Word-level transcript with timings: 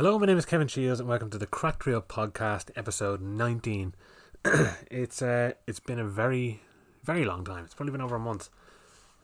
Hello, 0.00 0.18
my 0.18 0.24
name 0.24 0.38
is 0.38 0.46
Kevin 0.46 0.66
Shields, 0.66 0.98
and 0.98 1.10
welcome 1.10 1.28
to 1.28 1.36
the 1.36 1.44
Crack 1.44 1.84
Reel 1.84 2.00
Podcast, 2.00 2.70
episode 2.74 3.20
19. 3.20 3.94
it's 4.90 5.20
uh, 5.20 5.52
it's 5.66 5.78
been 5.78 5.98
a 5.98 6.06
very, 6.06 6.62
very 7.04 7.26
long 7.26 7.44
time. 7.44 7.66
It's 7.66 7.74
probably 7.74 7.92
been 7.92 8.00
over 8.00 8.16
a 8.16 8.18
month, 8.18 8.48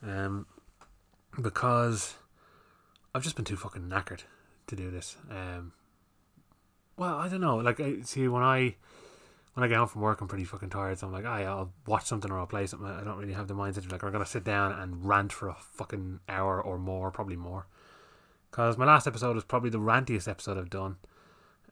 um, 0.02 0.44
because 1.40 2.16
I've 3.14 3.22
just 3.22 3.36
been 3.36 3.46
too 3.46 3.56
fucking 3.56 3.88
knackered 3.88 4.24
to 4.66 4.76
do 4.76 4.90
this. 4.90 5.16
Um, 5.30 5.72
well, 6.98 7.16
I 7.16 7.28
don't 7.30 7.40
know. 7.40 7.56
Like, 7.56 7.80
I 7.80 8.02
see 8.02 8.28
when 8.28 8.42
I 8.42 8.74
when 9.54 9.64
I 9.64 9.68
get 9.68 9.78
home 9.78 9.88
from 9.88 10.02
work, 10.02 10.20
I'm 10.20 10.28
pretty 10.28 10.44
fucking 10.44 10.68
tired. 10.68 10.98
So 10.98 11.06
I'm 11.06 11.12
like, 11.14 11.24
yeah, 11.24 11.54
I'll 11.54 11.72
watch 11.86 12.04
something 12.04 12.30
or 12.30 12.38
I'll 12.38 12.46
play 12.46 12.66
something. 12.66 12.86
I 12.86 13.02
don't 13.02 13.16
really 13.16 13.32
have 13.32 13.48
the 13.48 13.54
mindset 13.54 13.90
like, 13.90 14.02
I'm 14.02 14.12
gonna 14.12 14.26
sit 14.26 14.44
down 14.44 14.72
and 14.72 15.06
rant 15.06 15.32
for 15.32 15.48
a 15.48 15.56
fucking 15.58 16.20
hour 16.28 16.60
or 16.60 16.76
more, 16.76 17.10
probably 17.10 17.36
more. 17.36 17.66
Because 18.50 18.78
my 18.78 18.84
last 18.84 19.06
episode 19.06 19.34
was 19.34 19.44
probably 19.44 19.70
the 19.70 19.78
rantiest 19.78 20.28
episode 20.28 20.56
I've 20.56 20.70
done. 20.70 20.96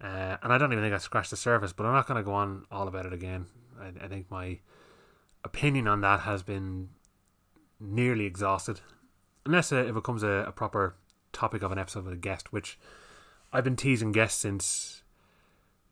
Uh, 0.00 0.36
and 0.42 0.52
I 0.52 0.58
don't 0.58 0.72
even 0.72 0.84
think 0.84 0.94
I 0.94 0.98
scratched 0.98 1.30
the 1.30 1.36
surface, 1.36 1.72
but 1.72 1.86
I'm 1.86 1.94
not 1.94 2.06
going 2.06 2.18
to 2.18 2.24
go 2.24 2.34
on 2.34 2.66
all 2.70 2.88
about 2.88 3.06
it 3.06 3.12
again. 3.12 3.46
I, 3.80 4.04
I 4.04 4.08
think 4.08 4.30
my 4.30 4.58
opinion 5.44 5.88
on 5.88 6.00
that 6.02 6.20
has 6.20 6.42
been 6.42 6.90
nearly 7.80 8.26
exhausted. 8.26 8.80
Unless 9.46 9.72
uh, 9.72 9.76
it 9.76 9.94
becomes 9.94 10.22
a, 10.22 10.44
a 10.46 10.52
proper 10.52 10.96
topic 11.32 11.62
of 11.62 11.72
an 11.72 11.78
episode 11.78 12.04
with 12.04 12.12
a 12.12 12.18
guest, 12.18 12.52
which 12.52 12.78
I've 13.52 13.64
been 13.64 13.76
teasing 13.76 14.12
guests 14.12 14.40
since 14.40 15.02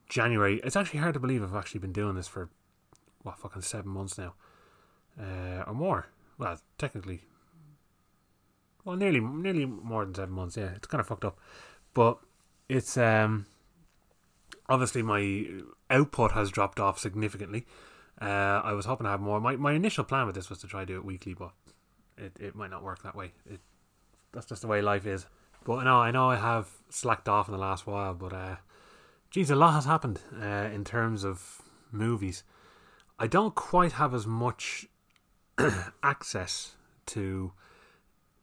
January. 0.09 0.61
It's 0.65 0.77
actually 0.77 1.01
hard 1.01 1.15
to 1.15 1.21
believe 1.21 1.43
I've 1.43 1.55
actually 1.55 1.81
been 1.81 1.93
doing 1.93 2.15
this 2.15 2.29
for, 2.29 2.51
what, 3.23 3.39
fucking 3.39 3.63
seven 3.63 3.91
months 3.91 4.19
now. 4.19 4.35
Uh, 5.19 5.63
or 5.67 5.75
more. 5.75 6.07
Well, 6.39 6.59
technically 6.79 7.23
well, 8.85 8.97
nearly 8.97 9.21
nearly 9.21 9.67
more 9.67 10.05
than 10.05 10.15
seven 10.15 10.35
months. 10.35 10.57
Yeah, 10.57 10.71
it's 10.77 10.87
kind 10.87 11.01
of 11.01 11.07
fucked 11.07 11.25
up, 11.25 11.39
but 11.95 12.19
it's 12.69 12.97
um 12.97 13.47
obviously 14.69 15.03
my 15.03 15.47
output 15.91 16.33
has 16.33 16.51
dropped 16.51 16.81
off 16.81 16.99
significantly. 16.99 17.67
Uh, 18.21 18.61
I 18.65 18.73
was 18.73 18.87
hoping 18.87 19.05
to 19.05 19.11
have 19.11 19.21
more. 19.21 19.41
My 19.41 19.57
my 19.57 19.73
initial 19.73 20.05
plan 20.05 20.27
with 20.27 20.35
this 20.35 20.49
was 20.49 20.59
to 20.61 20.67
try 20.67 20.81
to 20.81 20.87
do 20.87 20.97
it 20.97 21.05
weekly, 21.05 21.35
but 21.35 21.53
it, 22.17 22.37
it 22.39 22.55
might 22.55 22.71
not 22.71 22.83
work 22.83 23.03
that 23.03 23.17
way. 23.17 23.33
It 23.49 23.61
that's 24.33 24.47
just 24.47 24.63
the 24.63 24.69
way 24.69 24.81
life 24.81 25.07
is. 25.07 25.27
But 25.65 25.77
I 25.77 25.85
know 25.85 25.99
I 25.99 26.11
know 26.11 26.31
I 26.31 26.37
have 26.37 26.69
slacked 26.89 27.29
off 27.29 27.49
in 27.49 27.53
the 27.53 27.59
last 27.59 27.87
while, 27.87 28.15
but 28.15 28.33
uh, 28.33 28.57
geez, 29.31 29.51
a 29.51 29.57
lot 29.57 29.75
has 29.75 29.85
happened 29.85 30.21
uh, 30.41 30.69
in 30.73 30.85
terms 30.85 31.25
of 31.25 31.63
movies. 31.91 32.43
I 33.19 33.27
don't 33.27 33.55
quite 33.55 33.93
have 33.93 34.15
as 34.15 34.27
much 34.27 34.87
access 36.03 36.73
to 37.07 37.53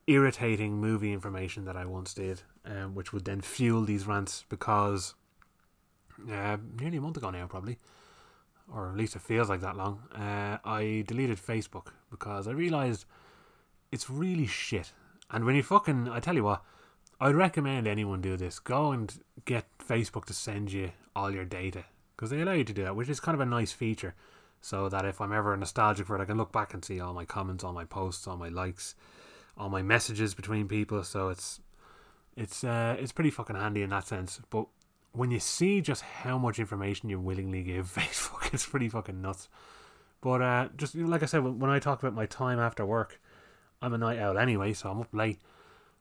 irritating 0.09 0.79
movie 0.79 1.13
information 1.13 1.65
that 1.65 1.77
I 1.77 1.85
once 1.85 2.13
did, 2.13 2.41
um, 2.65 2.95
which 2.95 3.13
would 3.13 3.25
then 3.25 3.41
fuel 3.41 3.83
these 3.83 4.07
rants 4.07 4.43
because 4.49 5.13
uh, 6.31 6.57
nearly 6.79 6.97
a 6.97 7.01
month 7.01 7.17
ago 7.17 7.29
now, 7.29 7.45
probably, 7.47 7.77
or 8.73 8.89
at 8.89 8.97
least 8.97 9.15
it 9.15 9.21
feels 9.21 9.49
like 9.49 9.61
that 9.61 9.77
long, 9.77 10.01
uh, 10.15 10.57
I 10.65 11.03
deleted 11.07 11.37
Facebook 11.37 11.87
because 12.09 12.47
I 12.47 12.51
realised 12.51 13.05
it's 13.91 14.09
really 14.09 14.47
shit. 14.47 14.91
And 15.31 15.45
when 15.45 15.55
you 15.55 15.63
fucking, 15.63 16.09
I 16.09 16.19
tell 16.19 16.35
you 16.35 16.43
what, 16.43 16.63
I'd 17.21 17.35
recommend 17.35 17.87
anyone 17.87 18.21
do 18.21 18.35
this. 18.35 18.59
Go 18.59 18.91
and 18.91 19.13
get 19.45 19.65
Facebook 19.77 20.25
to 20.25 20.33
send 20.33 20.71
you 20.71 20.91
all 21.15 21.31
your 21.31 21.45
data 21.45 21.83
because 22.15 22.29
they 22.29 22.41
allow 22.41 22.53
you 22.53 22.63
to 22.63 22.73
do 22.73 22.83
that, 22.83 22.95
which 22.95 23.09
is 23.09 23.19
kind 23.19 23.35
of 23.35 23.41
a 23.41 23.45
nice 23.45 23.71
feature. 23.71 24.15
So 24.61 24.89
that 24.89 25.05
if 25.05 25.21
I'm 25.21 25.31
ever 25.31 25.55
nostalgic 25.55 26.07
for 26.07 26.17
it, 26.17 26.21
I 26.21 26.25
can 26.25 26.37
look 26.37 26.51
back 26.51 26.73
and 26.73 26.83
see 26.83 26.99
all 26.99 27.13
my 27.13 27.23
comments, 27.25 27.63
all 27.63 27.71
my 27.71 27.85
posts, 27.85 28.27
all 28.27 28.35
my 28.35 28.49
likes, 28.49 28.93
all 29.57 29.69
my 29.69 29.81
messages 29.81 30.33
between 30.33 30.67
people. 30.67 31.03
So 31.03 31.29
it's 31.29 31.59
it's 32.35 32.63
uh, 32.63 32.95
it's 32.99 33.11
pretty 33.11 33.31
fucking 33.31 33.55
handy 33.55 33.81
in 33.81 33.89
that 33.89 34.07
sense. 34.07 34.39
But 34.49 34.67
when 35.11 35.31
you 35.31 35.39
see 35.39 35.81
just 35.81 36.01
how 36.01 36.37
much 36.37 36.59
information 36.59 37.09
you 37.09 37.19
willingly 37.19 37.63
give 37.63 37.87
Facebook, 37.95 38.53
it's 38.53 38.65
pretty 38.65 38.89
fucking 38.89 39.21
nuts. 39.21 39.49
But 40.21 40.41
uh, 40.41 40.69
just 40.75 40.95
like 40.95 41.23
I 41.23 41.25
said, 41.25 41.43
when 41.43 41.69
I 41.69 41.79
talk 41.79 41.99
about 41.99 42.13
my 42.13 42.25
time 42.25 42.59
after 42.59 42.85
work, 42.85 43.21
I'm 43.81 43.93
a 43.93 43.97
night 43.97 44.19
owl 44.19 44.37
anyway, 44.37 44.73
so 44.73 44.89
I'm 44.89 44.99
up 45.01 45.13
late. 45.13 45.39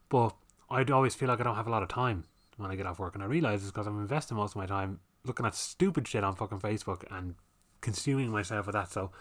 But 0.09 0.35
I'd 0.71 0.91
always 0.91 1.15
feel 1.15 1.29
like 1.29 1.41
I 1.41 1.45
don't 1.45 1.57
have 1.57 1.69
a 1.69 1.71
lot 1.71 1.83
of 1.83 1.89
time 1.89 2.25
when 2.57 2.71
I 2.71 2.77
get 2.77 2.87
off 2.87 2.99
work, 2.99 3.15
and 3.15 3.23
I 3.23 3.27
realize 3.27 3.63
it's 3.63 3.71
because 3.71 3.87
I'm 3.87 4.01
investing 4.01 4.37
most 4.37 4.53
of 4.53 4.57
my 4.57 4.67
time 4.67 5.01
looking 5.25 5.47
at 5.47 5.55
stupid 5.55 6.09
shit 6.09 6.25
on 6.25 6.35
fucking 6.35 6.61
Facebook 6.61 7.05
and 7.11 7.37
consuming 7.81 8.31
myself 8.31 8.67
with 8.67 8.75
that. 8.75 8.91
So 8.91 9.13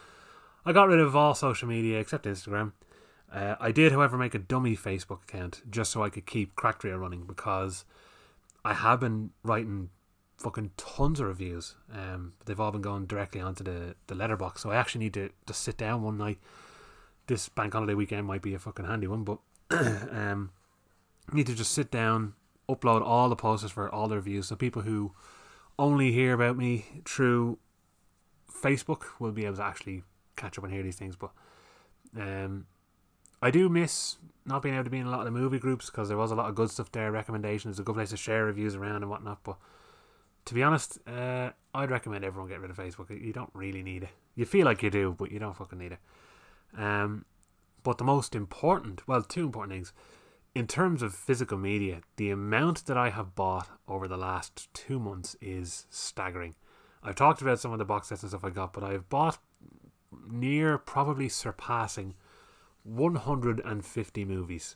I 0.65 0.73
got 0.73 0.87
rid 0.87 0.99
of 0.99 1.15
all 1.15 1.35
social 1.35 1.67
media 1.67 1.99
except 1.99 2.25
Instagram. 2.25 2.73
Uh, 3.31 3.55
I 3.59 3.71
did, 3.71 3.91
however, 3.91 4.17
make 4.17 4.33
a 4.33 4.39
dummy 4.39 4.75
Facebook 4.75 5.23
account 5.23 5.61
just 5.69 5.91
so 5.91 6.03
I 6.03 6.09
could 6.09 6.25
keep 6.25 6.55
Cracked 6.55 6.83
Reel 6.83 6.97
running 6.97 7.25
because 7.25 7.83
I 8.63 8.73
have 8.73 8.99
been 8.99 9.31
writing 9.43 9.89
fucking 10.37 10.71
tons 10.77 11.19
of 11.19 11.27
reviews. 11.27 11.75
Um, 11.93 12.33
they've 12.45 12.59
all 12.59 12.71
been 12.71 12.81
going 12.81 13.05
directly 13.05 13.41
onto 13.41 13.63
the, 13.63 13.95
the 14.07 14.15
Letterboxd. 14.15 14.59
So 14.59 14.71
I 14.71 14.75
actually 14.75 15.05
need 15.05 15.13
to 15.15 15.29
just 15.45 15.61
sit 15.61 15.77
down 15.77 16.03
one 16.03 16.17
night. 16.17 16.39
This 17.27 17.49
bank 17.49 17.73
holiday 17.73 17.93
weekend 17.93 18.25
might 18.25 18.41
be 18.41 18.53
a 18.53 18.59
fucking 18.59 18.85
handy 18.85 19.07
one, 19.07 19.25
but 19.25 19.39
um, 19.71 20.51
need 21.33 21.47
to 21.47 21.55
just 21.55 21.73
sit 21.73 21.91
down, 21.91 22.33
upload 22.69 23.01
all 23.01 23.27
the 23.27 23.35
posters 23.35 23.71
for 23.71 23.93
all 23.93 24.07
the 24.07 24.15
reviews. 24.15 24.47
So 24.47 24.55
people 24.55 24.83
who 24.83 25.11
only 25.77 26.11
hear 26.13 26.33
about 26.33 26.57
me 26.57 26.85
through 27.03 27.57
Facebook 28.49 29.03
will 29.19 29.31
be 29.31 29.45
able 29.45 29.57
to 29.57 29.63
actually 29.63 30.03
catch 30.37 30.57
up 30.57 30.63
and 30.63 30.73
hear 30.73 30.83
these 30.83 30.95
things. 30.95 31.15
But 31.17 31.31
um, 32.17 32.65
I 33.47 33.49
do 33.49 33.69
miss 33.69 34.17
not 34.45 34.61
being 34.61 34.75
able 34.75 34.83
to 34.83 34.89
be 34.89 34.97
in 34.97 35.07
a 35.07 35.09
lot 35.09 35.19
of 35.19 35.25
the 35.25 35.31
movie 35.31 35.57
groups 35.57 35.85
because 35.85 36.09
there 36.09 36.17
was 36.17 36.31
a 36.31 36.35
lot 36.35 36.49
of 36.49 36.55
good 36.55 36.69
stuff 36.69 36.91
there, 36.91 37.13
recommendations, 37.13 37.79
a 37.79 37.83
good 37.83 37.95
place 37.95 38.09
to 38.09 38.17
share 38.17 38.43
reviews 38.43 38.75
around 38.75 39.03
and 39.03 39.09
whatnot. 39.09 39.41
But 39.45 39.55
to 40.43 40.53
be 40.53 40.63
honest, 40.63 40.99
uh, 41.07 41.51
I'd 41.73 41.89
recommend 41.89 42.25
everyone 42.25 42.49
get 42.49 42.59
rid 42.59 42.71
of 42.71 42.75
Facebook. 42.75 43.09
You 43.09 43.31
don't 43.31 43.49
really 43.53 43.81
need 43.81 44.03
it. 44.03 44.09
You 44.35 44.43
feel 44.43 44.65
like 44.65 44.83
you 44.83 44.89
do, 44.89 45.15
but 45.17 45.31
you 45.31 45.39
don't 45.39 45.55
fucking 45.55 45.79
need 45.79 45.93
it. 45.93 45.99
Um, 46.77 47.23
but 47.83 47.99
the 47.99 48.03
most 48.03 48.35
important, 48.35 49.07
well, 49.07 49.21
two 49.21 49.45
important 49.45 49.71
things. 49.71 49.93
In 50.53 50.67
terms 50.67 51.01
of 51.01 51.13
physical 51.13 51.57
media, 51.57 52.01
the 52.17 52.31
amount 52.31 52.85
that 52.87 52.97
I 52.97 53.11
have 53.11 53.33
bought 53.33 53.69
over 53.87 54.09
the 54.09 54.17
last 54.17 54.67
two 54.73 54.99
months 54.99 55.37
is 55.39 55.85
staggering. 55.89 56.55
I've 57.01 57.15
talked 57.15 57.41
about 57.41 57.61
some 57.61 57.71
of 57.71 57.79
the 57.79 57.85
box 57.85 58.09
sets 58.09 58.23
and 58.23 58.29
stuff 58.29 58.43
I 58.43 58.49
got, 58.49 58.73
but 58.73 58.83
I've 58.83 59.07
bought 59.07 59.37
near 60.29 60.77
probably 60.77 61.29
surpassing 61.29 62.15
150 62.87 64.25
movies. 64.25 64.75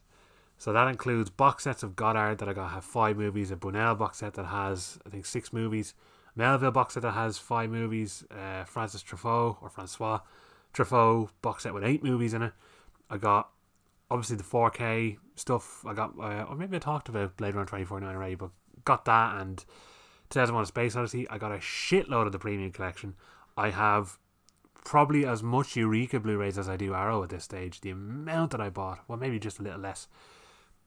So 0.58 0.72
that 0.74 0.88
includes 0.88 1.30
box 1.30 1.64
sets 1.64 1.82
of 1.82 1.96
Godard 1.96 2.38
that 2.38 2.48
I 2.48 2.54
got 2.54 2.72
have 2.72 2.86
five 2.86 3.18
movies, 3.18 3.50
a 3.50 3.56
Brunel 3.56 3.96
box 3.96 4.20
set 4.20 4.36
that 4.36 4.46
has 4.46 5.00
I 5.06 5.10
think 5.10 5.26
six 5.26 5.52
movies, 5.52 5.96
Melville 6.36 6.72
box 6.72 6.94
set 6.94 7.04
that 7.04 7.14
has 7.14 7.38
five 7.38 7.70
movies, 7.70 8.24
uh, 8.30 8.64
Francis 8.66 9.02
Truffaut 9.02 9.58
or 9.62 9.70
Francois 9.70 10.20
Truffaut 10.74 11.30
box 11.42 11.64
set 11.64 11.74
with 11.74 11.84
eight 11.84 12.04
movies 12.04 12.34
in 12.34 12.44
it. 12.44 12.54
I 13.10 13.18
got 13.18 13.50
obviously 14.10 14.36
the 14.36 14.44
4K 14.44 15.18
stuff. 15.36 15.86
I 15.86 15.94
got 15.94 16.14
uh, 16.20 16.46
or 16.48 16.56
maybe 16.56 16.76
I 16.76 16.80
talked 16.80 17.10
about 17.10 17.38
Blade 17.38 17.56
Runner 17.56 17.66
2049 17.66 18.16
already, 18.16 18.36
but 18.36 18.52
got 18.86 19.06
that 19.06 19.42
and 19.42 19.66
2001: 20.30 20.64
A 20.64 20.66
Space 20.68 20.96
Odyssey. 20.96 21.28
I 21.30 21.38
got 21.38 21.52
a 21.52 21.58
shitload 21.58 22.28
of 22.28 22.32
the 22.32 22.40
premium 22.40 22.72
collection. 22.72 23.16
I 23.58 23.72
have 23.72 24.20
probably 24.84 25.26
as 25.26 25.44
much 25.44 25.76
Eureka 25.76 26.20
Blu-rays 26.20 26.58
as 26.58 26.68
I 26.68 26.78
do 26.78 26.94
Arrow 26.94 27.24
at 27.24 27.30
this 27.30 27.44
stage. 27.44 27.82
The 27.82 27.92
amount 27.92 28.52
that 28.52 28.62
I 28.62 28.70
bought, 28.70 29.00
well, 29.08 29.18
maybe 29.18 29.40
just 29.40 29.60
a 29.60 29.64
little 29.64 29.80
less, 29.80 30.08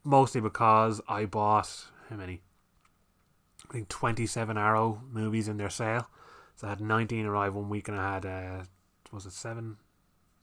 mostly 0.02 0.40
because 0.40 1.00
I 1.08 1.24
bought 1.24 1.86
how 2.10 2.16
many? 2.16 2.42
I 3.70 3.72
think 3.72 3.88
twenty-seven 3.88 4.58
Arrow 4.58 5.00
movies 5.10 5.48
in 5.48 5.56
their 5.56 5.70
sale. 5.70 6.08
So 6.56 6.66
I 6.66 6.70
had 6.70 6.80
nineteen 6.80 7.26
arrive 7.26 7.54
one 7.54 7.70
week, 7.70 7.88
and 7.88 7.98
I 7.98 8.14
had 8.14 8.26
uh, 8.26 8.64
was 9.10 9.26
it 9.26 9.32
seven, 9.32 9.78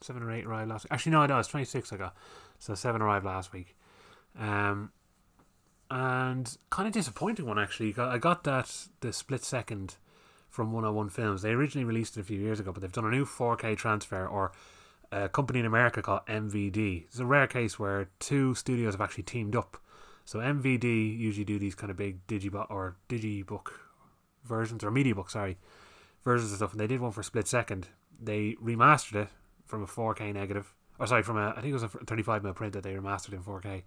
seven 0.01 0.23
or 0.23 0.31
eight 0.31 0.45
arrive 0.45 0.68
last 0.68 0.85
week? 0.85 0.91
Actually, 0.91 1.12
no, 1.12 1.25
no, 1.25 1.39
it's 1.39 1.47
twenty-six 1.47 1.94
I 1.94 1.97
got. 1.97 2.16
So 2.57 2.73
seven 2.73 3.01
arrived 3.01 3.25
last 3.25 3.53
week. 3.53 3.75
Um, 4.39 4.91
and 5.89 6.57
kind 6.69 6.88
of 6.88 6.94
disappointing 6.94 7.45
one 7.45 7.59
actually. 7.59 7.94
I 7.97 8.18
got 8.18 8.44
that 8.45 8.88
the 9.01 9.12
split 9.13 9.44
second 9.44 9.97
from 10.51 10.74
101 10.74 11.09
Films. 11.09 11.42
They 11.42 11.51
originally 11.51 11.86
released 11.86 12.18
it 12.18 12.19
a 12.19 12.24
few 12.24 12.38
years 12.38 12.59
ago, 12.59 12.71
but 12.71 12.81
they've 12.81 12.92
done 12.92 13.06
a 13.06 13.09
new 13.09 13.25
4K 13.25 13.75
transfer 13.77 14.27
or 14.27 14.51
a 15.12 15.30
company 15.30 15.59
in 15.62 15.65
America 15.65 16.01
called 16.01 16.25
MVD. 16.27 17.06
It's 17.06 17.19
a 17.19 17.25
rare 17.25 17.48
case 17.48 17.80
where 17.80 18.09
two 18.19 18.53
studios 18.53 18.94
have 18.94 19.01
actually 19.01 19.24
teamed 19.24 19.56
up. 19.56 19.77
So 20.25 20.39
MVD 20.39 21.18
usually 21.18 21.45
do 21.45 21.57
these 21.57 21.74
kind 21.74 21.89
of 21.89 21.98
big 21.98 22.27
digibook 22.27 22.68
or 22.69 22.98
digibook 23.09 23.71
versions 24.44 24.83
or 24.83 24.92
media 24.92 25.15
book, 25.15 25.30
sorry, 25.30 25.57
versions 26.24 26.51
of 26.51 26.57
stuff. 26.57 26.71
And 26.74 26.80
they 26.81 26.88
did 26.88 27.00
one 27.00 27.12
for 27.12 27.24
Split 27.24 27.47
Second. 27.47 27.88
They 28.21 28.56
remastered 28.62 29.24
it 29.24 29.30
from 29.65 29.83
a 29.83 29.88
4K 29.88 30.33
negative, 30.33 30.74
or 31.00 31.07
sorry, 31.07 31.24
from 31.24 31.38
a 31.38 31.51
I 31.51 31.62
think 31.62 31.68
it 31.68 31.74
was 31.74 31.83
a 31.83 31.88
35 31.88 32.44
mm 32.44 32.56
print 32.56 32.74
that 32.74 32.83
they 32.83 32.94
remastered 32.94 33.33
in 33.33 33.42
4K 33.42 33.83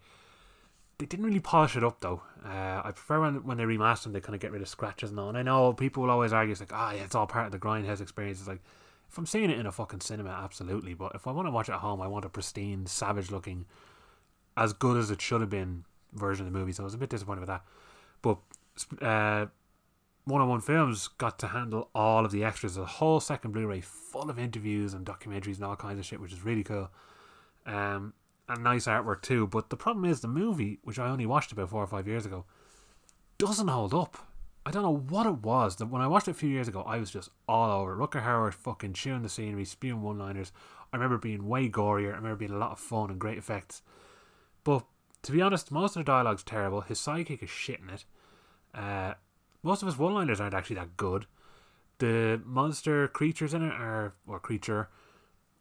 they 0.98 1.06
didn't 1.06 1.24
really 1.24 1.40
polish 1.40 1.76
it 1.76 1.84
up 1.84 2.00
though. 2.00 2.22
Uh, 2.44 2.82
I 2.84 2.90
prefer 2.92 3.20
when 3.20 3.44
when 3.44 3.56
they 3.56 3.64
remaster 3.64 4.04
them, 4.04 4.12
they 4.12 4.20
kind 4.20 4.34
of 4.34 4.40
get 4.40 4.52
rid 4.52 4.62
of 4.62 4.68
scratches 4.68 5.10
and 5.10 5.18
all. 5.18 5.28
And 5.28 5.38
I 5.38 5.42
know 5.42 5.72
people 5.72 6.02
will 6.02 6.10
always 6.10 6.32
argue, 6.32 6.52
it's 6.52 6.60
like, 6.60 6.72
ah, 6.72 6.92
yeah, 6.92 7.04
it's 7.04 7.14
all 7.14 7.26
part 7.26 7.46
of 7.46 7.52
the 7.52 7.58
grindhouse 7.58 8.00
experience. 8.00 8.38
It's 8.38 8.48
like, 8.48 8.62
if 9.10 9.18
I'm 9.18 9.26
seeing 9.26 9.50
it 9.50 9.58
in 9.58 9.66
a 9.66 9.72
fucking 9.72 10.00
cinema, 10.00 10.30
absolutely. 10.30 10.94
But 10.94 11.12
if 11.14 11.26
I 11.26 11.32
want 11.32 11.46
to 11.46 11.52
watch 11.52 11.68
it 11.68 11.72
at 11.72 11.80
home, 11.80 12.00
I 12.00 12.06
want 12.06 12.24
a 12.24 12.28
pristine, 12.28 12.86
savage 12.86 13.30
looking, 13.30 13.66
as 14.56 14.72
good 14.72 14.96
as 14.96 15.10
it 15.10 15.20
should 15.20 15.40
have 15.40 15.50
been 15.50 15.84
version 16.12 16.46
of 16.46 16.52
the 16.52 16.58
movie. 16.58 16.72
So 16.72 16.82
I 16.82 16.84
was 16.84 16.94
a 16.94 16.98
bit 16.98 17.10
disappointed 17.10 17.40
with 17.40 17.48
that. 17.48 17.64
But 18.22 18.38
uh, 19.02 19.46
101 20.24 20.60
Films 20.62 21.08
got 21.08 21.38
to 21.40 21.48
handle 21.48 21.90
all 21.94 22.24
of 22.24 22.32
the 22.32 22.44
extras, 22.44 22.76
a 22.76 22.84
whole 22.84 23.20
second 23.20 23.52
Blu-ray 23.52 23.82
full 23.82 24.30
of 24.30 24.38
interviews 24.38 24.94
and 24.94 25.04
documentaries 25.04 25.56
and 25.56 25.64
all 25.64 25.76
kinds 25.76 25.98
of 25.98 26.06
shit, 26.06 26.20
which 26.20 26.32
is 26.32 26.44
really 26.44 26.64
cool. 26.64 26.90
Um, 27.66 28.14
and 28.48 28.62
nice 28.62 28.86
artwork 28.86 29.22
too. 29.22 29.46
But 29.46 29.70
the 29.70 29.76
problem 29.76 30.04
is 30.04 30.20
the 30.20 30.28
movie, 30.28 30.78
which 30.82 30.98
I 30.98 31.08
only 31.08 31.26
watched 31.26 31.52
about 31.52 31.70
four 31.70 31.82
or 31.82 31.86
five 31.86 32.06
years 32.06 32.26
ago, 32.26 32.44
doesn't 33.38 33.68
hold 33.68 33.94
up. 33.94 34.16
I 34.66 34.70
don't 34.70 34.82
know 34.82 34.96
what 34.96 35.26
it 35.26 35.42
was. 35.42 35.76
That 35.76 35.86
when 35.86 36.02
I 36.02 36.06
watched 36.06 36.28
it 36.28 36.32
a 36.32 36.34
few 36.34 36.48
years 36.48 36.68
ago, 36.68 36.82
I 36.82 36.98
was 36.98 37.10
just 37.10 37.28
all 37.46 37.70
over. 37.70 37.96
Rutger 37.96 38.24
Hauer 38.24 38.52
fucking 38.52 38.94
chewing 38.94 39.22
the 39.22 39.28
scenery, 39.28 39.64
spewing 39.64 40.02
one-liners. 40.02 40.52
I 40.92 40.96
remember 40.96 41.18
being 41.18 41.48
way 41.48 41.68
gorier. 41.68 42.12
I 42.12 42.16
remember 42.16 42.36
being 42.36 42.52
a 42.52 42.58
lot 42.58 42.72
of 42.72 42.78
fun 42.78 43.10
and 43.10 43.20
great 43.20 43.36
effects. 43.36 43.82
But 44.62 44.84
to 45.22 45.32
be 45.32 45.42
honest, 45.42 45.70
most 45.70 45.96
of 45.96 46.00
the 46.00 46.10
dialogue's 46.10 46.42
terrible. 46.42 46.80
His 46.82 46.98
sidekick 46.98 47.42
is 47.42 47.50
shit 47.50 47.80
in 47.80 47.90
it. 47.90 48.04
Uh, 48.74 49.14
most 49.62 49.82
of 49.82 49.86
his 49.86 49.98
one-liners 49.98 50.40
aren't 50.40 50.54
actually 50.54 50.76
that 50.76 50.96
good. 50.96 51.26
The 51.98 52.40
monster 52.44 53.08
creatures 53.08 53.54
in 53.54 53.62
it 53.62 53.72
are, 53.72 54.14
or 54.26 54.38
creature, 54.40 54.88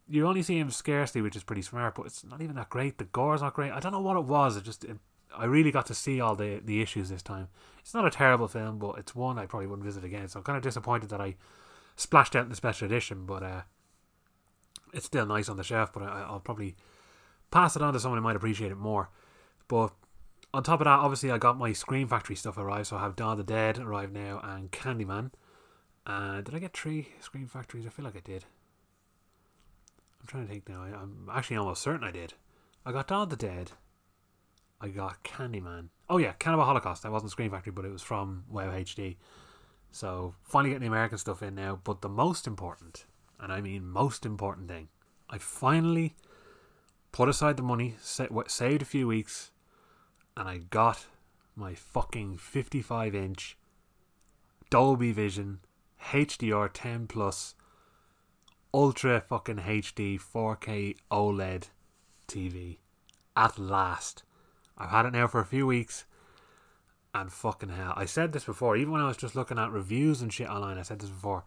you 0.07 0.27
only 0.27 0.43
see 0.43 0.59
him 0.59 0.69
scarcely, 0.69 1.21
which 1.21 1.35
is 1.35 1.43
pretty 1.43 1.61
smart, 1.61 1.95
but 1.95 2.05
it's 2.05 2.23
not 2.23 2.41
even 2.41 2.55
that 2.55 2.69
great. 2.69 2.97
The 2.97 3.05
gore's 3.05 3.41
not 3.41 3.53
great. 3.53 3.71
I 3.71 3.79
don't 3.79 3.91
know 3.91 4.01
what 4.01 4.17
it 4.17 4.25
was. 4.25 4.57
It 4.57 4.63
just, 4.63 4.83
it, 4.83 4.97
I 5.35 5.45
really 5.45 5.71
got 5.71 5.85
to 5.87 5.95
see 5.95 6.19
all 6.19 6.35
the 6.35 6.61
the 6.63 6.81
issues 6.81 7.09
this 7.09 7.23
time. 7.23 7.47
It's 7.79 7.93
not 7.93 8.05
a 8.05 8.11
terrible 8.11 8.47
film, 8.47 8.79
but 8.79 8.97
it's 8.97 9.15
one 9.15 9.39
I 9.39 9.45
probably 9.45 9.67
wouldn't 9.67 9.85
visit 9.85 10.03
again. 10.03 10.27
So 10.27 10.39
I'm 10.39 10.43
kind 10.43 10.57
of 10.57 10.63
disappointed 10.63 11.09
that 11.09 11.21
I 11.21 11.35
splashed 11.95 12.35
out 12.35 12.43
in 12.43 12.49
the 12.49 12.55
special 12.55 12.85
edition, 12.85 13.25
but 13.25 13.43
uh, 13.43 13.61
it's 14.93 15.05
still 15.05 15.25
nice 15.25 15.49
on 15.49 15.57
the 15.57 15.63
shelf. 15.63 15.91
But 15.93 16.03
I, 16.03 16.25
I'll 16.27 16.39
probably 16.39 16.75
pass 17.51 17.75
it 17.75 17.81
on 17.81 17.93
to 17.93 17.99
someone 17.99 18.19
who 18.19 18.23
might 18.23 18.35
appreciate 18.35 18.71
it 18.71 18.77
more. 18.77 19.09
But 19.67 19.93
on 20.53 20.63
top 20.63 20.81
of 20.81 20.85
that, 20.85 20.99
obviously, 20.99 21.31
I 21.31 21.37
got 21.37 21.57
my 21.57 21.73
Scream 21.73 22.07
Factory 22.07 22.35
stuff 22.35 22.57
arrived. 22.57 22.87
So 22.87 22.97
I 22.97 23.01
have 23.01 23.15
Dawn 23.15 23.37
the 23.37 23.43
Dead 23.43 23.79
arrived 23.79 24.13
now 24.13 24.39
and 24.43 24.71
Candyman. 24.71 25.31
Uh, 26.05 26.41
did 26.41 26.53
I 26.53 26.59
get 26.59 26.75
three 26.75 27.09
Scream 27.21 27.47
Factories? 27.47 27.85
I 27.85 27.89
feel 27.89 28.05
like 28.05 28.17
I 28.17 28.21
did. 28.21 28.45
I'm 30.23 30.27
trying 30.27 30.47
to 30.47 30.53
think 30.53 30.69
now. 30.69 30.83
I, 30.83 31.01
am 31.01 31.29
actually 31.31 31.57
almost 31.57 31.81
certain 31.81 32.07
I 32.07 32.11
did. 32.11 32.33
I 32.85 32.93
got 32.93 33.07
Dawn 33.07 33.23
of 33.23 33.29
the 33.29 33.35
Dead. 33.35 33.73
I 34.79 34.87
got 34.87 35.23
Candyman. 35.23 35.89
Oh 36.09 36.17
yeah, 36.17 36.31
Cannibal 36.39 36.63
Holocaust. 36.63 37.03
That 37.03 37.11
wasn't 37.11 37.31
Scream 37.31 37.51
Factory, 37.51 37.73
but 37.73 37.83
it 37.83 37.91
was 37.91 38.01
from 38.01 38.45
WoW 38.49 38.69
HD. 38.69 39.17
So 39.91 40.33
finally 40.41 40.69
getting 40.69 40.81
the 40.81 40.93
American 40.93 41.17
stuff 41.17 41.43
in 41.43 41.55
now. 41.55 41.79
But 41.83 42.01
the 42.01 42.09
most 42.09 42.47
important, 42.47 43.05
and 43.37 43.51
I 43.51 43.59
mean 43.59 43.85
most 43.85 44.25
important 44.25 44.69
thing, 44.69 44.87
I 45.29 45.37
finally 45.37 46.15
put 47.11 47.27
aside 47.27 47.57
the 47.57 47.63
money, 47.63 47.95
saved 47.99 48.81
a 48.81 48.85
few 48.85 49.07
weeks, 49.07 49.51
and 50.37 50.47
I 50.47 50.57
got 50.57 51.05
my 51.55 51.75
fucking 51.75 52.37
55 52.37 53.13
inch 53.13 53.57
Dolby 54.69 55.11
Vision 55.11 55.59
HDR 56.11 56.69
10 56.73 57.07
plus 57.07 57.55
ultra 58.73 59.21
fucking 59.21 59.57
HD 59.57 60.19
4K 60.19 60.95
OLED 61.11 61.65
TV 62.27 62.77
at 63.35 63.59
last. 63.59 64.23
I've 64.77 64.89
had 64.89 65.05
it 65.05 65.13
now 65.13 65.27
for 65.27 65.39
a 65.39 65.45
few 65.45 65.67
weeks 65.67 66.05
and 67.13 67.31
fucking 67.31 67.69
hell. 67.69 67.93
I 67.95 68.05
said 68.05 68.33
this 68.33 68.45
before, 68.45 68.75
even 68.75 68.91
when 68.91 69.01
I 69.01 69.07
was 69.07 69.17
just 69.17 69.35
looking 69.35 69.59
at 69.59 69.71
reviews 69.71 70.21
and 70.21 70.33
shit 70.33 70.49
online, 70.49 70.79
I 70.79 70.81
said 70.81 70.99
this 70.99 71.09
before. 71.09 71.43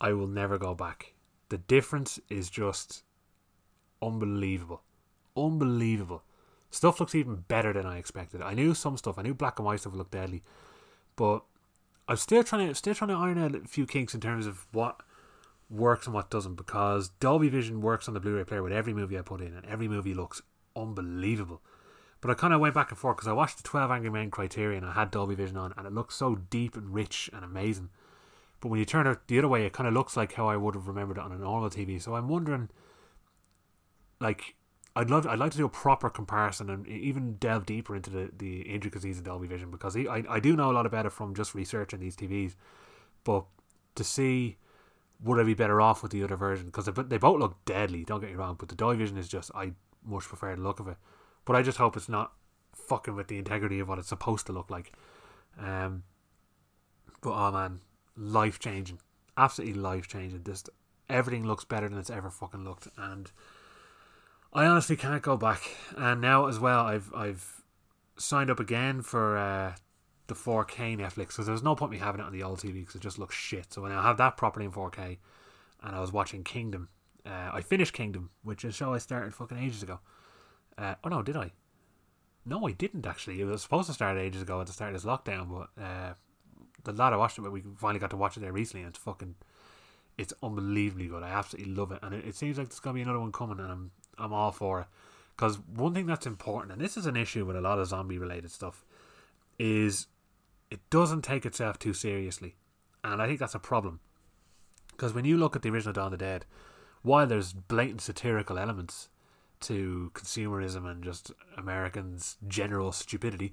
I 0.00 0.14
will 0.14 0.26
never 0.26 0.56
go 0.56 0.74
back. 0.74 1.12
The 1.50 1.58
difference 1.58 2.18
is 2.30 2.48
just 2.48 3.02
unbelievable. 4.00 4.82
Unbelievable. 5.36 6.22
Stuff 6.70 6.98
looks 6.98 7.14
even 7.14 7.44
better 7.48 7.74
than 7.74 7.84
I 7.84 7.98
expected. 7.98 8.40
I 8.40 8.54
knew 8.54 8.72
some 8.72 8.96
stuff. 8.96 9.18
I 9.18 9.22
knew 9.22 9.34
black 9.34 9.58
and 9.58 9.66
white 9.66 9.80
stuff 9.80 9.94
looked 9.94 10.12
deadly, 10.12 10.42
but 11.16 11.42
I'm 12.08 12.16
still 12.16 12.42
trying 12.42 12.68
to 12.68 12.74
still 12.74 12.94
trying 12.94 13.08
to 13.08 13.14
iron 13.14 13.38
out 13.38 13.54
a 13.54 13.60
few 13.68 13.86
kinks 13.86 14.14
in 14.14 14.20
terms 14.22 14.46
of 14.46 14.66
what 14.72 15.02
works 15.72 16.06
and 16.06 16.14
what 16.14 16.30
doesn't. 16.30 16.54
Because 16.54 17.08
Dolby 17.20 17.48
Vision 17.48 17.80
works 17.80 18.06
on 18.08 18.14
the 18.14 18.20
Blu-ray 18.20 18.44
player 18.44 18.62
with 18.62 18.72
every 18.72 18.92
movie 18.92 19.18
I 19.18 19.22
put 19.22 19.40
in, 19.40 19.54
and 19.56 19.66
every 19.66 19.88
movie 19.88 20.14
looks 20.14 20.42
unbelievable. 20.76 21.62
But 22.20 22.30
I 22.30 22.34
kind 22.34 22.54
of 22.54 22.60
went 22.60 22.74
back 22.74 22.90
and 22.90 22.98
forth 22.98 23.16
because 23.16 23.28
I 23.28 23.32
watched 23.32 23.56
the 23.56 23.64
Twelve 23.64 23.90
Angry 23.90 24.10
Men 24.10 24.30
Criterion. 24.30 24.84
And 24.84 24.92
I 24.92 24.94
had 24.94 25.10
Dolby 25.10 25.34
Vision 25.34 25.56
on, 25.56 25.74
and 25.76 25.86
it 25.86 25.92
looks 25.92 26.14
so 26.14 26.36
deep 26.36 26.76
and 26.76 26.94
rich 26.94 27.28
and 27.32 27.44
amazing. 27.44 27.90
But 28.60 28.68
when 28.68 28.78
you 28.78 28.84
turn 28.84 29.08
it 29.08 29.18
the 29.26 29.38
other 29.38 29.48
way, 29.48 29.66
it 29.66 29.72
kind 29.72 29.88
of 29.88 29.94
looks 29.94 30.16
like 30.16 30.34
how 30.34 30.48
I 30.48 30.56
would 30.56 30.76
have 30.76 30.86
remembered 30.86 31.18
it 31.18 31.24
on 31.24 31.32
a 31.32 31.38
normal 31.38 31.68
TV. 31.68 32.00
So 32.00 32.14
I'm 32.14 32.28
wondering, 32.28 32.68
like, 34.20 34.54
I'd 34.94 35.10
love, 35.10 35.26
I'd 35.26 35.40
like 35.40 35.50
to 35.50 35.58
do 35.58 35.64
a 35.64 35.70
proper 35.70 36.08
comparison 36.08 36.70
and 36.70 36.86
even 36.86 37.34
delve 37.36 37.66
deeper 37.66 37.96
into 37.96 38.10
the, 38.10 38.30
the 38.36 38.60
intricacies 38.62 39.18
of 39.18 39.24
Dolby 39.24 39.48
Vision 39.48 39.72
because 39.72 39.96
I, 39.96 40.22
I 40.28 40.38
do 40.38 40.54
know 40.54 40.70
a 40.70 40.74
lot 40.74 40.86
about 40.86 41.06
it 41.06 41.10
from 41.10 41.34
just 41.34 41.56
researching 41.56 41.98
these 41.98 42.14
TVs, 42.14 42.54
but 43.24 43.46
to 43.96 44.04
see 44.04 44.58
would 45.22 45.38
I 45.38 45.44
be 45.44 45.54
better 45.54 45.80
off 45.80 46.02
with 46.02 46.12
the 46.12 46.22
other 46.24 46.36
version 46.36 46.66
because 46.66 46.86
they, 46.86 47.02
they 47.02 47.18
both 47.18 47.38
look 47.38 47.64
deadly. 47.64 48.04
Don't 48.04 48.20
get 48.20 48.30
me 48.30 48.36
wrong, 48.36 48.56
but 48.58 48.68
the 48.68 48.74
Dolby 48.74 48.98
Vision 48.98 49.16
is 49.16 49.28
just 49.28 49.50
I 49.54 49.72
much 50.04 50.24
prefer 50.24 50.54
the 50.56 50.62
look 50.62 50.80
of 50.80 50.88
it. 50.88 50.96
But 51.44 51.56
I 51.56 51.62
just 51.62 51.78
hope 51.78 51.96
it's 51.96 52.08
not 52.08 52.32
fucking 52.74 53.14
with 53.14 53.28
the 53.28 53.38
integrity 53.38 53.80
of 53.80 53.88
what 53.88 53.98
it's 53.98 54.08
supposed 54.08 54.46
to 54.46 54.52
look 54.52 54.70
like. 54.70 54.92
Um, 55.58 56.04
but 57.20 57.32
oh 57.32 57.52
man, 57.52 57.80
life 58.16 58.58
changing, 58.58 58.98
absolutely 59.36 59.80
life 59.80 60.08
changing. 60.08 60.42
Just 60.44 60.70
everything 61.08 61.46
looks 61.46 61.64
better 61.64 61.88
than 61.88 61.98
it's 61.98 62.10
ever 62.10 62.30
fucking 62.30 62.64
looked, 62.64 62.88
and 62.96 63.30
I 64.52 64.66
honestly 64.66 64.96
can't 64.96 65.22
go 65.22 65.36
back. 65.36 65.62
And 65.96 66.20
now 66.20 66.46
as 66.46 66.58
well, 66.58 66.84
I've 66.84 67.12
I've 67.14 67.62
signed 68.16 68.50
up 68.50 68.60
again 68.60 69.02
for 69.02 69.36
uh, 69.36 69.74
the 70.32 70.40
4K 70.40 70.98
Netflix 70.98 71.28
because 71.28 71.46
there's 71.46 71.62
no 71.62 71.74
point 71.74 71.92
me 71.92 71.98
having 71.98 72.20
it 72.20 72.24
on 72.24 72.32
the 72.32 72.42
old 72.42 72.58
TV 72.58 72.74
because 72.74 72.94
it 72.94 73.02
just 73.02 73.18
looks 73.18 73.34
shit. 73.34 73.72
So 73.72 73.82
when 73.82 73.92
I 73.92 74.02
have 74.02 74.16
that 74.18 74.36
properly 74.36 74.66
in 74.66 74.72
4K, 74.72 75.18
and 75.82 75.96
I 75.96 76.00
was 76.00 76.12
watching 76.12 76.44
Kingdom, 76.44 76.88
uh, 77.26 77.50
I 77.52 77.60
finished 77.60 77.92
Kingdom, 77.92 78.30
which 78.42 78.64
is 78.64 78.74
a 78.74 78.76
show 78.76 78.94
I 78.94 78.98
started 78.98 79.34
fucking 79.34 79.58
ages 79.58 79.82
ago. 79.82 80.00
Uh, 80.78 80.94
oh 81.04 81.08
no, 81.08 81.22
did 81.22 81.36
I? 81.36 81.52
No, 82.44 82.66
I 82.66 82.72
didn't 82.72 83.06
actually. 83.06 83.40
It 83.40 83.44
was 83.44 83.62
supposed 83.62 83.88
to 83.88 83.94
start 83.94 84.18
ages 84.18 84.42
ago 84.42 84.60
at 84.60 84.66
the 84.66 84.72
start 84.72 84.94
of 84.94 85.00
this 85.00 85.08
lockdown, 85.08 85.48
but 85.50 85.82
uh, 85.82 86.14
the 86.84 86.92
lad 86.92 87.12
I 87.12 87.16
watched 87.16 87.38
it, 87.38 87.42
but 87.42 87.52
we 87.52 87.62
finally 87.76 88.00
got 88.00 88.10
to 88.10 88.16
watch 88.16 88.36
it 88.36 88.40
there 88.40 88.52
recently, 88.52 88.82
and 88.82 88.90
it's 88.90 88.98
fucking, 88.98 89.34
it's 90.18 90.32
unbelievably 90.42 91.08
good. 91.08 91.22
I 91.22 91.30
absolutely 91.30 91.72
love 91.72 91.92
it, 91.92 92.00
and 92.02 92.14
it, 92.14 92.24
it 92.24 92.34
seems 92.34 92.58
like 92.58 92.68
there's 92.68 92.80
gonna 92.80 92.94
be 92.94 93.02
another 93.02 93.20
one 93.20 93.32
coming, 93.32 93.60
and 93.60 93.70
I'm 93.70 93.90
I'm 94.18 94.32
all 94.32 94.52
for 94.52 94.80
it. 94.80 94.86
Because 95.36 95.58
one 95.58 95.94
thing 95.94 96.06
that's 96.06 96.26
important, 96.26 96.72
and 96.72 96.80
this 96.80 96.96
is 96.96 97.06
an 97.06 97.16
issue 97.16 97.44
with 97.44 97.56
a 97.56 97.60
lot 97.60 97.78
of 97.78 97.88
zombie 97.88 98.18
related 98.18 98.50
stuff, 98.50 98.84
is 99.58 100.06
it 100.72 100.80
doesn't 100.88 101.20
take 101.20 101.44
itself 101.44 101.78
too 101.78 101.92
seriously, 101.92 102.56
and 103.04 103.20
I 103.20 103.26
think 103.26 103.38
that's 103.38 103.54
a 103.54 103.58
problem. 103.58 104.00
Because 104.90 105.12
when 105.12 105.26
you 105.26 105.36
look 105.36 105.54
at 105.54 105.60
the 105.60 105.68
original 105.68 105.92
Dawn 105.92 106.06
of 106.06 106.12
the 106.12 106.16
Dead, 106.16 106.46
while 107.02 107.26
there's 107.26 107.52
blatant 107.52 108.00
satirical 108.00 108.58
elements 108.58 109.10
to 109.60 110.10
consumerism 110.14 110.90
and 110.90 111.04
just 111.04 111.30
Americans' 111.58 112.38
general 112.48 112.90
stupidity, 112.90 113.52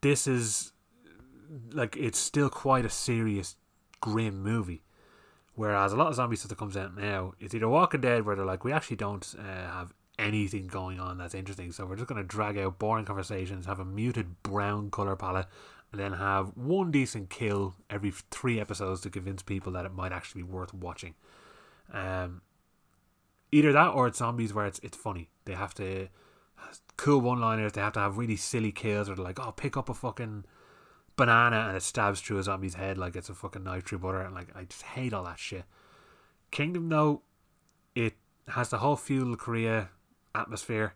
this 0.00 0.26
is 0.26 0.72
like 1.72 1.96
it's 1.96 2.18
still 2.18 2.50
quite 2.50 2.84
a 2.84 2.90
serious, 2.90 3.54
grim 4.00 4.42
movie. 4.42 4.82
Whereas 5.54 5.92
a 5.92 5.96
lot 5.96 6.08
of 6.08 6.16
zombie 6.16 6.34
stuff 6.34 6.48
that 6.48 6.58
comes 6.58 6.76
out 6.76 6.96
now, 6.96 7.34
it's 7.38 7.54
either 7.54 7.68
Walking 7.68 8.00
Dead 8.00 8.26
where 8.26 8.34
they're 8.34 8.44
like, 8.44 8.64
we 8.64 8.72
actually 8.72 8.96
don't 8.96 9.34
uh, 9.38 9.42
have 9.70 9.94
anything 10.18 10.66
going 10.66 10.98
on 10.98 11.18
that's 11.18 11.34
interesting, 11.34 11.70
so 11.70 11.86
we're 11.86 11.96
just 11.96 12.08
going 12.08 12.20
to 12.20 12.26
drag 12.26 12.58
out 12.58 12.78
boring 12.78 13.04
conversations, 13.04 13.66
have 13.66 13.78
a 13.78 13.84
muted 13.84 14.42
brown 14.42 14.90
color 14.90 15.14
palette, 15.14 15.46
and 15.90 16.00
then 16.00 16.12
have 16.12 16.56
one 16.56 16.90
decent 16.90 17.30
kill 17.30 17.74
every 17.88 18.12
three 18.30 18.60
episodes 18.60 19.00
to 19.02 19.10
convince 19.10 19.42
people 19.42 19.72
that 19.72 19.86
it 19.86 19.92
might 19.92 20.12
actually 20.12 20.42
be 20.42 20.48
worth 20.48 20.74
watching. 20.74 21.14
Um, 21.92 22.42
either 23.50 23.72
that 23.72 23.88
or 23.88 24.06
it's 24.06 24.18
zombies 24.18 24.52
where 24.52 24.66
it's 24.66 24.78
it's 24.80 24.96
funny. 24.96 25.30
They 25.44 25.54
have 25.54 25.74
to 25.74 26.08
cool 26.96 27.20
one 27.20 27.40
liners. 27.40 27.72
They 27.72 27.80
have 27.80 27.94
to 27.94 28.00
have 28.00 28.18
really 28.18 28.36
silly 28.36 28.72
kills, 28.72 29.08
or 29.08 29.14
they're 29.14 29.24
like, 29.24 29.40
oh, 29.40 29.52
pick 29.52 29.76
up 29.76 29.88
a 29.88 29.94
fucking 29.94 30.44
banana 31.16 31.66
and 31.68 31.76
it 31.76 31.82
stabs 31.82 32.20
through 32.20 32.38
a 32.38 32.42
zombie's 32.44 32.74
head 32.74 32.96
like 32.96 33.16
it's 33.16 33.28
a 33.28 33.34
fucking 33.34 33.64
knife 33.64 33.84
through 33.84 33.98
butter. 33.98 34.20
And 34.20 34.34
like, 34.34 34.48
I 34.54 34.64
just 34.64 34.82
hate 34.82 35.12
all 35.12 35.24
that 35.24 35.38
shit. 35.38 35.64
Kingdom, 36.50 36.88
though, 36.88 37.22
it 37.94 38.14
has 38.48 38.70
the 38.70 38.78
whole 38.78 38.96
feudal 38.96 39.36
Korea 39.36 39.90
atmosphere, 40.34 40.94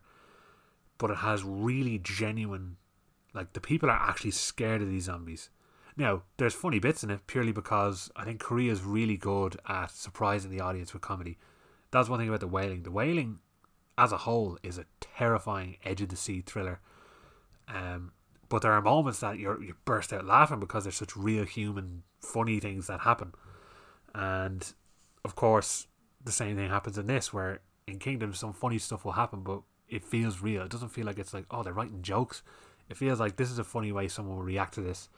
but 0.98 1.10
it 1.10 1.18
has 1.18 1.44
really 1.44 1.98
genuine, 1.98 2.76
like 3.34 3.52
the 3.52 3.60
people 3.60 3.90
are 3.90 4.08
actually 4.08 4.32
scared 4.32 4.82
of 4.82 4.88
these 4.88 5.04
zombies. 5.04 5.50
Now, 5.96 6.22
there's 6.38 6.54
funny 6.54 6.78
bits 6.78 7.04
in 7.04 7.10
it 7.10 7.26
purely 7.26 7.52
because 7.52 8.10
I 8.16 8.24
think 8.24 8.40
Korea 8.40 8.72
is 8.72 8.82
really 8.82 9.16
good 9.16 9.58
at 9.68 9.90
surprising 9.90 10.50
the 10.50 10.60
audience 10.60 10.92
with 10.92 11.02
comedy. 11.02 11.38
That's 11.90 12.08
one 12.08 12.18
thing 12.18 12.28
about 12.28 12.40
the 12.40 12.48
Wailing. 12.48 12.82
The 12.82 12.90
Wailing, 12.90 13.40
as 13.98 14.12
a 14.12 14.18
whole, 14.18 14.58
is 14.62 14.78
a 14.78 14.86
terrifying 15.00 15.76
edge 15.84 16.00
of 16.00 16.08
the 16.08 16.16
sea 16.16 16.40
thriller. 16.40 16.80
Um, 17.68 18.12
but 18.52 18.60
there 18.60 18.72
are 18.72 18.82
moments 18.82 19.20
that 19.20 19.38
you 19.38 19.58
you 19.62 19.74
burst 19.86 20.12
out 20.12 20.26
laughing 20.26 20.60
because 20.60 20.84
there's 20.84 20.96
such 20.96 21.16
real 21.16 21.44
human 21.44 22.02
funny 22.20 22.60
things 22.60 22.86
that 22.86 23.00
happen, 23.00 23.32
and 24.14 24.74
of 25.24 25.34
course 25.34 25.86
the 26.22 26.32
same 26.32 26.56
thing 26.56 26.68
happens 26.68 26.98
in 26.98 27.06
this 27.06 27.32
where 27.32 27.60
in 27.86 27.98
Kingdom 27.98 28.34
some 28.34 28.52
funny 28.52 28.76
stuff 28.76 29.06
will 29.06 29.12
happen, 29.12 29.40
but 29.42 29.62
it 29.88 30.04
feels 30.04 30.42
real. 30.42 30.62
It 30.64 30.70
doesn't 30.70 30.90
feel 30.90 31.06
like 31.06 31.18
it's 31.18 31.32
like 31.32 31.46
oh 31.50 31.62
they're 31.62 31.72
writing 31.72 32.02
jokes. 32.02 32.42
It 32.90 32.96
feels 32.96 33.20
like 33.20 33.36
this 33.36 33.50
is 33.50 33.58
a 33.58 33.64
funny 33.64 33.92
way 33.92 34.08
someone 34.08 34.36
will 34.36 34.44
react 34.44 34.74
to 34.74 34.80
this, 34.80 35.08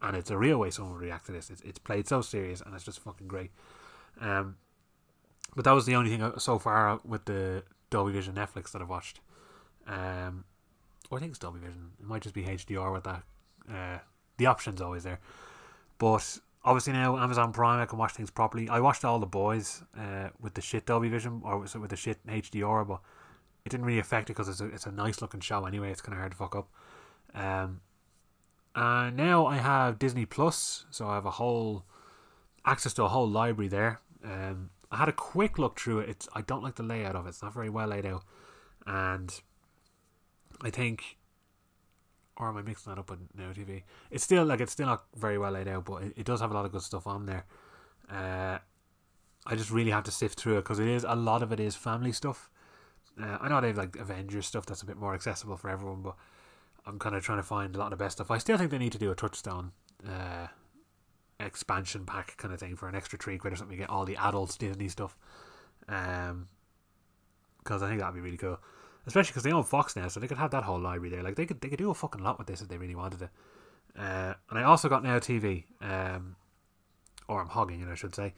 and 0.00 0.16
it's 0.16 0.30
a 0.30 0.38
real 0.38 0.58
way 0.58 0.70
someone 0.70 0.94
will 0.94 1.00
react 1.00 1.26
to 1.26 1.32
this. 1.32 1.50
It's, 1.50 1.60
it's 1.62 1.78
played 1.78 2.08
so 2.08 2.22
serious, 2.22 2.60
and 2.60 2.74
it's 2.74 2.84
just 2.84 3.00
fucking 3.00 3.28
great. 3.28 3.50
Um, 4.20 4.56
but 5.54 5.64
that 5.64 5.72
was 5.72 5.86
the 5.86 5.94
only 5.94 6.16
thing 6.16 6.32
so 6.38 6.58
far 6.58 7.00
with 7.04 7.24
the 7.26 7.64
Dolby 7.90 8.12
Vision 8.12 8.34
Netflix 8.34 8.72
that 8.72 8.80
I've 8.82 8.88
watched. 8.88 9.20
Um, 9.86 10.44
or 11.10 11.18
I 11.18 11.20
think 11.20 11.30
it's 11.30 11.38
Dolby 11.38 11.60
Vision. 11.60 11.90
It 12.00 12.06
might 12.06 12.22
just 12.22 12.34
be 12.34 12.44
HDR 12.44 12.92
with 12.92 13.04
that. 13.04 13.22
Uh, 13.70 13.98
the 14.38 14.46
option's 14.46 14.80
always 14.80 15.02
there. 15.04 15.20
But 15.98 16.38
obviously 16.64 16.92
now 16.92 17.18
Amazon 17.18 17.52
Prime, 17.52 17.80
I 17.80 17.86
can 17.86 17.98
watch 17.98 18.12
things 18.12 18.30
properly. 18.30 18.68
I 18.68 18.80
watched 18.80 19.04
all 19.04 19.18
the 19.18 19.26
boys 19.26 19.82
uh, 19.98 20.30
with 20.40 20.54
the 20.54 20.60
shit 20.60 20.86
Dolby 20.86 21.08
Vision 21.08 21.42
or 21.44 21.58
with 21.58 21.90
the 21.90 21.96
shit 21.96 22.24
HDR, 22.26 22.86
but 22.86 23.00
it 23.64 23.68
didn't 23.68 23.86
really 23.86 23.98
affect 23.98 24.30
it 24.30 24.32
because 24.32 24.48
it's 24.48 24.60
a, 24.60 24.66
it's 24.66 24.86
a 24.86 24.92
nice 24.92 25.20
looking 25.20 25.40
show 25.40 25.64
anyway. 25.66 25.90
It's 25.90 26.00
kind 26.00 26.14
of 26.14 26.18
hard 26.18 26.32
to 26.32 26.38
fuck 26.38 26.56
up. 26.56 26.68
Um, 27.34 27.80
and 28.74 29.16
now 29.16 29.46
I 29.46 29.56
have 29.56 29.98
Disney 29.98 30.26
Plus, 30.26 30.86
so 30.90 31.06
I 31.06 31.14
have 31.14 31.26
a 31.26 31.32
whole 31.32 31.84
access 32.64 32.94
to 32.94 33.04
a 33.04 33.08
whole 33.08 33.28
library 33.28 33.68
there. 33.68 34.00
Um, 34.24 34.70
I 34.90 34.96
had 34.96 35.08
a 35.08 35.12
quick 35.12 35.58
look 35.58 35.78
through 35.78 36.00
it. 36.00 36.08
It's 36.08 36.28
I 36.34 36.42
don't 36.42 36.62
like 36.62 36.76
the 36.76 36.82
layout 36.82 37.16
of 37.16 37.26
it. 37.26 37.30
It's 37.30 37.42
not 37.42 37.54
very 37.54 37.70
well 37.70 37.88
laid 37.88 38.06
out, 38.06 38.24
and 38.86 39.40
I 40.62 40.70
think, 40.70 41.18
or 42.36 42.48
am 42.48 42.56
I 42.56 42.62
mixing 42.62 42.92
that 42.92 42.98
up 42.98 43.10
with 43.10 43.20
Now 43.36 43.52
TV? 43.52 43.82
It's 44.10 44.24
still 44.24 44.44
like 44.44 44.60
it's 44.60 44.72
still 44.72 44.86
not 44.86 45.04
very 45.16 45.38
well 45.38 45.52
laid 45.52 45.68
out, 45.68 45.84
but 45.84 46.02
it, 46.02 46.12
it 46.18 46.26
does 46.26 46.40
have 46.40 46.50
a 46.50 46.54
lot 46.54 46.64
of 46.64 46.72
good 46.72 46.82
stuff 46.82 47.06
on 47.06 47.26
there. 47.26 47.44
Uh, 48.10 48.58
I 49.46 49.56
just 49.56 49.70
really 49.70 49.90
have 49.90 50.04
to 50.04 50.10
sift 50.10 50.38
through 50.38 50.58
it 50.58 50.62
because 50.62 50.78
it 50.78 50.88
is 50.88 51.04
a 51.06 51.16
lot 51.16 51.42
of 51.42 51.52
it 51.52 51.60
is 51.60 51.74
family 51.74 52.12
stuff. 52.12 52.48
Uh, 53.20 53.38
I 53.40 53.48
know 53.48 53.60
they 53.60 53.68
have 53.68 53.76
like 53.76 53.96
Avengers 53.96 54.46
stuff 54.46 54.64
that's 54.64 54.82
a 54.82 54.86
bit 54.86 54.96
more 54.96 55.14
accessible 55.14 55.56
for 55.56 55.68
everyone, 55.68 56.02
but 56.02 56.16
I'm 56.86 56.98
kind 56.98 57.14
of 57.14 57.22
trying 57.22 57.38
to 57.38 57.44
find 57.44 57.74
a 57.74 57.78
lot 57.78 57.92
of 57.92 57.98
the 57.98 58.04
best 58.04 58.16
stuff. 58.16 58.30
I 58.30 58.38
still 58.38 58.58
think 58.58 58.70
they 58.70 58.78
need 58.78 58.92
to 58.92 58.98
do 58.98 59.10
a 59.10 59.14
touchstone 59.14 59.72
uh, 60.08 60.48
expansion 61.38 62.04
pack 62.04 62.36
kind 62.36 62.52
of 62.52 62.60
thing 62.60 62.76
for 62.76 62.88
an 62.88 62.94
extra 62.94 63.18
three 63.18 63.38
quid 63.38 63.52
or 63.52 63.56
something. 63.56 63.76
You 63.76 63.84
get 63.84 63.90
all 63.90 64.04
the 64.04 64.16
adults 64.16 64.56
Disney 64.56 64.88
stuff, 64.88 65.16
um, 65.88 66.48
because 67.58 67.82
I 67.82 67.88
think 67.88 68.00
that'd 68.00 68.14
be 68.14 68.20
really 68.20 68.36
cool. 68.36 68.58
Especially 69.06 69.30
because 69.30 69.42
they 69.42 69.52
own 69.52 69.64
Fox 69.64 69.96
now, 69.96 70.08
so 70.08 70.20
they 70.20 70.28
could 70.28 70.38
have 70.38 70.52
that 70.52 70.62
whole 70.62 70.78
library 70.78 71.10
there. 71.10 71.22
Like 71.22 71.36
they 71.36 71.46
could 71.46 71.60
they 71.60 71.68
could 71.68 71.78
do 71.78 71.90
a 71.90 71.94
fucking 71.94 72.22
lot 72.22 72.38
with 72.38 72.46
this 72.46 72.60
if 72.60 72.68
they 72.68 72.78
really 72.78 72.94
wanted 72.94 73.20
to. 73.20 73.30
Uh, 74.00 74.34
and 74.50 74.58
I 74.58 74.62
also 74.62 74.88
got 74.88 75.02
Now 75.02 75.18
TV, 75.18 75.64
um, 75.80 76.36
or 77.28 77.40
I'm 77.40 77.48
hogging 77.48 77.80
it, 77.80 77.88
I 77.88 77.94
should 77.94 78.14
say. 78.14 78.34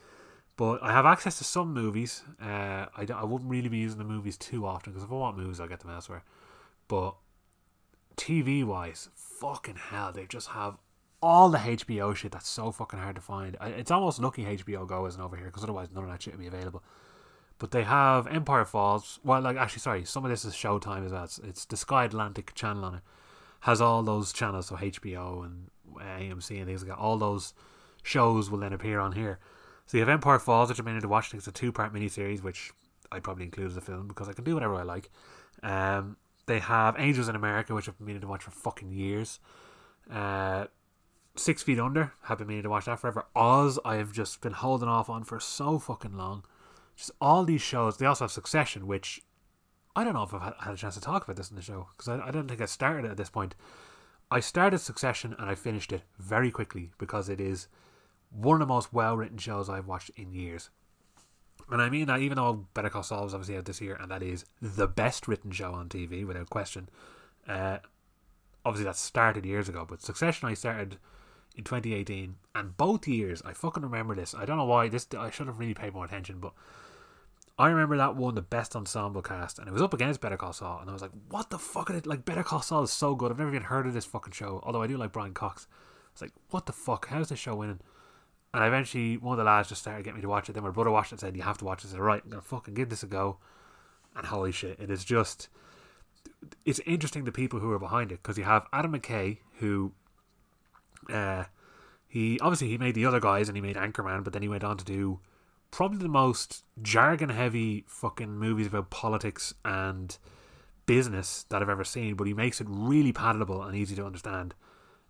But 0.57 0.83
I 0.83 0.93
have 0.93 1.05
access 1.07 1.39
to 1.39 1.45
some 1.45 1.73
movies. 1.73 2.23
Uh, 2.41 2.87
I, 2.97 3.07
I 3.15 3.25
wouldn't 3.25 3.51
really 3.51 3.69
be 3.69 3.79
using 3.79 3.99
the 3.99 4.05
movies 4.05 4.37
too 4.37 4.67
often 4.67 4.93
because 4.93 5.05
if 5.05 5.11
I 5.11 5.15
want 5.15 5.37
movies, 5.37 5.61
I'll 5.61 5.69
get 5.69 5.81
them 5.81 5.91
elsewhere. 5.91 6.23
But 6.87 7.17
TV 8.17 8.65
wise, 8.65 9.09
fucking 9.15 9.77
hell, 9.77 10.13
they 10.13 10.27
just 10.27 10.49
have 10.49 10.79
all 11.23 11.49
the 11.49 11.59
HBO 11.59 12.15
shit 12.15 12.33
that's 12.33 12.49
so 12.49 12.71
fucking 12.71 12.99
hard 12.99 13.15
to 13.17 13.21
find. 13.23 13.57
It's 13.63 13.91
almost 13.91 14.21
lucky 14.21 14.45
HBO 14.45 14.87
Go 14.87 15.07
isn't 15.07 15.21
over 15.21 15.37
here 15.37 15.47
because 15.47 15.63
otherwise 15.63 15.89
none 15.93 16.05
of 16.05 16.11
that 16.11 16.23
shit 16.23 16.35
would 16.35 16.41
be 16.41 16.47
available. 16.47 16.83
But 17.59 17.71
they 17.71 17.85
have 17.85 18.27
Empire 18.27 18.65
Falls. 18.65 19.21
Well, 19.25 19.41
like 19.41 19.57
actually, 19.57 19.81
sorry, 19.81 20.05
some 20.05 20.25
of 20.25 20.31
this 20.31 20.45
is 20.45 20.53
Showtime 20.53 21.07
as 21.07 21.13
well. 21.13 21.25
It's, 21.25 21.39
it's 21.39 21.65
the 21.65 21.77
Sky 21.77 22.05
Atlantic 22.05 22.55
channel 22.55 22.85
on 22.85 22.97
it. 22.97 23.01
Has 23.61 23.81
all 23.81 24.03
those 24.03 24.35
channels, 24.35 24.67
so 24.67 24.77
HBO 24.77 25.47
and 25.47 25.71
AMC 25.97 26.59
and 26.59 26.67
things 26.67 26.83
like 26.83 26.91
that. 26.91 26.99
All 26.99 27.17
those 27.17 27.55
shows 28.03 28.51
will 28.51 28.59
then 28.59 28.75
appear 28.75 29.01
on 29.01 29.13
here. 29.13 29.39
So 29.87 29.97
you 29.97 30.03
have 30.03 30.11
Empire 30.11 30.39
Falls, 30.39 30.69
which 30.69 30.79
I'm 30.79 30.85
meaning 30.85 31.01
to 31.01 31.09
watch. 31.09 31.33
It's 31.33 31.47
a 31.47 31.53
two 31.53 31.73
part 31.73 31.95
miniseries, 31.95 32.43
which 32.43 32.73
I 33.11 33.21
probably 33.21 33.45
include 33.45 33.69
as 33.69 33.77
a 33.77 33.81
film 33.81 34.09
because 34.09 34.29
I 34.29 34.35
can 34.35 34.45
do 34.45 34.55
whatever 34.55 34.75
I 34.75 34.83
like. 34.83 35.11
Um, 35.63 36.17
they 36.47 36.59
have 36.59 36.97
Angels 36.99 37.29
in 37.29 37.37
America, 37.37 37.75
which 37.75 37.89
I've 37.89 37.99
been 37.99 38.07
meaning 38.07 38.23
to 38.23 38.29
watch 38.29 38.43
for 38.43 38.51
fucking 38.51 38.93
years. 38.93 39.39
Uh, 40.11 40.67
Six 41.37 41.63
Feet 41.63 41.81
Under, 41.81 42.13
have 42.25 42.39
been 42.39 42.47
meaning 42.47 42.63
to 42.63 42.71
watch 42.71 42.85
that 42.85 43.01
forever. 43.01 43.27
Oz, 43.35 43.79
I 43.85 43.97
have 43.97 44.13
just 44.13 44.41
been 44.41 44.53
holding 44.53 44.89
off 44.89 45.09
on 45.11 45.25
for 45.25 45.41
so 45.41 45.79
fucking 45.79 46.17
long. 46.17 46.45
Just 46.95 47.11
all 47.21 47.45
these 47.45 47.63
shows. 47.63 47.97
They 47.97 48.07
also 48.07 48.25
have 48.25 48.31
Succession, 48.31 48.87
which 48.87 49.23
I 49.97 50.05
don't 50.05 50.15
know 50.15 50.23
if 50.23 50.33
I've 50.33 50.55
had 50.61 50.75
a 50.75 50.77
chance 50.77 50.95
to 50.95 51.01
talk 51.01 51.25
about 51.25 51.37
this 51.37 51.51
in 51.51 51.57
the 51.57 51.63
show 51.63 51.89
because 51.97 52.09
I, 52.09 52.29
I 52.29 52.31
don't 52.31 52.49
think 52.49 52.61
I 52.61 52.67
started 52.67 53.05
it 53.05 53.11
at 53.11 53.17
this 53.17 53.31
point. 53.31 53.55
I 54.31 54.41
started 54.41 54.79
Succession 54.79 55.35
and 55.39 55.51
I 55.51 55.55
finished 55.55 55.93
it 55.93 56.03
very 56.19 56.51
quickly 56.51 56.93
because 56.99 57.29
it 57.29 57.41
is 57.41 57.69
one 58.31 58.61
of 58.61 58.61
the 58.61 58.73
most 58.73 58.93
well 58.93 59.17
written 59.17 59.39
shows 59.39 59.69
I've 59.69 59.87
watched 59.87 60.11
in 60.17 60.33
years. 60.33 60.71
And 61.71 61.81
I 61.81 61.89
mean 61.89 62.07
that 62.07 62.21
even 62.21 62.37
though 62.37 62.67
Better 62.75 62.91
Call 62.91 63.03
Saul 63.03 63.25
was 63.25 63.35
obviously 63.35 63.57
out 63.57 63.65
this 63.65 63.81
year 63.81 63.97
and 64.01 64.11
that 64.11 64.23
is 64.23 64.45
the 64.61 64.87
best 64.87 65.27
written 65.27 65.51
show 65.51 65.73
on 65.73 65.89
TV 65.89 66.27
without 66.27 66.51
question. 66.51 66.89
Uh, 67.49 67.79
obviously 68.65 68.85
that 68.85 68.97
started 68.97 69.45
years 69.45 69.69
ago, 69.69 69.87
but 69.89 70.03
Succession 70.03 70.49
I 70.49 70.55
started 70.55 70.99
in 71.57 71.65
2018 71.65 72.37
and 72.55 72.77
both 72.77 73.09
years 73.09 73.43
I 73.45 73.53
fucking 73.53 73.83
remember 73.83 74.15
this. 74.15 74.35
I 74.35 74.45
don't 74.45 74.57
know 74.57 74.65
why 74.65 74.89
this 74.89 75.07
I 75.19 75.31
should 75.31 75.47
have 75.47 75.59
really 75.59 75.75
paid 75.75 75.95
more 75.95 76.05
attention, 76.05 76.39
but 76.39 76.53
I 77.59 77.69
remember 77.69 77.97
that 77.97 78.17
won 78.17 78.35
the 78.35 78.43
best 78.43 78.75
ensemble 78.75 79.23
cast, 79.23 79.61
and 79.61 79.69
it 79.69 79.73
was 79.73 79.81
up 79.81 79.95
against 79.95 80.21
Better 80.21 80.37
Call 80.37 80.53
Saul, 80.53 80.81
and 80.81 80.91
I 80.91 80.93
was 80.93 81.03
like, 81.03 81.13
"What 81.29 81.51
the 81.51 81.59
fuck?" 81.59 81.89
Is 81.89 81.99
it? 81.99 82.07
Like 82.07 82.25
Better 82.25 82.43
Call 82.43 82.63
Saul 82.63 82.83
is 82.83 82.91
so 82.91 83.15
good. 83.15 83.31
I've 83.31 83.39
never 83.39 83.51
even 83.51 83.63
heard 83.63 83.87
of 83.87 83.95
this 83.95 84.05
fucking 84.05 84.33
show. 84.33 84.61
Although 84.65 84.83
I 84.83 84.89
do 84.89 84.97
like 84.97 85.13
Brian 85.13 85.35
Cox. 85.35 85.69
It's 86.15 86.23
like, 86.23 86.33
what 86.51 86.67
the 86.67 86.73
fuck? 86.73 87.09
How's 87.09 87.29
this 87.29 87.41
show 87.41 87.57
winning? 87.57 87.81
And 88.55 88.65
eventually, 88.65 89.17
one 89.17 89.33
of 89.33 89.39
the 89.39 89.45
lads 89.45 89.69
just 89.69 89.81
started 89.81 90.05
getting 90.05 90.15
me 90.15 90.23
to 90.23 90.29
watch 90.29 90.49
it. 90.49 90.53
Then 90.53 90.63
my 90.63 90.71
brother 90.71 90.93
watched 90.93 91.09
it 91.09 91.15
and 91.15 91.21
said, 91.21 91.37
You 91.37 91.43
have 91.43 91.59
to 91.59 91.65
watch 91.65 91.85
it. 91.85 91.89
I 91.89 91.91
said, 91.91 91.99
Right, 91.99 92.23
I'm 92.23 92.31
going 92.31 92.41
to 92.41 92.49
fucking 92.49 92.75
give 92.75 92.89
this 92.89 93.03
a 93.03 93.07
go. 93.07 93.39
And 94.17 94.27
holy 94.27 94.53
shit, 94.53 94.79
it 94.79 94.91
is 94.91 95.05
just. 95.05 95.49
It's 96.65 96.81
interesting 96.87 97.25
the 97.25 97.33
people 97.33 97.59
who 97.59 97.73
are 97.73 97.81
behind 97.81 98.13
it 98.13 98.23
because 98.23 98.39
you 98.39 98.45
have 98.45 98.67
Adam 98.73 98.93
McKay, 98.93 99.39
who. 99.59 99.93
Uh, 101.13 101.45
he 102.07 102.39
obviously 102.39 102.69
he 102.69 102.79
made 102.79 102.95
the 102.95 103.05
other 103.05 103.19
guys 103.19 103.49
and 103.49 103.57
he 103.57 103.61
made 103.61 103.75
Anchorman, 103.75 104.23
but 104.23 104.33
then 104.33 104.43
he 104.43 104.49
went 104.49 104.63
on 104.63 104.77
to 104.77 104.85
do 104.85 105.19
probably 105.73 105.99
the 105.99 106.07
most 106.07 106.63
jargon 106.81 107.31
heavy 107.31 107.85
fucking 107.89 108.39
movies 108.39 108.69
about 108.69 108.89
politics 108.89 109.53
and 109.65 110.17
business 110.87 111.45
that 111.49 111.61
I've 111.61 111.69
ever 111.69 111.83
seen. 111.83 112.15
But 112.15 112.29
he 112.29 112.35
makes 112.35 112.61
it 112.61 112.69
really 112.71 113.13
palatable 113.13 113.65
and 113.65 113.75
easy 113.75 113.97
to 113.97 114.07
understand. 114.07 114.55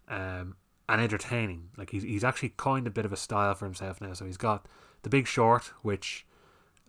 Um, 0.09 0.57
and 0.89 1.01
entertaining. 1.01 1.71
Like 1.77 1.91
he's 1.91 2.03
he's 2.03 2.25
actually 2.25 2.51
coined 2.51 2.87
a 2.87 2.91
bit 2.91 3.05
of 3.05 3.13
a 3.13 3.17
style 3.17 3.55
for 3.55 3.65
himself 3.65 4.01
now. 4.01 4.13
So 4.13 4.25
he's 4.25 4.37
got 4.37 4.67
The 5.03 5.11
Big 5.11 5.27
Short, 5.27 5.73
which 5.83 6.27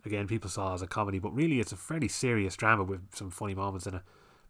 again 0.04 0.26
people 0.26 0.50
saw 0.50 0.74
as 0.74 0.82
a 0.82 0.86
comedy, 0.86 1.18
but 1.18 1.34
really 1.34 1.60
it's 1.60 1.72
a 1.72 1.76
fairly 1.76 2.08
serious 2.08 2.56
drama 2.56 2.84
with 2.84 3.14
some 3.14 3.30
funny 3.30 3.54
moments 3.54 3.86
in 3.86 3.94
it. 3.94 4.02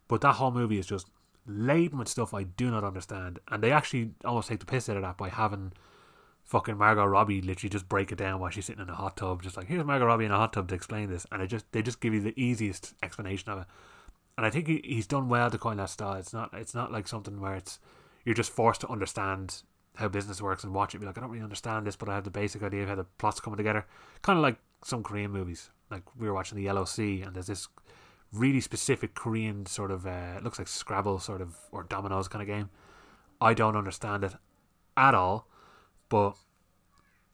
But 0.08 0.20
that 0.20 0.34
whole 0.34 0.50
movie 0.50 0.78
is 0.78 0.86
just 0.86 1.08
laden 1.46 1.98
with 1.98 2.08
stuff 2.08 2.34
I 2.34 2.42
do 2.42 2.70
not 2.70 2.84
understand, 2.84 3.38
and 3.48 3.62
they 3.62 3.72
actually 3.72 4.10
almost 4.24 4.48
take 4.48 4.60
the 4.60 4.66
piss 4.66 4.88
out 4.88 4.96
of 4.96 5.02
that 5.02 5.16
by 5.16 5.28
having 5.28 5.72
fucking 6.44 6.76
Margot 6.76 7.04
Robbie 7.04 7.42
literally 7.42 7.70
just 7.70 7.88
break 7.88 8.12
it 8.12 8.18
down 8.18 8.38
while 8.38 8.50
she's 8.50 8.66
sitting 8.66 8.82
in 8.82 8.88
a 8.88 8.94
hot 8.94 9.16
tub, 9.16 9.42
just 9.42 9.56
like 9.56 9.66
here's 9.68 9.84
Margot 9.84 10.06
Robbie 10.06 10.24
in 10.24 10.30
a 10.30 10.36
hot 10.36 10.52
tub 10.52 10.68
to 10.68 10.74
explain 10.74 11.08
this, 11.10 11.26
and 11.30 11.42
it 11.42 11.48
just 11.48 11.70
they 11.72 11.82
just 11.82 12.00
give 12.00 12.14
you 12.14 12.20
the 12.20 12.40
easiest 12.40 12.94
explanation 13.02 13.50
of 13.50 13.60
it. 13.60 13.66
And 14.36 14.44
I 14.44 14.50
think 14.50 14.66
he, 14.68 14.82
he's 14.84 15.06
done 15.06 15.28
well 15.28 15.50
to 15.50 15.56
coin 15.56 15.78
that 15.78 15.90
style. 15.90 16.14
It's 16.14 16.32
not 16.32 16.50
it's 16.52 16.74
not 16.74 16.92
like 16.92 17.08
something 17.08 17.40
where 17.40 17.54
it's 17.54 17.78
you're 18.26 18.34
just 18.34 18.52
forced 18.52 18.82
to 18.82 18.88
understand 18.88 19.62
how 19.94 20.08
business 20.08 20.42
works 20.42 20.64
and 20.64 20.74
watch 20.74 20.94
it. 20.94 20.98
Be 20.98 21.06
like, 21.06 21.16
I 21.16 21.22
don't 21.22 21.30
really 21.30 21.42
understand 21.42 21.86
this, 21.86 21.96
but 21.96 22.08
I 22.08 22.14
have 22.14 22.24
the 22.24 22.30
basic 22.30 22.62
idea 22.62 22.82
of 22.82 22.88
how 22.90 22.96
the 22.96 23.04
plot's 23.04 23.40
coming 23.40 23.56
together. 23.56 23.86
Kind 24.20 24.36
of 24.36 24.42
like 24.42 24.58
some 24.84 25.02
Korean 25.02 25.30
movies. 25.30 25.70
Like 25.90 26.02
we 26.18 26.26
were 26.26 26.34
watching 26.34 26.56
the 26.56 26.64
Yellow 26.64 26.84
Sea, 26.84 27.22
and 27.22 27.34
there's 27.34 27.46
this 27.46 27.68
really 28.32 28.60
specific 28.60 29.14
Korean 29.14 29.64
sort 29.64 29.90
of 29.90 30.06
uh, 30.06 30.40
looks 30.42 30.58
like 30.58 30.68
Scrabble 30.68 31.20
sort 31.20 31.40
of 31.40 31.56
or 31.70 31.84
dominoes 31.84 32.28
kind 32.28 32.42
of 32.42 32.48
game. 32.48 32.68
I 33.40 33.54
don't 33.54 33.76
understand 33.76 34.24
it 34.24 34.34
at 34.96 35.14
all, 35.14 35.46
but 36.08 36.36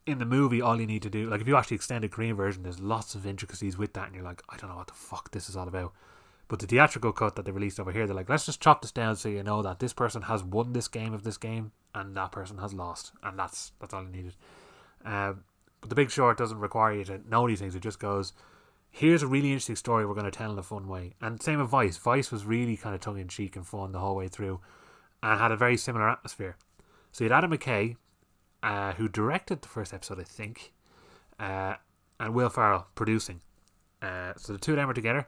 in 0.07 0.19
the 0.19 0.27
movie, 0.27 0.61
all 0.61 0.79
you 0.79 0.87
need 0.87 1.03
to 1.03 1.11
do, 1.11 1.31
like 1.31 1.41
if 1.41 1.49
you 1.49 1.55
watch 1.55 1.69
the 1.69 1.75
extended 1.75 2.11
Korean 2.11 2.37
version, 2.37 2.65
there's 2.65 2.81
lots 2.81 3.15
of 3.15 3.27
intricacies 3.27 3.79
with 3.79 3.95
that, 3.95 4.07
and 4.07 4.15
you're 4.15 4.25
like, 4.25 4.43
I 4.51 4.57
don't 4.57 4.69
know 4.69 4.77
what 4.77 4.89
the 4.89 4.95
fuck 4.95 5.31
this 5.31 5.49
is 5.49 5.57
all 5.57 5.69
about. 5.69 5.93
But 6.53 6.59
the 6.59 6.67
theatrical 6.67 7.13
cut 7.13 7.35
that 7.37 7.47
they 7.47 7.51
released 7.51 7.81
over 7.81 7.93
here, 7.93 8.07
they're 8.07 8.15
like, 8.15 8.29
let's 8.29 8.45
just 8.45 8.61
chop 8.61 8.83
this 8.83 8.93
down 8.93 9.17
so 9.17 9.31
you 9.31 9.43
know 9.43 9.63
that 9.63 9.79
this 9.79 9.95
person 9.95 10.21
has 10.21 10.45
won 10.45 10.75
this 10.75 10.87
game 10.87 11.15
of 11.15 11.23
this 11.23 11.39
game 11.39 11.73
and 11.95 12.15
that 12.15 12.31
person 12.31 12.59
has 12.59 12.75
lost, 12.75 13.13
and 13.23 13.39
that's 13.39 13.73
that's 13.81 13.95
all 13.95 14.03
you 14.03 14.11
needed. 14.11 14.35
Um, 15.03 15.45
but 15.81 15.89
the 15.89 15.97
Big 15.97 16.11
Short 16.11 16.37
doesn't 16.37 16.59
require 16.59 16.93
you 16.93 17.05
to 17.05 17.23
know 17.27 17.49
these 17.49 17.61
things. 17.61 17.75
It 17.75 17.81
just 17.81 17.99
goes, 17.99 18.35
here's 18.91 19.23
a 19.23 19.27
really 19.27 19.49
interesting 19.49 19.77
story 19.77 20.05
we're 20.05 20.13
going 20.13 20.27
to 20.27 20.31
tell 20.31 20.53
in 20.53 20.59
a 20.59 20.63
fun 20.63 20.89
way. 20.89 21.15
And 21.23 21.43
same 21.43 21.59
with 21.59 21.71
Vice. 21.71 21.97
Vice 21.97 22.31
was 22.31 22.45
really 22.45 22.77
kind 22.77 22.95
of 22.95 23.01
tongue 23.01 23.19
in 23.19 23.29
cheek 23.29 23.57
and 23.57 23.67
fun 23.67 23.93
the 23.93 24.01
whole 24.01 24.17
way 24.17 24.29
through, 24.29 24.61
and 25.23 25.41
had 25.41 25.53
a 25.53 25.57
very 25.57 25.79
similar 25.79 26.07
atmosphere. 26.07 26.59
So 27.13 27.25
you 27.25 27.31
had 27.31 27.39
Adam 27.39 27.53
McKay, 27.57 27.97
uh, 28.63 28.93
who 28.93 29.09
directed 29.09 29.63
the 29.63 29.69
first 29.69 29.95
episode, 29.95 30.21
I 30.21 30.25
think, 30.25 30.75
uh, 31.41 31.77
and 32.21 32.35
Will 32.35 32.51
Ferrell 32.51 32.89
producing. 32.95 33.41
Uh, 34.03 34.35
so 34.37 34.53
the 34.53 34.59
two 34.59 34.73
of 34.73 34.77
them 34.77 34.91
are 34.91 34.93
together 34.93 35.27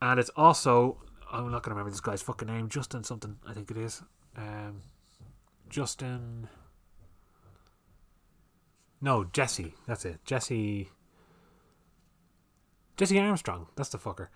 and 0.00 0.20
it's 0.20 0.30
also 0.36 0.98
I'm 1.30 1.50
not 1.50 1.62
gonna 1.62 1.74
remember 1.74 1.90
this 1.90 2.00
guy's 2.00 2.22
fucking 2.22 2.48
name. 2.48 2.68
Justin 2.68 3.04
something, 3.04 3.36
I 3.46 3.52
think 3.52 3.70
it 3.70 3.76
is. 3.76 4.02
Um, 4.36 4.82
Justin. 5.68 6.48
No, 9.00 9.24
Jesse. 9.24 9.74
That's 9.86 10.04
it. 10.04 10.24
Jesse. 10.24 10.90
Jesse 12.96 13.18
Armstrong. 13.18 13.66
That's 13.76 13.90
the 13.90 13.98
fucker. 13.98 14.28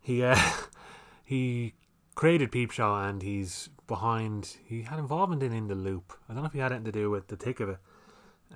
He 0.00 0.22
uh, 0.22 0.38
he 1.24 1.74
created 2.14 2.50
Peep 2.50 2.70
Show 2.70 2.94
and 2.94 3.22
he's 3.22 3.68
behind. 3.86 4.56
He 4.66 4.82
had 4.82 4.98
involvement 4.98 5.42
in 5.42 5.52
In 5.52 5.68
the 5.68 5.74
Loop. 5.74 6.14
I 6.28 6.32
don't 6.32 6.42
know 6.42 6.48
if 6.48 6.52
he 6.52 6.58
had 6.58 6.72
anything 6.72 6.92
to 6.92 6.98
do 6.98 7.10
with 7.10 7.28
the 7.28 7.36
Thick 7.36 7.60
of 7.60 7.68
It. 7.68 7.78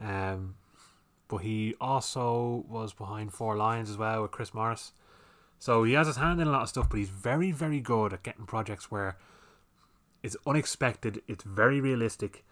Um, 0.03 0.57
but 1.29 1.39
he 1.39 1.75
also 1.81 2.65
was 2.69 2.93
behind 2.93 3.33
Four 3.33 3.57
Lions 3.57 3.91
as 3.91 3.97
well 3.97 4.23
with 4.23 4.31
Chris 4.31 4.53
Morris. 4.53 4.93
So 5.63 5.85
he 5.85 5.93
has 5.93 6.09
his 6.09 6.17
hand 6.17 6.41
in 6.41 6.49
a 6.49 6.51
lot 6.51 6.63
of 6.63 6.69
stuff, 6.71 6.89
but 6.91 6.99
he's 6.99 7.09
very, 7.09 7.53
very 7.53 7.79
good 7.79 8.13
at 8.13 8.25
getting 8.25 8.47
projects 8.47 8.91
where 8.91 9.17
it's 10.21 10.37
unexpected, 10.45 11.23
it's 11.29 11.45
very 11.45 11.81
realistic, 11.81 12.45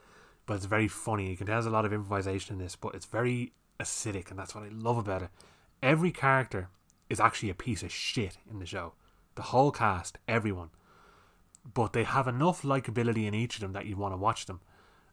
but 0.47 0.55
it's 0.55 0.67
very 0.67 0.87
funny. 0.87 1.35
Tell 1.35 1.45
there's 1.45 1.67
a 1.67 1.71
lot 1.71 1.85
of 1.85 1.93
improvisation 1.93 2.55
in 2.55 2.63
this, 2.63 2.77
but 2.77 2.95
it's 2.95 3.07
very 3.07 3.53
acidic, 3.81 4.31
and 4.31 4.39
that's 4.39 4.55
what 4.55 4.63
I 4.63 4.69
love 4.69 4.97
about 4.97 5.23
it. 5.23 5.31
Every 5.83 6.13
character 6.13 6.69
is 7.09 7.19
actually 7.19 7.51
a 7.51 7.55
piece 7.55 7.83
of 7.83 7.91
shit 7.91 8.39
in 8.49 8.61
the 8.61 8.65
show. 8.65 8.93
The 9.35 9.43
whole 9.43 9.73
cast, 9.73 10.19
everyone. 10.29 10.71
But 11.75 11.93
they 11.93 12.05
have 12.05 12.29
enough 12.29 12.63
likability 12.63 13.27
in 13.27 13.35
each 13.35 13.57
of 13.57 13.63
them 13.63 13.73
that 13.73 13.87
you 13.87 13.97
want 13.97 14.13
to 14.13 14.19
watch 14.19 14.47
them. 14.47 14.61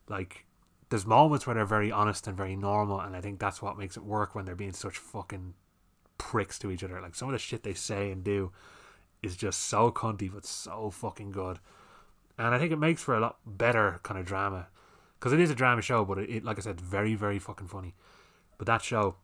Like, 0.07 0.45
there's 0.89 1.07
moments 1.07 1.47
where 1.47 1.55
they're 1.55 1.65
very 1.65 1.91
honest 1.91 2.27
and 2.27 2.37
very 2.37 2.55
normal, 2.55 2.99
and 2.99 3.15
I 3.15 3.21
think 3.21 3.39
that's 3.39 3.59
what 3.63 3.75
makes 3.75 3.97
it 3.97 4.03
work 4.03 4.35
when 4.35 4.45
they're 4.45 4.53
being 4.53 4.73
such 4.73 4.99
fucking 4.99 5.55
pricks 6.17 6.59
to 6.59 6.71
each 6.71 6.83
other. 6.83 6.99
Like 7.01 7.15
some 7.15 7.29
of 7.29 7.33
the 7.33 7.39
shit 7.39 7.63
they 7.63 7.73
say 7.73 8.11
and 8.11 8.23
do 8.23 8.51
is 9.21 9.35
just 9.35 9.61
so 9.61 9.91
cunty, 9.91 10.31
but 10.31 10.45
so 10.45 10.89
fucking 10.89 11.31
good. 11.31 11.59
And 12.37 12.53
I 12.53 12.59
think 12.59 12.71
it 12.71 12.77
makes 12.77 13.01
for 13.01 13.15
a 13.15 13.19
lot 13.19 13.37
better 13.45 13.99
kind 14.03 14.19
of 14.19 14.25
drama 14.25 14.67
because 15.19 15.33
it 15.33 15.39
is 15.39 15.49
a 15.49 15.55
drama 15.55 15.81
show, 15.81 16.05
but 16.05 16.19
it, 16.19 16.29
it, 16.29 16.43
like 16.43 16.57
I 16.57 16.61
said, 16.61 16.79
very 16.79 17.15
very 17.15 17.39
fucking 17.39 17.67
funny. 17.67 17.95
But 18.57 18.67
that 18.67 18.81
show, 18.81 19.15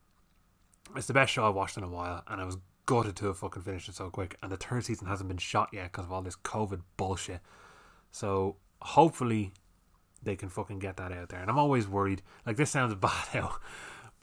it's 0.95 1.07
the 1.07 1.13
best 1.13 1.31
show 1.31 1.47
I've 1.47 1.55
watched 1.55 1.77
in 1.77 1.83
a 1.83 1.89
while, 1.89 2.23
and 2.27 2.41
I 2.41 2.45
was 2.45 2.57
gutted 2.85 3.15
to 3.17 3.27
have 3.27 3.37
fucking 3.37 3.61
finished 3.63 3.89
it 3.89 3.95
so 3.95 4.09
quick. 4.09 4.37
And 4.41 4.51
the 4.51 4.57
third 4.57 4.85
season 4.85 5.07
hasn't 5.07 5.27
been 5.27 5.37
shot 5.37 5.69
yet 5.71 5.91
because 5.91 6.05
of 6.05 6.11
all 6.11 6.21
this 6.21 6.35
COVID 6.35 6.81
bullshit. 6.97 7.39
So 8.11 8.57
hopefully 8.81 9.53
they 10.21 10.35
can 10.35 10.49
fucking 10.49 10.79
get 10.79 10.97
that 10.97 11.11
out 11.11 11.29
there. 11.29 11.39
And 11.39 11.49
I'm 11.49 11.57
always 11.57 11.87
worried. 11.87 12.21
Like 12.45 12.57
this 12.57 12.71
sounds 12.71 12.95
bad 12.95 13.25
now, 13.33 13.57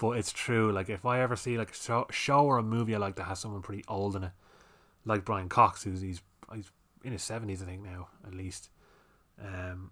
but 0.00 0.12
it's 0.12 0.32
true. 0.32 0.72
Like 0.72 0.88
if 0.88 1.04
I 1.04 1.20
ever 1.20 1.36
see 1.36 1.58
like 1.58 1.72
a 1.72 2.06
show, 2.10 2.44
or 2.46 2.56
a 2.56 2.62
movie 2.62 2.94
I 2.94 2.98
like 2.98 3.16
that 3.16 3.24
has 3.24 3.38
someone 3.38 3.60
pretty 3.60 3.84
old 3.86 4.16
in 4.16 4.24
it, 4.24 4.30
like 5.04 5.26
Brian 5.26 5.50
Cox, 5.50 5.82
who's 5.82 6.00
he's 6.00 6.22
he's 6.52 6.70
in 7.04 7.12
his 7.12 7.22
seventies, 7.22 7.62
I 7.62 7.66
think 7.66 7.84
now 7.84 8.08
at 8.26 8.34
least. 8.34 8.70
Um, 9.38 9.90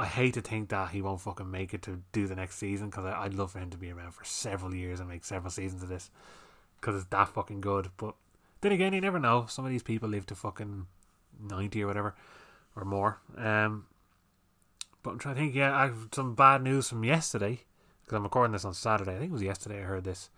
I 0.00 0.06
hate 0.06 0.34
to 0.34 0.40
think 0.40 0.68
that 0.70 0.90
he 0.90 1.02
won't 1.02 1.20
fucking 1.20 1.50
make 1.50 1.72
it 1.72 1.82
to 1.82 2.02
do 2.12 2.26
the 2.26 2.34
next 2.34 2.56
season 2.56 2.90
because 2.90 3.04
I'd 3.04 3.34
love 3.34 3.52
for 3.52 3.60
him 3.60 3.70
to 3.70 3.78
be 3.78 3.90
around 3.90 4.12
for 4.12 4.24
several 4.24 4.74
years 4.74 4.98
and 4.98 5.08
make 5.08 5.24
several 5.24 5.50
seasons 5.50 5.84
of 5.84 5.88
this 5.88 6.10
because 6.80 6.96
it's 6.96 7.10
that 7.10 7.28
fucking 7.28 7.60
good. 7.60 7.90
But 7.96 8.16
then 8.60 8.72
again, 8.72 8.92
you 8.92 9.00
never 9.00 9.20
know. 9.20 9.46
Some 9.48 9.64
of 9.64 9.70
these 9.70 9.84
people 9.84 10.08
live 10.08 10.26
to 10.26 10.34
fucking 10.34 10.86
ninety 11.40 11.84
or 11.84 11.86
whatever 11.86 12.16
or 12.74 12.84
more. 12.84 13.20
Um, 13.36 13.86
but 15.04 15.10
I'm 15.10 15.18
trying 15.20 15.36
to 15.36 15.40
think. 15.42 15.54
Yeah, 15.54 15.76
I 15.76 15.82
have 15.82 16.08
some 16.12 16.34
bad 16.34 16.62
news 16.62 16.88
from 16.88 17.04
yesterday 17.04 17.62
because 18.08 18.16
I'm 18.16 18.22
recording 18.22 18.52
this 18.52 18.64
on 18.64 18.72
Saturday. 18.72 19.14
I 19.14 19.18
think 19.18 19.28
it 19.28 19.34
was 19.34 19.42
yesterday 19.42 19.80
I 19.80 19.82
heard 19.82 20.04
this. 20.04 20.30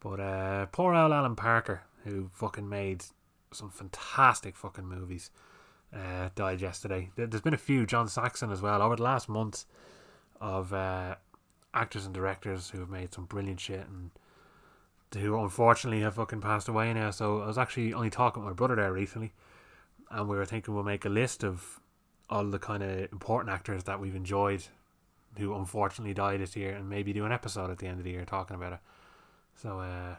But 0.00 0.20
uh, 0.20 0.66
poor 0.66 0.94
old 0.94 1.12
Alan 1.12 1.36
Parker, 1.36 1.82
who 2.04 2.30
fucking 2.32 2.66
made 2.66 3.04
some 3.52 3.68
fantastic 3.68 4.56
fucking 4.56 4.86
movies, 4.86 5.30
uh, 5.94 6.30
died 6.34 6.62
yesterday. 6.62 7.10
There's 7.14 7.42
been 7.42 7.52
a 7.52 7.58
few, 7.58 7.84
John 7.84 8.08
Saxon 8.08 8.50
as 8.50 8.62
well, 8.62 8.80
over 8.80 8.96
the 8.96 9.02
last 9.02 9.28
month 9.28 9.66
of 10.40 10.72
uh, 10.72 11.16
actors 11.74 12.06
and 12.06 12.14
directors 12.14 12.70
who 12.70 12.80
have 12.80 12.88
made 12.88 13.12
some 13.12 13.26
brilliant 13.26 13.60
shit 13.60 13.86
and 13.86 14.10
who 15.14 15.38
unfortunately 15.38 16.00
have 16.00 16.14
fucking 16.14 16.40
passed 16.40 16.68
away 16.68 16.94
now. 16.94 17.10
So 17.10 17.42
I 17.42 17.46
was 17.46 17.58
actually 17.58 17.92
only 17.92 18.10
talking 18.10 18.42
with 18.42 18.48
my 18.48 18.54
brother 18.54 18.76
there 18.76 18.92
recently, 18.92 19.34
and 20.10 20.26
we 20.26 20.36
were 20.36 20.46
thinking 20.46 20.74
we'll 20.74 20.84
make 20.84 21.04
a 21.04 21.10
list 21.10 21.44
of 21.44 21.80
all 22.30 22.44
the 22.44 22.58
kind 22.58 22.82
of 22.82 23.12
important 23.12 23.52
actors 23.52 23.84
that 23.84 24.00
we've 24.00 24.16
enjoyed 24.16 24.64
who 25.38 25.54
unfortunately 25.54 26.14
died 26.14 26.40
this 26.40 26.56
year, 26.56 26.74
and 26.74 26.88
maybe 26.88 27.12
do 27.12 27.24
an 27.24 27.32
episode 27.32 27.70
at 27.70 27.78
the 27.78 27.86
end 27.86 27.98
of 27.98 28.04
the 28.04 28.10
year 28.10 28.24
talking 28.24 28.56
about 28.56 28.74
it. 28.74 28.78
So, 29.54 29.80
uh, 29.80 30.16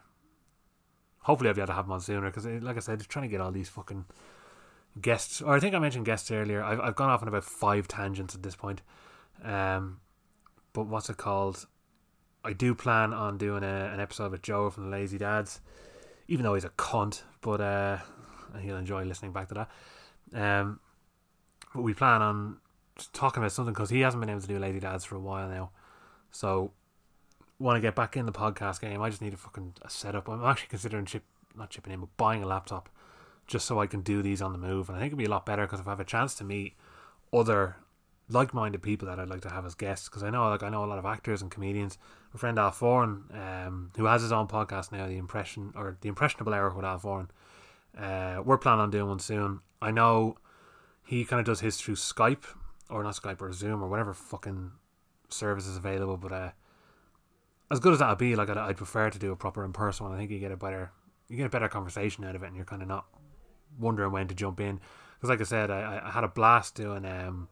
hopefully, 1.19 1.49
I'll 1.49 1.56
be 1.56 1.62
able 1.62 1.67
to 1.67 1.73
have 1.73 1.86
him 1.86 1.91
on 1.91 2.01
sooner 2.01 2.30
because, 2.30 2.45
like 2.45 2.78
I 2.78 2.80
said, 2.80 2.99
just 2.99 3.10
trying 3.10 3.23
to 3.23 3.30
get 3.30 3.41
all 3.41 3.51
these 3.51 3.69
fucking 3.69 4.06
guests. 5.01 5.41
Or 5.41 5.56
I 5.56 5.60
think 5.60 5.75
I 5.75 5.80
mentioned 5.80 6.06
guests 6.06 6.32
earlier. 6.32 6.63
I've, 6.63 6.80
I've 6.80 6.95
gone 6.95 7.10
off 7.10 7.21
on 7.21 7.28
about 7.28 7.43
five 7.43 7.88
tangents 7.88 8.36
at 8.36 8.43
this 8.43 8.56
point. 8.56 8.82
Um, 9.43 9.99
but 10.73 10.88
what's 10.88 11.10
it 11.10 11.17
called? 11.17 11.67
I 12.43 12.54
do 12.54 12.75
plan 12.75 13.13
on 13.13 13.38
doing 13.38 13.63
a, 13.63 13.91
an 13.93 13.99
episode 13.99 14.32
with 14.32 14.41
Joe 14.41 14.69
from 14.69 14.86
the 14.86 14.89
Lazy 14.89 15.17
Dads, 15.17 15.62
even 16.28 16.43
though 16.43 16.54
he's 16.54 16.63
a 16.63 16.69
cunt, 16.69 17.23
but 17.41 17.60
uh, 17.60 17.97
he'll 18.62 18.78
enjoy 18.78 19.04
listening 19.04 19.32
back 19.32 19.49
to 19.49 19.56
that. 19.56 19.69
Um, 20.34 20.80
but 21.73 21.82
we 21.82 21.93
plan 21.93 22.21
on 22.21 22.58
talking 23.13 23.41
about 23.41 23.51
something 23.51 23.73
because 23.73 23.89
he 23.89 24.01
hasn't 24.01 24.21
been 24.21 24.29
able 24.29 24.41
to 24.41 24.47
do 24.47 24.60
Lazy 24.60 24.79
Dads 24.79 25.05
for 25.05 25.15
a 25.15 25.19
while 25.19 25.47
now. 25.49 25.71
So, 26.31 26.71
want 27.60 27.77
to 27.77 27.81
get 27.81 27.95
back 27.95 28.17
in 28.17 28.25
the 28.25 28.31
podcast 28.31 28.81
game. 28.81 29.01
I 29.01 29.10
just 29.10 29.21
need 29.21 29.34
a 29.34 29.38
fucking 29.38 29.75
a 29.81 29.89
setup. 29.89 30.27
I'm 30.27 30.43
actually 30.43 30.67
considering 30.69 31.05
chip, 31.05 31.23
not 31.55 31.69
chipping 31.69 31.93
in, 31.93 31.99
but 32.01 32.15
buying 32.17 32.43
a 32.43 32.47
laptop 32.47 32.89
just 33.47 33.65
so 33.65 33.79
I 33.79 33.88
can 33.88 34.01
do 34.01 34.21
these 34.21 34.41
on 34.41 34.51
the 34.51 34.58
move. 34.58 34.89
And 34.89 34.97
I 34.97 35.01
think 35.01 35.10
it'd 35.10 35.19
be 35.19 35.25
a 35.25 35.29
lot 35.29 35.45
better 35.45 35.63
because 35.63 35.79
if 35.79 35.88
I 35.88 35.91
have 35.91 35.99
a 35.99 36.05
chance 36.05 36.36
to 36.36 36.43
meet 36.43 36.73
other 37.31 37.77
like-minded 38.27 38.81
people 38.81 39.08
that 39.08 39.19
I'd 39.19 39.29
like 39.29 39.41
to 39.41 39.49
have 39.49 39.65
as 39.65 39.75
guests, 39.75 40.10
because 40.10 40.23
I 40.23 40.29
know 40.29 40.49
like 40.49 40.63
I 40.63 40.69
know 40.69 40.84
a 40.84 40.88
lot 40.88 40.99
of 40.99 41.05
actors 41.05 41.41
and 41.41 41.51
comedians. 41.51 41.97
My 42.34 42.39
friend 42.39 42.58
Al 42.58 42.71
Foran, 42.71 43.34
um, 43.34 43.91
who 43.95 44.05
has 44.05 44.21
his 44.21 44.31
own 44.31 44.47
podcast 44.47 44.91
now, 44.91 45.08
the 45.08 45.17
impression 45.17 45.73
or 45.75 45.97
the 46.01 46.10
impressionable 46.10 46.53
hour 46.53 46.69
with 46.73 46.86
Al 46.86 46.99
Foran. 46.99 47.27
Uh, 47.97 48.41
we're 48.43 48.58
planning 48.58 48.81
on 48.81 48.91
doing 48.91 49.08
one 49.08 49.19
soon. 49.19 49.62
I 49.81 49.91
know 49.91 50.38
he 51.05 51.23
kind 51.23 51.39
of 51.39 51.45
does 51.45 51.62
his 51.62 51.77
through 51.77 51.95
Skype 51.95 52.43
or 52.89 53.04
not 53.04 53.15
Skype 53.15 53.41
or 53.41 53.52
Zoom 53.52 53.84
or 53.84 53.88
whatever 53.88 54.13
fucking 54.13 54.71
service 55.30 55.67
is 55.67 55.78
available. 55.78 56.17
But 56.17 56.32
uh, 56.32 56.50
as 57.71 57.80
good 57.80 57.93
as 57.93 58.00
that 58.00 58.10
would 58.10 58.17
be, 58.17 58.36
like 58.36 58.50
I'd, 58.50 58.58
I'd 58.58 58.78
prefer 58.78 59.10
to 59.10 59.19
do 59.19 59.32
a 59.32 59.36
proper 59.36 59.63
in 59.63 59.74
person 59.74 60.06
one. 60.06 60.15
I 60.15 60.17
think 60.17 60.32
you 60.32 60.39
get 60.39 60.52
a 60.52 60.58
better 60.58 60.91
you 61.28 61.38
get 61.38 61.48
a 61.48 61.50
better 61.50 61.67
conversation 61.67 62.24
out 62.24 62.36
of 62.36 62.43
it, 62.43 62.48
and 62.48 62.56
you're 62.56 62.65
kind 62.65 62.82
of 62.82 62.88
not 62.88 63.06
wondering 63.80 64.12
when 64.12 64.28
to 64.28 64.36
jump 64.36 64.60
in. 64.60 64.80
Because 65.15 65.30
like 65.30 65.41
I 65.41 65.45
said, 65.45 65.71
I, 65.71 66.02
I 66.06 66.12
had 66.12 66.24
a 66.24 66.30
blast 66.30 66.76
doing 66.76 67.06
um. 67.06 67.50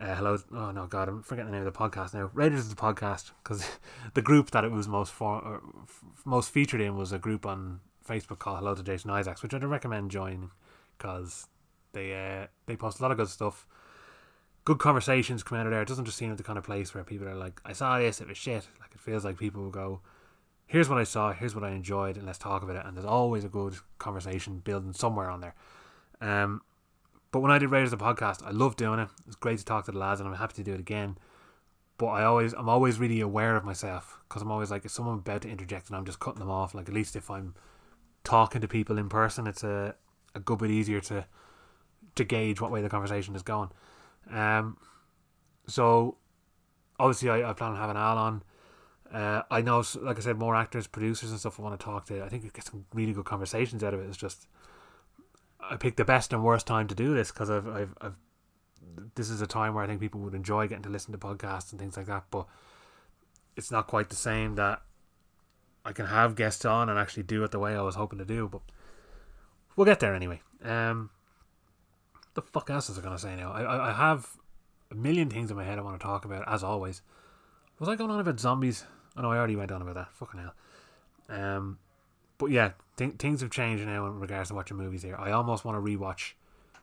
Uh, 0.00 0.14
hello, 0.14 0.38
oh 0.54 0.70
no, 0.70 0.86
God, 0.86 1.10
I'm 1.10 1.22
forgetting 1.22 1.50
the 1.50 1.58
name 1.58 1.66
of 1.66 1.70
the 1.70 1.78
podcast 1.78 2.14
now. 2.14 2.30
Raiders 2.32 2.60
of 2.60 2.70
the 2.70 2.80
podcast 2.80 3.32
because 3.44 3.68
the 4.14 4.22
group 4.22 4.50
that 4.52 4.64
it 4.64 4.72
was 4.72 4.88
most 4.88 5.12
for, 5.12 5.60
f- 5.82 6.02
most 6.24 6.48
featured 6.48 6.80
in 6.80 6.96
was 6.96 7.12
a 7.12 7.18
group 7.18 7.44
on 7.44 7.80
Facebook 8.08 8.38
called 8.38 8.60
Hello 8.60 8.74
to 8.74 8.82
Jason 8.82 9.10
Isaacs, 9.10 9.42
which 9.42 9.52
I'd 9.52 9.62
recommend 9.62 10.10
joining 10.10 10.52
because 10.96 11.48
they 11.92 12.14
uh, 12.14 12.46
they 12.64 12.76
post 12.76 13.00
a 13.00 13.02
lot 13.02 13.10
of 13.10 13.18
good 13.18 13.28
stuff 13.28 13.66
good 14.64 14.78
conversations 14.78 15.42
come 15.42 15.58
out 15.58 15.66
of 15.66 15.72
there. 15.72 15.82
It 15.82 15.88
doesn't 15.88 16.04
just 16.04 16.18
seem 16.18 16.28
like 16.28 16.38
the 16.38 16.44
kind 16.44 16.58
of 16.58 16.64
place 16.64 16.94
where 16.94 17.04
people 17.04 17.28
are 17.28 17.34
like, 17.34 17.60
I 17.64 17.72
saw 17.72 17.98
this, 17.98 18.20
it 18.20 18.28
was 18.28 18.36
shit. 18.36 18.68
Like 18.80 18.94
it 18.94 19.00
feels 19.00 19.24
like 19.24 19.38
people 19.38 19.62
will 19.62 19.70
go, 19.70 20.00
here's 20.66 20.88
what 20.88 20.98
I 20.98 21.04
saw, 21.04 21.32
here's 21.32 21.54
what 21.54 21.64
I 21.64 21.70
enjoyed, 21.70 22.16
and 22.16 22.26
let's 22.26 22.38
talk 22.38 22.62
about 22.62 22.76
it. 22.76 22.84
And 22.84 22.96
there's 22.96 23.06
always 23.06 23.44
a 23.44 23.48
good 23.48 23.74
conversation 23.98 24.58
building 24.58 24.92
somewhere 24.92 25.30
on 25.30 25.40
there. 25.40 25.54
Um, 26.20 26.62
but 27.32 27.40
when 27.40 27.50
I 27.50 27.58
did 27.58 27.70
Raiders 27.70 27.92
of 27.92 27.98
the 27.98 28.04
podcast, 28.04 28.44
I 28.44 28.50
loved 28.50 28.78
doing 28.78 28.98
it. 29.00 29.08
It's 29.26 29.36
great 29.36 29.58
to 29.58 29.64
talk 29.64 29.86
to 29.86 29.92
the 29.92 29.98
lads, 29.98 30.20
and 30.20 30.28
I'm 30.28 30.36
happy 30.36 30.54
to 30.54 30.62
do 30.62 30.74
it 30.74 30.80
again. 30.80 31.16
But 31.96 32.06
I 32.06 32.24
always, 32.24 32.54
I'm 32.54 32.68
always 32.68 32.98
really 32.98 33.20
aware 33.20 33.56
of 33.56 33.64
myself 33.64 34.18
because 34.28 34.42
I'm 34.42 34.50
always 34.50 34.70
like, 34.70 34.84
if 34.84 34.90
someone 34.90 35.18
about 35.18 35.42
to 35.42 35.50
interject 35.50 35.88
and 35.88 35.96
I'm 35.96 36.06
just 36.06 36.18
cutting 36.18 36.40
them 36.40 36.50
off, 36.50 36.74
like 36.74 36.88
at 36.88 36.94
least 36.94 37.14
if 37.14 37.30
I'm 37.30 37.54
talking 38.24 38.60
to 38.60 38.68
people 38.68 38.96
in 38.96 39.08
person, 39.08 39.46
it's 39.46 39.62
a, 39.62 39.94
a 40.34 40.40
good 40.40 40.58
bit 40.58 40.70
easier 40.70 41.00
to 41.00 41.26
to 42.16 42.24
gauge 42.24 42.60
what 42.60 42.72
way 42.72 42.82
the 42.82 42.88
conversation 42.88 43.36
is 43.36 43.42
going. 43.42 43.70
Um, 44.30 44.76
so 45.66 46.16
obviously, 46.98 47.30
I, 47.30 47.50
I 47.50 47.52
plan 47.52 47.72
on 47.72 47.76
having 47.76 47.96
Al 47.96 48.18
on. 48.18 48.42
Uh, 49.12 49.42
I 49.50 49.60
know, 49.60 49.82
like 50.00 50.18
I 50.18 50.20
said, 50.20 50.38
more 50.38 50.54
actors, 50.54 50.86
producers, 50.86 51.30
and 51.30 51.40
stuff 51.40 51.58
I 51.58 51.62
want 51.62 51.78
to 51.78 51.84
talk 51.84 52.06
to. 52.06 52.22
I 52.22 52.28
think 52.28 52.44
we 52.44 52.50
get 52.50 52.64
some 52.64 52.86
really 52.94 53.12
good 53.12 53.24
conversations 53.24 53.82
out 53.82 53.92
of 53.92 54.00
it. 54.00 54.06
It's 54.06 54.16
just 54.16 54.46
I 55.60 55.76
picked 55.76 55.96
the 55.96 56.04
best 56.04 56.32
and 56.32 56.42
worst 56.42 56.66
time 56.66 56.88
to 56.88 56.94
do 56.94 57.14
this 57.14 57.30
because 57.30 57.50
I've, 57.50 57.68
I've, 57.68 57.94
I've, 58.00 58.16
this 59.14 59.30
is 59.30 59.40
a 59.40 59.46
time 59.46 59.74
where 59.74 59.84
I 59.84 59.86
think 59.86 60.00
people 60.00 60.20
would 60.20 60.34
enjoy 60.34 60.68
getting 60.68 60.84
to 60.84 60.88
listen 60.88 61.12
to 61.12 61.18
podcasts 61.18 61.72
and 61.72 61.80
things 61.80 61.96
like 61.96 62.06
that. 62.06 62.24
But 62.30 62.46
it's 63.56 63.70
not 63.70 63.86
quite 63.86 64.10
the 64.10 64.16
same 64.16 64.54
that 64.54 64.82
I 65.84 65.92
can 65.92 66.06
have 66.06 66.36
guests 66.36 66.64
on 66.64 66.88
and 66.88 66.98
actually 66.98 67.24
do 67.24 67.42
it 67.44 67.50
the 67.50 67.58
way 67.58 67.74
I 67.74 67.82
was 67.82 67.94
hoping 67.96 68.18
to 68.18 68.24
do. 68.24 68.48
But 68.48 68.62
we'll 69.76 69.86
get 69.86 70.00
there 70.00 70.14
anyway. 70.14 70.40
Um, 70.64 71.10
the 72.34 72.42
fuck 72.42 72.70
else 72.70 72.88
is 72.88 72.98
I 72.98 73.02
gonna 73.02 73.18
say 73.18 73.36
now? 73.36 73.52
I, 73.52 73.90
I 73.90 73.92
have 73.92 74.28
a 74.90 74.94
million 74.94 75.30
things 75.30 75.50
in 75.50 75.56
my 75.56 75.64
head 75.64 75.78
I 75.78 75.82
want 75.82 75.98
to 76.00 76.04
talk 76.04 76.24
about, 76.24 76.44
as 76.48 76.62
always. 76.62 77.02
Was 77.78 77.88
I 77.88 77.96
going 77.96 78.10
on 78.10 78.20
about 78.20 78.40
zombies? 78.40 78.84
Oh 79.16 79.22
no, 79.22 79.32
I 79.32 79.36
already 79.36 79.56
went 79.56 79.72
on 79.72 79.82
about 79.82 79.94
that. 79.94 80.12
Fucking 80.12 80.40
hell. 80.40 80.54
Um, 81.28 81.78
but 82.38 82.50
yeah, 82.50 82.72
th- 82.96 83.14
things 83.18 83.40
have 83.40 83.50
changed 83.50 83.84
now 83.84 84.06
in 84.06 84.20
regards 84.20 84.50
to 84.50 84.54
watching 84.54 84.76
movies 84.76 85.02
here. 85.02 85.16
I 85.16 85.30
almost 85.30 85.64
want 85.64 85.76
to 85.76 85.90
rewatch 85.90 86.32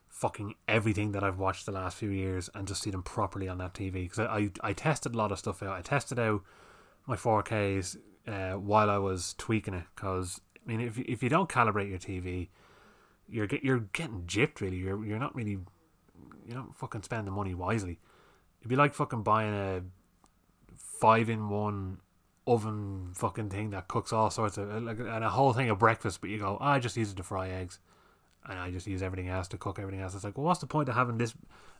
fucking 0.07 0.55
everything 0.67 1.11
that 1.11 1.23
I've 1.23 1.37
watched 1.37 1.65
the 1.65 1.71
last 1.71 1.97
few 1.97 2.09
years 2.09 2.49
and 2.55 2.67
just 2.67 2.81
see 2.81 2.89
them 2.89 3.03
properly 3.03 3.47
on 3.47 3.57
that 3.59 3.73
TV. 3.73 3.93
Because 3.93 4.19
I, 4.19 4.25
I, 4.25 4.49
I 4.61 4.73
tested 4.73 5.13
a 5.13 5.17
lot 5.17 5.31
of 5.31 5.39
stuff 5.39 5.61
out. 5.61 5.73
I 5.73 5.81
tested 5.81 6.17
out 6.17 6.41
my 7.05 7.15
4Ks 7.15 7.97
uh, 8.27 8.53
while 8.53 8.89
I 8.89 8.97
was 8.97 9.35
tweaking 9.37 9.73
it. 9.73 9.83
Because, 9.95 10.41
I 10.65 10.69
mean, 10.69 10.81
if, 10.81 10.97
if 10.97 11.21
you 11.21 11.29
don't 11.29 11.49
calibrate 11.49 11.89
your 11.89 11.99
TV, 11.99 12.49
you're 13.29 13.47
get 13.47 13.63
you're 13.63 13.79
getting 13.79 14.23
gypped 14.23 14.61
really. 14.61 14.77
You're 14.77 15.03
you're 15.05 15.19
not 15.19 15.35
really 15.35 15.57
you're 16.45 16.57
not 16.57 16.75
fucking 16.77 17.03
spending 17.03 17.25
the 17.25 17.31
money 17.31 17.53
wisely. 17.53 17.99
It'd 18.59 18.69
be 18.69 18.75
like 18.75 18.93
fucking 18.93 19.23
buying 19.23 19.53
a 19.53 19.81
five 20.77 21.29
in 21.29 21.49
one 21.49 21.99
oven 22.47 23.11
fucking 23.13 23.49
thing 23.49 23.71
that 23.71 23.87
cooks 23.87 24.13
all 24.13 24.29
sorts 24.29 24.57
of 24.57 24.81
like 24.83 24.99
and 24.99 25.23
a 25.23 25.29
whole 25.29 25.53
thing 25.53 25.69
of 25.69 25.77
breakfast, 25.77 26.21
but 26.21 26.29
you 26.29 26.39
go, 26.39 26.57
oh, 26.59 26.65
I 26.65 26.79
just 26.79 26.97
use 26.97 27.11
it 27.11 27.17
to 27.17 27.23
fry 27.23 27.49
eggs, 27.49 27.79
and 28.45 28.57
I 28.57 28.71
just 28.71 28.87
use 28.87 29.03
everything 29.03 29.27
else 29.29 29.47
to 29.49 29.57
cook 29.57 29.79
everything 29.79 30.01
else. 30.01 30.15
It's 30.15 30.23
like, 30.23 30.37
well, 30.37 30.45
what's 30.45 30.61
the 30.61 30.67
point 30.67 30.89
of 30.89 30.95
having 30.95 31.17
this 31.17 31.33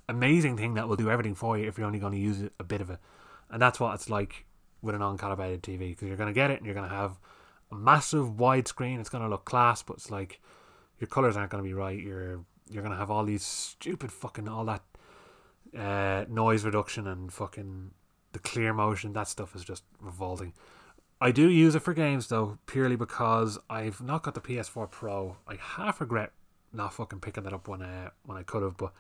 amazing 0.10 0.58
thing 0.58 0.76
that 0.76 0.88
will 0.88 0.96
do 0.98 1.10
everything 1.10 1.36
for 1.36 1.58
you 1.58 1.68
if 1.68 1.78
you're 1.78 1.88
only 1.88 2.00
going 2.00 2.14
to 2.14 2.20
use 2.20 2.44
a 2.60 2.64
bit 2.64 2.82
of 2.82 2.90
it? 2.90 3.00
And 3.50 3.62
that's 3.62 3.80
what 3.80 3.96
it's 3.96 4.10
like 4.10 4.46
with 4.82 4.94
an 4.94 5.02
uncalibrated 5.02 5.62
TV 5.62 5.90
because 5.90 6.08
you're 6.08 6.18
going 6.18 6.28
to 6.28 6.34
get 6.34 6.52
it 6.52 6.58
and 6.58 6.66
you're 6.66 6.76
going 6.76 6.90
to 6.90 6.96
have 6.96 7.18
a 7.72 7.76
massive 7.76 8.32
widescreen. 8.32 9.00
It's 9.00 9.10
going 9.10 9.24
to 9.24 9.30
look 9.30 9.46
class, 9.46 9.82
but 9.82 9.98
it's 9.98 10.12
like 10.12 10.42
your 11.00 11.08
colors 11.08 11.38
aren't 11.38 11.52
going 11.52 11.64
to 11.64 11.68
be 11.68 11.74
right. 11.74 12.00
You're 12.00 12.42
you're 12.70 12.84
going 12.84 12.92
to 12.92 12.98
have 12.98 13.12
all 13.12 13.24
these 13.24 13.44
stupid 13.44 14.12
fucking 14.12 14.48
all 14.48 14.66
that 14.66 14.84
uh, 15.78 16.26
noise 16.30 16.66
reduction 16.66 17.08
and 17.08 17.32
fucking 17.32 17.92
the 18.34 18.40
clear 18.40 18.74
motion. 18.74 19.14
That 19.14 19.28
stuff 19.28 19.56
is 19.56 19.64
just 19.64 19.84
revolting. 20.02 20.54
I 21.20 21.32
do 21.32 21.50
use 21.50 21.74
it 21.74 21.82
for 21.82 21.94
games 21.94 22.28
though, 22.28 22.60
purely 22.68 22.96
because 22.96 23.58
I've 23.70 24.02
not 24.02 24.24
got 24.24 24.36
the 24.36 24.42
PS4 24.42 24.92
Pro. 24.92 25.38
I 25.48 25.56
half 25.56 26.00
regret 26.00 26.32
not 26.74 26.94
fucking 26.94 27.22
picking 27.22 27.44
that 27.44 27.54
up 27.54 27.68
when 27.68 27.82
I 27.82 28.10
when 28.26 28.38
I 28.38 28.44
could 28.44 28.64
have, 28.64 28.78
but 28.78 28.94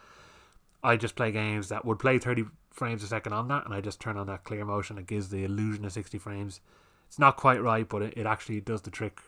I 0.84 0.98
just 0.98 1.16
play 1.16 1.32
games 1.32 1.70
that 1.70 1.86
would 1.86 2.00
play 2.00 2.18
30 2.18 2.46
frames 2.72 3.04
a 3.04 3.08
second 3.08 3.34
on 3.34 3.48
that, 3.50 3.66
and 3.66 3.74
I 3.74 3.82
just 3.82 4.00
turn 4.00 4.18
on 4.18 4.28
that 4.28 4.44
clear 4.44 4.66
motion. 4.66 4.98
It 4.98 5.08
gives 5.08 5.30
the 5.30 5.44
illusion 5.44 5.86
of 5.86 5.92
60 5.92 6.18
frames. 6.18 6.62
It's 7.08 7.20
not 7.20 7.38
quite 7.38 7.62
right, 7.62 7.88
but 7.88 8.02
it, 8.02 8.14
it 8.18 8.26
actually 8.26 8.62
does 8.62 8.82
the 8.82 8.92
trick 8.92 9.20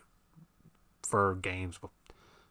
for 1.03 1.36
games. 1.36 1.77
But 1.82 1.91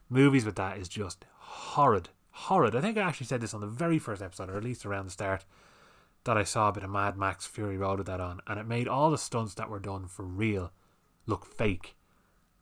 movies 0.09 0.45
with 0.45 0.55
that 0.55 0.77
is 0.77 0.87
just 0.87 1.25
horrid. 1.37 2.09
Horrid. 2.31 2.75
I 2.75 2.81
think 2.81 2.97
I 2.97 3.01
actually 3.01 3.27
said 3.27 3.41
this 3.41 3.53
on 3.53 3.61
the 3.61 3.67
very 3.67 3.99
first 3.99 4.21
episode, 4.21 4.49
or 4.49 4.57
at 4.57 4.63
least 4.63 4.85
around 4.85 5.05
the 5.05 5.11
start, 5.11 5.45
that 6.23 6.37
I 6.37 6.43
saw 6.43 6.69
a 6.69 6.73
bit 6.73 6.83
of 6.83 6.89
Mad 6.89 7.17
Max 7.17 7.45
Fury 7.45 7.77
Road 7.77 7.99
with 7.99 8.07
that 8.07 8.19
on, 8.19 8.41
and 8.47 8.59
it 8.59 8.67
made 8.67 8.87
all 8.87 9.11
the 9.11 9.17
stunts 9.17 9.53
that 9.55 9.69
were 9.69 9.79
done 9.79 10.07
for 10.07 10.23
real 10.23 10.71
look 11.25 11.45
fake. 11.45 11.95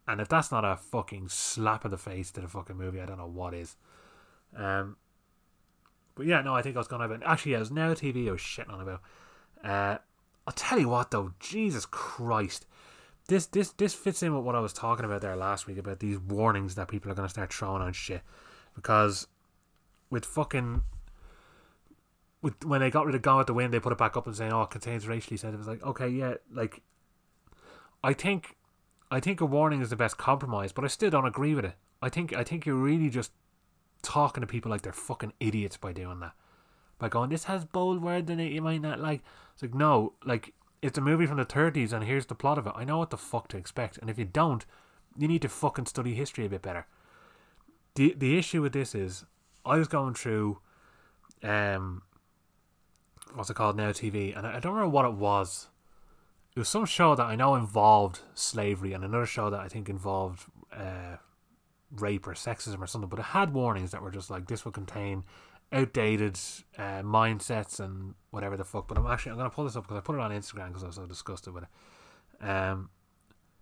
And 0.07 0.21
if 0.21 0.29
that's 0.29 0.51
not 0.51 0.63
a 0.63 0.77
fucking 0.77 1.29
slap 1.29 1.83
in 1.83 1.91
the 1.91 1.97
face 1.97 2.31
to 2.31 2.41
the 2.41 2.47
fucking 2.47 2.77
movie, 2.77 3.01
I 3.01 3.05
don't 3.05 3.17
know 3.17 3.27
what 3.27 3.53
is. 3.53 3.75
Um, 4.55 4.95
but 6.15 6.25
yeah, 6.25 6.41
no, 6.41 6.55
I 6.55 6.61
think 6.61 6.75
I 6.75 6.79
was 6.79 6.87
going 6.87 7.19
to. 7.19 7.27
Actually, 7.27 7.53
yeah, 7.53 7.57
it 7.57 7.61
was 7.61 7.71
now 7.71 7.93
TV 7.93 8.27
I 8.27 8.31
was 8.31 8.41
shitting 8.41 8.71
on 8.71 8.81
about. 8.81 9.01
Uh, 9.63 9.97
I'll 10.45 10.53
tell 10.53 10.79
you 10.79 10.87
what, 10.87 11.11
though, 11.11 11.33
Jesus 11.39 11.85
Christ, 11.85 12.65
this 13.27 13.45
this 13.47 13.71
this 13.73 13.93
fits 13.93 14.23
in 14.23 14.35
with 14.35 14.43
what 14.43 14.55
I 14.55 14.59
was 14.59 14.73
talking 14.73 15.05
about 15.05 15.21
there 15.21 15.35
last 15.35 15.67
week 15.67 15.77
about 15.77 15.99
these 15.99 16.17
warnings 16.17 16.75
that 16.75 16.87
people 16.87 17.11
are 17.11 17.15
going 17.15 17.27
to 17.27 17.33
start 17.33 17.53
throwing 17.53 17.81
on 17.81 17.93
shit, 17.93 18.21
because 18.75 19.27
with 20.09 20.25
fucking 20.25 20.81
with 22.41 22.63
when 22.63 22.81
they 22.81 22.89
got 22.89 23.05
rid 23.05 23.15
of 23.15 23.21
Gone 23.21 23.37
with 23.37 23.47
the 23.47 23.53
Wind, 23.53 23.73
they 23.73 23.79
put 23.79 23.91
it 23.91 23.97
back 23.97 24.15
up 24.15 24.27
and 24.27 24.35
saying, 24.35 24.53
"Oh, 24.53 24.63
it 24.63 24.69
contains 24.69 25.07
racially 25.07 25.37
said." 25.37 25.53
It 25.53 25.57
was 25.57 25.67
like, 25.67 25.83
okay, 25.83 26.07
yeah, 26.07 26.35
like 26.51 26.81
I 28.03 28.13
think 28.13 28.55
I 29.11 29.19
think 29.19 29.41
a 29.41 29.45
warning 29.45 29.81
is 29.81 29.89
the 29.89 29.95
best 29.95 30.17
compromise, 30.17 30.71
but 30.71 30.83
I 30.83 30.87
still 30.87 31.09
don't 31.09 31.25
agree 31.25 31.55
with 31.55 31.65
it. 31.65 31.75
I 32.01 32.09
think 32.09 32.33
I 32.33 32.43
think 32.43 32.65
you're 32.65 32.75
really 32.75 33.09
just 33.09 33.31
talking 34.01 34.41
to 34.41 34.47
people 34.47 34.71
like 34.71 34.81
they're 34.81 34.93
fucking 34.93 35.33
idiots 35.39 35.77
by 35.77 35.91
doing 35.91 36.19
that. 36.19 36.33
By 36.99 37.09
going, 37.09 37.29
this 37.29 37.45
has 37.45 37.65
bold 37.65 38.01
words 38.01 38.29
in 38.29 38.39
it, 38.39 38.51
you 38.51 38.61
might 38.61 38.81
not 38.81 38.99
like. 38.99 39.21
It's 39.53 39.61
like, 39.61 39.73
no, 39.73 40.13
like, 40.25 40.53
it's 40.81 40.97
a 40.97 41.01
movie 41.01 41.25
from 41.25 41.37
the 41.37 41.45
30s 41.45 41.91
and 41.91 42.03
here's 42.03 42.27
the 42.27 42.35
plot 42.35 42.57
of 42.57 42.67
it. 42.67 42.73
I 42.75 42.83
know 42.83 42.97
what 42.99 43.09
the 43.09 43.17
fuck 43.17 43.47
to 43.49 43.57
expect. 43.57 43.97
And 43.97 44.09
if 44.09 44.19
you 44.19 44.25
don't, 44.25 44.65
you 45.17 45.27
need 45.27 45.41
to 45.41 45.49
fucking 45.49 45.87
study 45.87 46.13
history 46.13 46.45
a 46.45 46.49
bit 46.49 46.61
better. 46.61 46.85
The, 47.95 48.13
the 48.15 48.37
issue 48.37 48.61
with 48.61 48.73
this 48.73 48.93
is, 48.93 49.25
I 49.65 49.77
was 49.77 49.87
going 49.87 50.13
through, 50.13 50.59
um, 51.43 52.03
what's 53.33 53.49
it 53.49 53.55
called 53.55 53.75
now, 53.75 53.91
TV, 53.91 54.37
and 54.37 54.45
I, 54.45 54.57
I 54.57 54.59
don't 54.59 54.73
remember 54.73 54.93
what 54.93 55.05
it 55.05 55.13
was. 55.13 55.67
It 56.55 56.59
was 56.59 56.69
some 56.69 56.85
show 56.85 57.15
that 57.15 57.25
I 57.25 57.35
know 57.35 57.55
involved 57.55 58.19
slavery 58.33 58.93
and 58.93 59.03
another 59.03 59.25
show 59.25 59.49
that 59.49 59.59
I 59.59 59.67
think 59.67 59.89
involved 59.89 60.43
uh, 60.71 61.17
rape 61.91 62.27
or 62.27 62.33
sexism 62.33 62.79
or 62.79 62.87
something, 62.87 63.09
but 63.09 63.19
it 63.19 63.25
had 63.25 63.53
warnings 63.53 63.91
that 63.91 64.01
were 64.01 64.11
just 64.11 64.29
like 64.29 64.47
this 64.47 64.65
will 64.65 64.71
contain 64.71 65.23
outdated 65.71 66.39
uh, 66.77 67.01
mindsets 67.01 67.79
and 67.79 68.15
whatever 68.31 68.57
the 68.57 68.63
fuck. 68.63 68.87
But 68.87 68.97
I'm 68.97 69.07
actually 69.07 69.33
I'm 69.33 69.37
gonna 69.37 69.49
pull 69.49 69.65
this 69.65 69.75
up 69.75 69.83
because 69.83 69.97
I 69.97 70.01
put 70.01 70.15
it 70.15 70.21
on 70.21 70.31
Instagram 70.31 70.67
because 70.67 70.83
I 70.83 70.87
was 70.87 70.95
so 70.95 71.05
disgusted 71.05 71.53
with 71.53 71.63
it. 71.63 72.47
Um, 72.47 72.89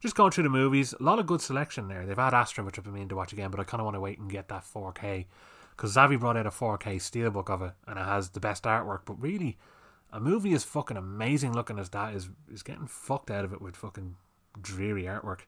just 0.01 0.15
going 0.15 0.31
through 0.31 0.43
the 0.43 0.49
movies, 0.49 0.93
a 0.99 1.03
lot 1.03 1.19
of 1.19 1.25
good 1.25 1.41
selection 1.41 1.87
there. 1.87 2.05
They've 2.05 2.17
had 2.17 2.33
Astra, 2.33 2.63
which 2.63 2.77
I've 2.77 2.83
been 2.83 2.93
meaning 2.93 3.09
to 3.09 3.15
watch 3.15 3.33
again, 3.33 3.49
but 3.49 3.59
I 3.59 3.63
kind 3.63 3.81
of 3.81 3.85
want 3.85 3.95
to 3.95 4.01
wait 4.01 4.19
and 4.19 4.29
get 4.29 4.49
that 4.49 4.63
4K 4.63 5.25
because 5.71 5.95
Zavvi 5.95 6.19
brought 6.19 6.37
out 6.37 6.45
a 6.45 6.51
4K 6.51 6.97
steelbook 6.97 7.49
of 7.49 7.61
it 7.61 7.73
and 7.87 7.97
it 7.97 8.05
has 8.05 8.29
the 8.29 8.39
best 8.39 8.63
artwork. 8.63 9.01
But 9.05 9.21
really, 9.21 9.57
a 10.11 10.19
movie 10.19 10.53
as 10.53 10.63
fucking 10.63 10.97
amazing 10.97 11.53
looking 11.53 11.79
as 11.79 11.89
that 11.89 12.13
is 12.13 12.29
is 12.51 12.63
getting 12.63 12.87
fucked 12.87 13.31
out 13.31 13.45
of 13.45 13.53
it 13.53 13.61
with 13.61 13.75
fucking 13.75 14.15
dreary 14.61 15.03
artwork. 15.03 15.41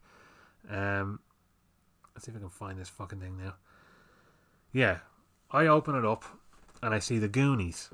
Um, 0.70 1.20
Let's 2.18 2.26
see 2.26 2.32
if 2.32 2.38
I 2.38 2.40
can 2.40 2.50
find 2.50 2.80
this 2.80 2.90
fucking 2.90 3.20
thing 3.20 3.38
now. 3.38 3.54
Yeah, 4.74 4.98
I 5.52 5.68
open 5.68 5.94
it 5.94 6.04
up 6.04 6.26
and 6.82 6.94
I 6.94 7.00
see 7.00 7.18
the 7.18 7.28
Goonies. 7.28 7.90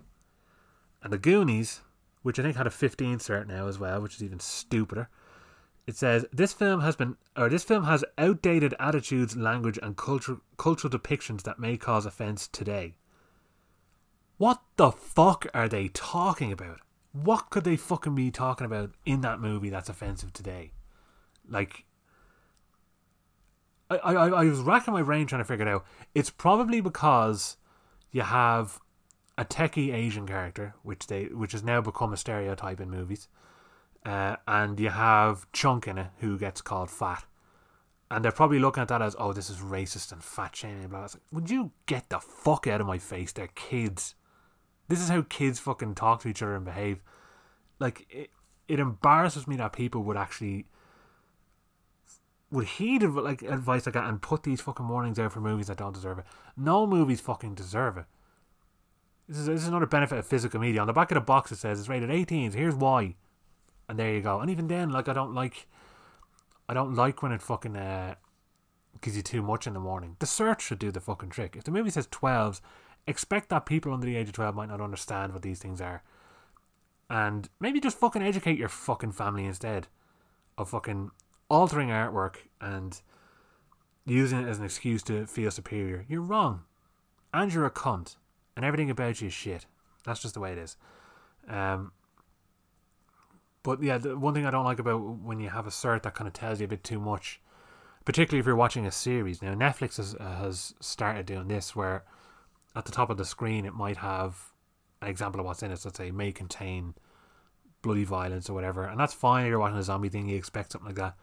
And 1.01 1.11
the 1.11 1.17
Goonies, 1.17 1.81
which 2.21 2.39
I 2.39 2.43
think 2.43 2.55
had 2.55 2.67
a 2.67 2.71
15 2.71 3.17
cert 3.17 3.47
now 3.47 3.67
as 3.67 3.79
well, 3.79 4.01
which 4.01 4.15
is 4.15 4.23
even 4.23 4.39
stupider. 4.39 5.09
It 5.85 5.97
says 5.97 6.25
this 6.31 6.53
film 6.53 6.79
has 6.79 6.95
been, 6.95 7.17
or 7.35 7.49
this 7.49 7.63
film 7.63 7.83
has 7.83 8.05
outdated 8.17 8.73
attitudes, 8.79 9.35
language, 9.35 9.77
and 9.81 9.97
culture, 9.97 10.37
cultural 10.57 10.91
depictions 10.91 11.43
that 11.43 11.59
may 11.59 11.75
cause 11.75 12.05
offense 12.05 12.47
today. 12.47 12.95
What 14.37 14.61
the 14.77 14.91
fuck 14.91 15.45
are 15.53 15.67
they 15.67 15.89
talking 15.89 16.51
about? 16.51 16.79
What 17.11 17.49
could 17.49 17.65
they 17.65 17.75
fucking 17.75 18.15
be 18.15 18.31
talking 18.31 18.65
about 18.65 18.91
in 19.05 19.21
that 19.21 19.39
movie 19.39 19.69
that's 19.69 19.89
offensive 19.89 20.33
today? 20.33 20.71
Like, 21.47 21.85
I, 23.89 23.97
I, 23.97 24.27
I 24.29 24.43
was 24.45 24.59
racking 24.59 24.93
my 24.93 25.03
brain 25.03 25.27
trying 25.27 25.41
to 25.41 25.45
figure 25.45 25.67
it 25.67 25.71
out. 25.71 25.85
It's 26.15 26.29
probably 26.29 26.81
because 26.81 27.57
you 28.13 28.21
have 28.21 28.79
a 29.37 29.43
techie 29.43 29.93
Asian 29.93 30.25
character, 30.25 30.75
which 30.83 31.07
they 31.07 31.25
which 31.25 31.51
has 31.51 31.63
now 31.63 31.81
become 31.81 32.13
a 32.13 32.17
stereotype 32.17 32.79
in 32.79 32.89
movies, 32.89 33.27
uh, 34.05 34.37
and 34.47 34.79
you 34.79 34.89
have 34.89 35.51
Chunk 35.51 35.87
in 35.87 35.97
it 35.97 36.07
who 36.19 36.37
gets 36.37 36.61
called 36.61 36.89
fat, 36.89 37.25
and 38.09 38.23
they're 38.23 38.31
probably 38.31 38.59
looking 38.59 38.81
at 38.81 38.87
that 38.87 39.01
as 39.01 39.15
oh 39.19 39.33
this 39.33 39.49
is 39.49 39.57
racist 39.57 40.13
and 40.13 40.23
fat 40.23 40.55
shaming. 40.55 40.87
Blah. 40.87 41.01
Like, 41.01 41.11
Would 41.33 41.49
you 41.49 41.71
get 41.87 42.09
the 42.09 42.19
fuck 42.19 42.67
out 42.67 42.79
of 42.79 42.87
my 42.87 42.99
face? 42.99 43.33
They're 43.33 43.47
kids. 43.47 44.15
This 44.87 45.01
is 45.01 45.09
how 45.09 45.23
kids 45.23 45.59
fucking 45.59 45.95
talk 45.95 46.21
to 46.21 46.29
each 46.29 46.43
other 46.43 46.55
and 46.55 46.65
behave. 46.65 47.01
Like 47.79 48.05
it, 48.11 48.29
it 48.67 48.79
embarrasses 48.79 49.47
me 49.47 49.55
that 49.55 49.73
people 49.73 50.03
would 50.03 50.17
actually 50.17 50.67
would 52.53 52.67
heed 52.67 53.01
like 53.01 53.41
advice 53.41 53.87
like 53.87 53.93
that 53.93 54.07
and 54.07 54.21
put 54.21 54.43
these 54.43 54.61
fucking 54.61 54.87
warnings 54.87 55.17
out 55.17 55.31
for 55.31 55.41
movies 55.41 55.67
that 55.67 55.77
don't 55.77 55.93
deserve 55.93 56.19
it. 56.19 56.25
No 56.55 56.85
movies 56.85 57.19
fucking 57.19 57.55
deserve 57.55 57.97
it. 57.97 58.05
This 59.27 59.39
is, 59.39 59.45
this 59.47 59.61
is 59.63 59.67
another 59.67 59.87
benefit 59.87 60.19
of 60.19 60.27
physical 60.27 60.59
media. 60.59 60.79
On 60.79 60.87
the 60.87 60.93
back 60.93 61.09
of 61.09 61.15
the 61.15 61.21
box 61.21 61.51
it 61.51 61.57
says 61.57 61.79
it's 61.79 61.89
rated 61.89 62.11
18. 62.11 62.51
So 62.51 62.57
here's 62.59 62.75
why, 62.75 63.15
and 63.89 63.97
there 63.97 64.13
you 64.13 64.21
go. 64.21 64.39
And 64.39 64.51
even 64.51 64.67
then, 64.67 64.91
like 64.91 65.09
I 65.09 65.13
don't 65.13 65.33
like, 65.33 65.67
I 66.69 66.75
don't 66.75 66.93
like 66.93 67.23
when 67.23 67.31
it 67.31 67.41
fucking 67.41 67.75
uh, 67.75 68.15
gives 69.01 69.17
you 69.17 69.23
too 69.23 69.41
much 69.41 69.65
in 69.65 69.73
the 69.73 69.79
morning. 69.79 70.15
The 70.19 70.27
search 70.27 70.61
should 70.61 70.79
do 70.79 70.91
the 70.91 71.01
fucking 71.01 71.29
trick. 71.29 71.55
If 71.55 71.63
the 71.63 71.71
movie 71.71 71.89
says 71.89 72.05
12s, 72.07 72.61
expect 73.07 73.49
that 73.49 73.65
people 73.65 73.93
under 73.93 74.05
the 74.05 74.15
age 74.15 74.27
of 74.27 74.33
12 74.33 74.53
might 74.53 74.69
not 74.69 74.79
understand 74.79 75.33
what 75.33 75.41
these 75.41 75.57
things 75.57 75.81
are, 75.81 76.03
and 77.09 77.49
maybe 77.59 77.79
just 77.79 77.97
fucking 77.97 78.21
educate 78.21 78.59
your 78.59 78.69
fucking 78.69 79.13
family 79.13 79.45
instead 79.45 79.87
of 80.55 80.69
fucking 80.69 81.09
altering 81.49 81.89
artwork 81.89 82.35
and 82.61 83.01
using 84.05 84.39
it 84.39 84.49
as 84.49 84.59
an 84.59 84.65
excuse 84.65 85.03
to 85.03 85.25
feel 85.27 85.51
superior. 85.51 86.05
You're 86.07 86.21
wrong. 86.21 86.63
And 87.33 87.53
you're 87.53 87.65
a 87.65 87.71
cunt. 87.71 88.17
And 88.55 88.65
everything 88.65 88.89
about 88.89 89.21
you 89.21 89.27
is 89.27 89.33
shit. 89.33 89.65
That's 90.05 90.21
just 90.21 90.33
the 90.33 90.39
way 90.39 90.51
it 90.51 90.57
is. 90.57 90.77
Um, 91.47 91.91
but 93.63 93.81
yeah, 93.81 93.97
the 93.97 94.17
one 94.17 94.33
thing 94.33 94.45
I 94.45 94.51
don't 94.51 94.65
like 94.65 94.79
about 94.79 94.99
when 94.99 95.39
you 95.39 95.49
have 95.49 95.65
a 95.65 95.71
cert 95.71 96.03
that 96.03 96.15
kind 96.15 96.27
of 96.27 96.33
tells 96.33 96.59
you 96.59 96.65
a 96.65 96.69
bit 96.69 96.83
too 96.83 96.99
much, 96.99 97.39
particularly 98.05 98.39
if 98.39 98.45
you're 98.45 98.55
watching 98.55 98.85
a 98.85 98.91
series. 98.91 99.41
Now, 99.41 99.53
Netflix 99.55 99.97
has, 99.97 100.15
has 100.19 100.73
started 100.81 101.25
doing 101.25 101.47
this 101.47 101.75
where 101.75 102.03
at 102.75 102.85
the 102.85 102.91
top 102.91 103.09
of 103.09 103.17
the 103.17 103.25
screen 103.25 103.65
it 103.65 103.73
might 103.73 103.97
have 103.97 104.51
an 105.01 105.07
example 105.07 105.39
of 105.39 105.45
what's 105.45 105.63
in 105.63 105.71
it. 105.71 105.79
So, 105.79 105.91
say, 105.93 106.11
may 106.11 106.31
contain 106.31 106.93
bloody 107.81 108.03
violence 108.03 108.49
or 108.49 108.53
whatever. 108.53 108.85
And 108.85 108.99
that's 108.99 109.13
fine 109.13 109.47
you're 109.47 109.59
watching 109.59 109.77
a 109.77 109.83
zombie 109.83 110.09
thing, 110.09 110.27
you 110.27 110.37
expect 110.37 110.73
something 110.73 110.87
like 110.87 110.97
that. 110.97 111.15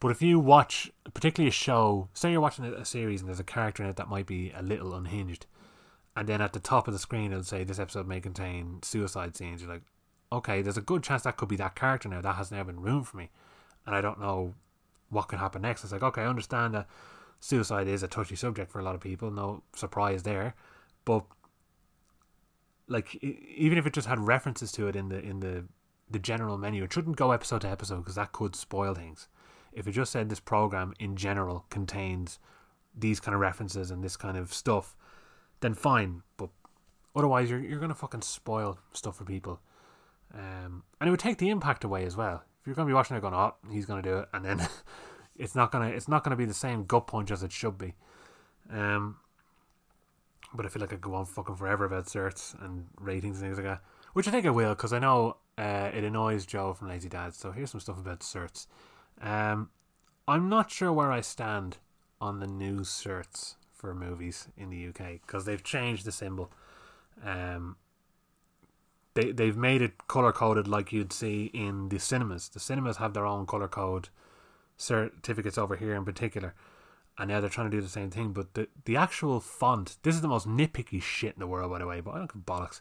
But 0.00 0.10
if 0.10 0.22
you 0.22 0.38
watch, 0.38 0.92
particularly 1.12 1.48
a 1.48 1.52
show, 1.52 2.08
say 2.12 2.30
you're 2.30 2.40
watching 2.40 2.64
a 2.64 2.84
series 2.84 3.20
and 3.20 3.28
there's 3.28 3.40
a 3.40 3.44
character 3.44 3.82
in 3.82 3.88
it 3.88 3.96
that 3.96 4.08
might 4.08 4.26
be 4.26 4.52
a 4.56 4.62
little 4.62 4.94
unhinged, 4.94 5.46
and 6.16 6.28
then 6.28 6.40
at 6.40 6.52
the 6.52 6.60
top 6.60 6.86
of 6.86 6.92
the 6.92 7.00
screen 7.00 7.32
it'll 7.32 7.44
say 7.44 7.64
this 7.64 7.78
episode 7.78 8.06
may 8.06 8.20
contain 8.20 8.80
suicide 8.82 9.36
scenes, 9.36 9.60
you're 9.60 9.70
like, 9.70 9.82
okay, 10.32 10.62
there's 10.62 10.76
a 10.76 10.82
good 10.82 11.02
chance 11.02 11.22
that 11.22 11.36
could 11.36 11.48
be 11.48 11.56
that 11.56 11.74
character 11.74 12.08
now. 12.08 12.20
That 12.20 12.36
has 12.36 12.50
now 12.50 12.62
been 12.62 12.80
ruined 12.80 13.08
for 13.08 13.16
me, 13.16 13.30
and 13.86 13.94
I 13.94 14.00
don't 14.00 14.20
know 14.20 14.54
what 15.10 15.28
could 15.28 15.38
happen 15.38 15.62
next. 15.62 15.82
It's 15.82 15.92
like, 15.92 16.02
okay, 16.02 16.22
I 16.22 16.26
understand 16.26 16.74
that 16.74 16.86
suicide 17.40 17.88
is 17.88 18.02
a 18.02 18.08
touchy 18.08 18.36
subject 18.36 18.70
for 18.70 18.78
a 18.78 18.84
lot 18.84 18.94
of 18.94 19.00
people. 19.00 19.30
No 19.30 19.62
surprise 19.74 20.22
there, 20.22 20.54
but 21.04 21.24
like 22.86 23.16
even 23.22 23.78
if 23.78 23.86
it 23.86 23.92
just 23.92 24.08
had 24.08 24.20
references 24.20 24.72
to 24.72 24.86
it 24.88 24.96
in 24.96 25.08
the 25.08 25.20
in 25.20 25.40
the 25.40 25.64
the 26.10 26.18
general 26.18 26.56
menu, 26.56 26.84
it 26.84 26.92
shouldn't 26.92 27.16
go 27.16 27.32
episode 27.32 27.62
to 27.62 27.68
episode 27.68 27.98
because 27.98 28.14
that 28.14 28.32
could 28.32 28.54
spoil 28.56 28.94
things. 28.94 29.28
If 29.72 29.86
it 29.86 29.92
just 29.92 30.12
said 30.12 30.28
this 30.28 30.40
program 30.40 30.94
in 30.98 31.16
general 31.16 31.66
contains 31.70 32.38
these 32.96 33.20
kind 33.20 33.34
of 33.34 33.40
references 33.40 33.90
and 33.90 34.02
this 34.02 34.16
kind 34.16 34.36
of 34.36 34.52
stuff, 34.52 34.96
then 35.60 35.74
fine. 35.74 36.22
But 36.36 36.50
otherwise, 37.14 37.50
you're 37.50 37.60
you're 37.60 37.80
gonna 37.80 37.94
fucking 37.94 38.22
spoil 38.22 38.78
stuff 38.92 39.16
for 39.16 39.24
people, 39.24 39.60
um, 40.34 40.82
and 41.00 41.08
it 41.08 41.10
would 41.10 41.20
take 41.20 41.38
the 41.38 41.50
impact 41.50 41.84
away 41.84 42.04
as 42.04 42.16
well. 42.16 42.42
If 42.60 42.66
you're 42.66 42.74
gonna 42.74 42.88
be 42.88 42.94
watching 42.94 43.16
it, 43.16 43.20
going, 43.20 43.34
"Oh, 43.34 43.54
he's 43.70 43.86
gonna 43.86 44.02
do 44.02 44.18
it," 44.18 44.28
and 44.32 44.44
then 44.44 44.68
it's 45.36 45.54
not 45.54 45.70
gonna 45.70 45.88
it's 45.88 46.08
not 46.08 46.24
gonna 46.24 46.36
be 46.36 46.44
the 46.44 46.54
same 46.54 46.84
gut 46.84 47.06
punch 47.06 47.30
as 47.30 47.42
it 47.42 47.52
should 47.52 47.78
be. 47.78 47.94
Um, 48.70 49.16
but 50.52 50.64
I 50.64 50.68
feel 50.68 50.80
like 50.80 50.92
I 50.92 50.96
go 50.96 51.14
on 51.14 51.26
fucking 51.26 51.56
forever 51.56 51.84
about 51.84 52.06
certs 52.06 52.60
and 52.62 52.86
ratings 52.98 53.40
and 53.40 53.46
things 53.46 53.58
like 53.58 53.66
that, 53.66 53.82
which 54.14 54.28
I 54.28 54.30
think 54.30 54.46
I 54.46 54.50
will 54.50 54.70
because 54.70 54.92
I 54.92 54.98
know 54.98 55.36
uh, 55.58 55.90
it 55.92 56.04
annoys 56.04 56.46
Joe 56.46 56.72
from 56.72 56.88
Lazy 56.88 57.08
Dad. 57.08 57.34
So 57.34 57.50
here's 57.52 57.70
some 57.70 57.80
stuff 57.80 57.98
about 57.98 58.20
certs. 58.20 58.66
Um, 59.20 59.70
I'm 60.26 60.48
not 60.48 60.70
sure 60.70 60.92
where 60.92 61.12
I 61.12 61.20
stand 61.20 61.78
on 62.20 62.40
the 62.40 62.46
new 62.46 62.80
certs 62.80 63.54
for 63.72 63.94
movies 63.94 64.48
in 64.56 64.70
the 64.70 64.88
UK 64.88 65.20
because 65.24 65.44
they've 65.44 65.62
changed 65.62 66.04
the 66.04 66.12
symbol. 66.12 66.50
Um, 67.24 67.76
they 69.14 69.32
they've 69.32 69.56
made 69.56 69.82
it 69.82 70.06
color 70.08 70.32
coded 70.32 70.68
like 70.68 70.92
you'd 70.92 71.12
see 71.12 71.46
in 71.54 71.88
the 71.88 71.98
cinemas. 71.98 72.48
The 72.48 72.60
cinemas 72.60 72.98
have 72.98 73.14
their 73.14 73.26
own 73.26 73.46
color 73.46 73.68
code 73.68 74.08
certificates 74.76 75.58
over 75.58 75.76
here 75.76 75.94
in 75.94 76.04
particular 76.04 76.54
and 77.18 77.28
now 77.28 77.40
they're 77.40 77.50
trying 77.50 77.70
to 77.70 77.76
do 77.76 77.82
the 77.82 77.88
same 77.88 78.10
thing. 78.10 78.32
But 78.32 78.54
the 78.54 78.68
the 78.84 78.96
actual 78.96 79.40
font, 79.40 79.96
this 80.02 80.14
is 80.14 80.20
the 80.20 80.28
most 80.28 80.48
nitpicky 80.48 81.02
shit 81.02 81.34
in 81.34 81.40
the 81.40 81.46
world, 81.46 81.70
by 81.70 81.78
the 81.78 81.86
way. 81.86 82.00
But 82.00 82.14
I 82.14 82.18
don't 82.18 82.32
give 82.32 82.46
bollocks, 82.46 82.80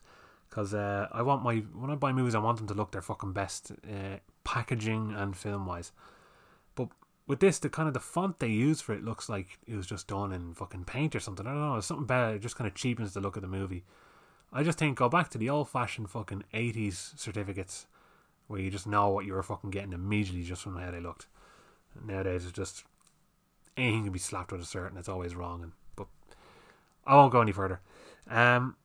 because 0.50 0.74
uh, 0.74 1.08
I 1.12 1.24
want 1.24 1.44
my 1.44 1.58
when 1.74 1.90
I 1.90 1.96
buy 1.96 2.14
movies, 2.14 2.36
I 2.36 2.40
want 2.40 2.60
them 2.60 2.68
to 2.68 2.74
look 2.74 2.92
their 2.92 3.02
fucking 3.02 3.34
best, 3.34 3.72
uh, 3.72 4.18
packaging 4.44 5.14
and 5.16 5.36
film 5.36 5.66
wise. 5.66 5.92
But 6.78 6.88
with 7.28 7.42
this, 7.42 7.60
the 7.60 7.70
kind 7.70 7.90
of 7.90 7.94
the 7.94 8.00
font 8.00 8.40
they 8.40 8.48
use 8.48 8.80
for 8.80 8.94
it 8.94 9.04
looks 9.04 9.28
like 9.28 9.60
it 9.68 9.76
was 9.76 9.86
just 9.86 10.08
done 10.08 10.32
in 10.32 10.54
fucking 10.54 10.86
paint 10.86 11.14
or 11.14 11.20
something. 11.20 11.46
I 11.46 11.52
don't 11.52 11.60
know, 11.60 11.76
It's 11.76 11.88
something 11.88 12.06
better. 12.06 12.36
It 12.36 12.42
just 12.42 12.56
kind 12.56 12.70
of 12.70 12.76
cheapens 12.76 13.14
the 13.14 13.20
look 13.20 13.36
of 13.36 13.42
the 13.42 13.50
movie. 13.50 13.84
I 14.54 14.64
just 14.64 14.80
think 14.80 14.98
go 14.98 15.10
back 15.10 15.30
to 15.32 15.38
the 15.38 15.50
old 15.50 15.68
fashioned 15.68 16.10
fucking 16.10 16.46
eighties 16.54 17.14
certificates, 17.18 17.88
where 18.48 18.62
you 18.62 18.72
just 18.72 18.88
know 18.88 19.10
what 19.10 19.26
you 19.26 19.34
were 19.34 19.44
fucking 19.44 19.72
getting 19.72 19.92
immediately 19.92 20.44
just 20.44 20.62
from 20.62 20.78
how 20.78 20.92
they 20.92 21.02
looked. 21.02 21.28
Nowadays, 22.06 22.44
it's 22.44 22.54
just 22.54 22.86
anything 23.76 24.04
can 24.04 24.14
be 24.14 24.20
slapped 24.20 24.52
with 24.52 24.62
a 24.62 24.64
cert 24.64 24.98
it's 24.98 25.10
always 25.10 25.36
wrong. 25.36 25.64
And 25.64 25.72
but 25.98 26.08
I 27.06 27.16
won't 27.16 27.34
go 27.34 27.42
any 27.42 27.52
further. 27.52 27.82
Um, 28.30 28.76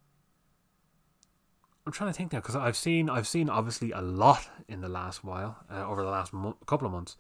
I'm 1.87 1.93
trying 1.93 2.11
to 2.11 2.17
think 2.17 2.33
now 2.33 2.39
because 2.41 2.57
I've 2.57 2.77
seen 2.77 3.09
I've 3.09 3.27
seen 3.27 3.49
obviously 3.49 3.91
a 3.91 4.01
lot 4.01 4.49
in 4.69 4.81
the 4.81 4.89
last 4.89 5.25
while 5.25 5.59
uh, 5.71 5.87
over 5.87 6.03
the 6.03 6.11
last 6.11 6.33
mo- 6.33 6.57
couple 6.67 6.87
of 6.87 6.93
months, 6.93 7.17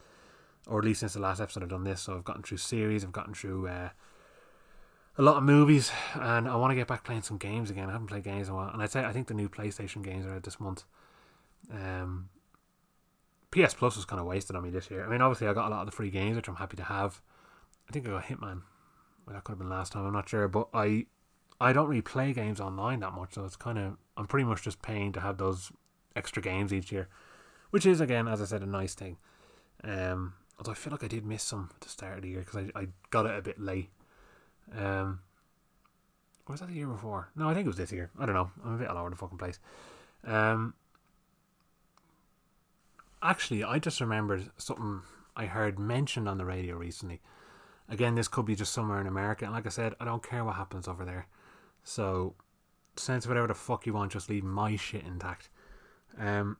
or 0.66 0.78
at 0.78 0.84
least 0.84 1.00
since 1.00 1.14
the 1.14 1.20
last 1.20 1.40
episode 1.40 1.62
I've 1.62 1.68
done 1.68 1.84
this. 1.84 2.02
So 2.02 2.14
I've 2.14 2.24
gotten 2.24 2.42
through 2.42 2.58
series, 2.58 3.04
I've 3.04 3.12
gotten 3.12 3.34
through 3.34 3.68
uh, 3.68 3.90
a 5.18 5.22
lot 5.22 5.36
of 5.36 5.42
movies, 5.42 5.92
and 6.14 6.48
I 6.48 6.56
want 6.56 6.70
to 6.70 6.74
get 6.74 6.86
back 6.86 7.04
playing 7.04 7.22
some 7.22 7.38
games 7.38 7.70
again. 7.70 7.88
I 7.88 7.92
haven't 7.92 8.06
played 8.06 8.24
games 8.24 8.48
in 8.48 8.54
a 8.54 8.56
while, 8.56 8.70
and 8.70 8.82
I'd 8.82 8.90
say 8.90 9.04
I 9.04 9.12
think 9.12 9.28
the 9.28 9.34
new 9.34 9.48
PlayStation 9.48 10.02
games 10.02 10.24
are 10.26 10.34
out 10.34 10.42
this 10.42 10.60
month. 10.60 10.84
Um, 11.70 12.28
PS 13.50 13.74
Plus 13.74 13.96
was 13.96 14.04
kind 14.04 14.20
of 14.20 14.26
wasted 14.26 14.56
on 14.56 14.62
me 14.62 14.70
this 14.70 14.90
year. 14.90 15.04
I 15.04 15.08
mean, 15.08 15.20
obviously 15.20 15.46
I 15.46 15.52
got 15.52 15.68
a 15.68 15.70
lot 15.70 15.80
of 15.80 15.86
the 15.86 15.92
free 15.92 16.10
games, 16.10 16.36
which 16.36 16.48
I'm 16.48 16.56
happy 16.56 16.76
to 16.78 16.84
have. 16.84 17.20
I 17.88 17.92
think 17.92 18.08
I 18.08 18.10
got 18.10 18.24
Hitman. 18.24 18.62
Well, 19.26 19.34
that 19.34 19.44
could 19.44 19.52
have 19.52 19.58
been 19.58 19.68
last 19.68 19.92
time. 19.92 20.06
I'm 20.06 20.12
not 20.12 20.28
sure, 20.28 20.48
but 20.48 20.68
I 20.72 21.06
I 21.60 21.72
don't 21.72 21.88
really 21.88 22.02
play 22.02 22.32
games 22.32 22.60
online 22.60 23.00
that 23.00 23.12
much, 23.12 23.34
so 23.34 23.44
it's 23.44 23.56
kind 23.56 23.78
of 23.78 23.96
I'm 24.16 24.26
pretty 24.26 24.44
much 24.44 24.62
just 24.62 24.82
paying 24.82 25.12
to 25.12 25.20
have 25.20 25.38
those 25.38 25.70
extra 26.16 26.42
games 26.42 26.72
each 26.72 26.90
year, 26.90 27.08
which 27.70 27.86
is 27.86 28.00
again, 28.00 28.26
as 28.26 28.40
I 28.40 28.46
said, 28.46 28.62
a 28.62 28.66
nice 28.66 28.94
thing. 28.94 29.18
Um, 29.84 30.34
although 30.58 30.72
I 30.72 30.74
feel 30.74 30.92
like 30.92 31.04
I 31.04 31.08
did 31.08 31.24
miss 31.24 31.42
some 31.42 31.70
at 31.74 31.80
the 31.80 31.88
start 31.88 32.16
of 32.16 32.22
the 32.22 32.28
year 32.28 32.40
because 32.40 32.56
I, 32.74 32.80
I 32.80 32.86
got 33.10 33.26
it 33.26 33.38
a 33.38 33.42
bit 33.42 33.60
late. 33.60 33.90
Um, 34.76 35.20
was 36.48 36.60
that 36.60 36.68
the 36.68 36.74
year 36.74 36.86
before? 36.86 37.28
No, 37.36 37.48
I 37.48 37.54
think 37.54 37.66
it 37.66 37.68
was 37.68 37.76
this 37.76 37.92
year. 37.92 38.10
I 38.18 38.26
don't 38.26 38.34
know. 38.34 38.50
I'm 38.64 38.74
a 38.74 38.78
bit 38.78 38.88
all 38.88 38.98
over 38.98 39.10
the 39.10 39.16
fucking 39.16 39.38
place. 39.38 39.58
Um, 40.24 40.74
actually, 43.22 43.64
I 43.64 43.78
just 43.78 44.00
remembered 44.00 44.50
something 44.56 45.02
I 45.36 45.46
heard 45.46 45.78
mentioned 45.78 46.28
on 46.28 46.38
the 46.38 46.44
radio 46.44 46.76
recently. 46.76 47.20
Again, 47.88 48.14
this 48.14 48.28
could 48.28 48.46
be 48.46 48.54
just 48.54 48.72
somewhere 48.72 49.00
in 49.00 49.06
America. 49.06 49.44
And 49.44 49.54
like 49.54 49.66
I 49.66 49.70
said, 49.70 49.94
I 50.00 50.04
don't 50.04 50.22
care 50.22 50.44
what 50.44 50.56
happens 50.56 50.88
over 50.88 51.04
there. 51.04 51.26
So, 51.84 52.34
sense 52.96 53.26
whatever 53.26 53.48
the 53.48 53.54
fuck 53.54 53.86
you 53.86 53.92
want, 53.92 54.12
just 54.12 54.28
leave 54.28 54.44
my 54.44 54.76
shit 54.76 55.04
intact. 55.04 55.48
Um, 56.18 56.58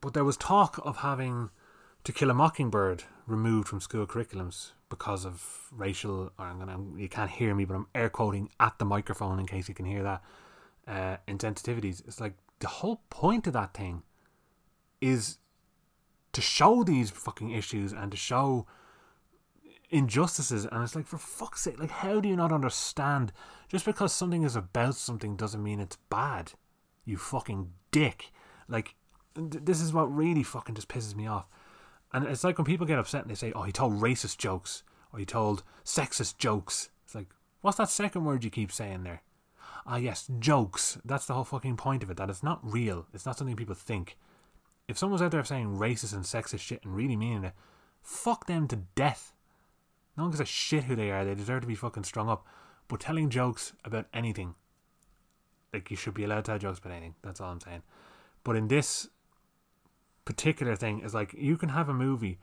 but 0.00 0.14
there 0.14 0.24
was 0.24 0.36
talk 0.36 0.78
of 0.84 0.98
having 0.98 1.50
To 2.04 2.12
Kill 2.12 2.30
a 2.30 2.34
Mockingbird 2.34 3.04
removed 3.26 3.68
from 3.68 3.80
school 3.80 4.06
curriculums 4.06 4.72
because 4.88 5.24
of 5.24 5.68
racial. 5.72 6.32
Or 6.38 6.46
I'm 6.46 6.58
gonna, 6.58 6.78
you 6.96 7.08
can't 7.08 7.30
hear 7.30 7.54
me, 7.54 7.64
but 7.64 7.74
I'm 7.74 7.86
air 7.94 8.08
quoting 8.08 8.50
at 8.60 8.78
the 8.78 8.84
microphone 8.84 9.38
in 9.38 9.46
case 9.46 9.68
you 9.68 9.74
can 9.74 9.86
hear 9.86 10.02
that. 10.02 10.22
Uh, 10.86 11.16
insensitivities. 11.26 12.06
It's 12.06 12.20
like 12.20 12.34
the 12.58 12.68
whole 12.68 13.00
point 13.10 13.46
of 13.46 13.52
that 13.54 13.74
thing 13.74 14.02
is 15.00 15.38
to 16.32 16.40
show 16.40 16.82
these 16.82 17.10
fucking 17.10 17.50
issues 17.50 17.92
and 17.92 18.10
to 18.10 18.16
show 18.16 18.66
injustices 19.90 20.66
and 20.66 20.82
it's 20.82 20.96
like 20.96 21.06
for 21.06 21.18
fuck's 21.18 21.60
sake 21.60 21.78
like 21.78 21.90
how 21.90 22.18
do 22.18 22.28
you 22.28 22.34
not 22.34 22.50
understand 22.50 23.32
just 23.68 23.84
because 23.84 24.12
something 24.12 24.42
is 24.42 24.56
about 24.56 24.96
something 24.96 25.36
doesn't 25.36 25.62
mean 25.62 25.78
it's 25.78 25.98
bad 26.10 26.52
you 27.04 27.16
fucking 27.16 27.70
dick 27.92 28.32
like 28.66 28.96
th- 29.36 29.62
this 29.62 29.80
is 29.80 29.92
what 29.92 30.12
really 30.12 30.42
fucking 30.42 30.74
just 30.74 30.88
pisses 30.88 31.14
me 31.14 31.26
off 31.26 31.46
and 32.14 32.24
it's 32.24 32.44
like 32.44 32.56
when 32.56 32.64
people 32.64 32.86
get 32.86 32.98
upset 32.98 33.22
and 33.22 33.30
they 33.30 33.34
say 33.34 33.52
oh 33.54 33.62
he 33.62 33.72
told 33.72 34.00
racist 34.00 34.38
jokes 34.38 34.82
or 35.12 35.18
he 35.18 35.26
told 35.26 35.62
sexist 35.84 36.38
jokes 36.38 36.88
it's 37.04 37.14
like 37.14 37.28
what's 37.60 37.76
that 37.76 37.90
second 37.90 38.24
word 38.24 38.42
you 38.42 38.50
keep 38.50 38.72
saying 38.72 39.02
there 39.02 39.22
ah 39.86 39.96
yes 39.96 40.30
jokes 40.38 40.96
that's 41.04 41.26
the 41.26 41.34
whole 41.34 41.44
fucking 41.44 41.76
point 41.76 42.02
of 42.02 42.10
it 42.10 42.16
that 42.16 42.30
it's 42.30 42.42
not 42.42 42.60
real 42.62 43.06
it's 43.12 43.26
not 43.26 43.36
something 43.36 43.56
people 43.56 43.74
think 43.74 44.16
if 44.88 44.96
someone's 44.96 45.20
out 45.20 45.30
there 45.30 45.44
saying 45.44 45.76
racist 45.76 46.14
and 46.14 46.24
sexist 46.24 46.60
shit 46.60 46.82
and 46.82 46.96
really 46.96 47.16
meaning 47.16 47.44
it 47.44 47.52
fuck 48.00 48.46
them 48.46 48.66
to 48.66 48.76
death 48.94 49.34
no 50.16 50.24
one 50.24 50.30
gives 50.30 50.40
a 50.40 50.44
shit 50.44 50.84
who 50.84 50.94
they 50.96 51.10
are. 51.10 51.24
They 51.24 51.34
deserve 51.34 51.62
to 51.62 51.66
be 51.66 51.74
fucking 51.74 52.04
strung 52.04 52.28
up. 52.28 52.46
But 52.88 53.00
telling 53.00 53.30
jokes 53.30 53.72
about 53.84 54.06
anything, 54.12 54.54
like 55.72 55.90
you 55.90 55.96
should 55.96 56.14
be 56.14 56.24
allowed 56.24 56.44
to 56.46 56.52
have 56.52 56.60
jokes 56.60 56.78
about 56.78 56.92
anything. 56.92 57.14
That's 57.22 57.40
all 57.40 57.50
I'm 57.50 57.60
saying. 57.60 57.82
But 58.44 58.56
in 58.56 58.68
this 58.68 59.08
particular 60.24 60.76
thing, 60.76 61.00
is 61.00 61.14
like 61.14 61.34
you 61.34 61.56
can 61.56 61.70
have 61.70 61.88
a 61.88 61.94
movie 61.94 62.38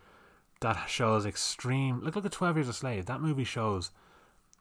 that 0.62 0.88
shows 0.88 1.26
extreme. 1.26 2.02
Look, 2.02 2.18
at 2.18 2.32
Twelve 2.32 2.58
Years 2.58 2.70
a 2.70 2.74
Slave. 2.74 3.06
That 3.06 3.22
movie 3.22 3.44
shows 3.44 3.92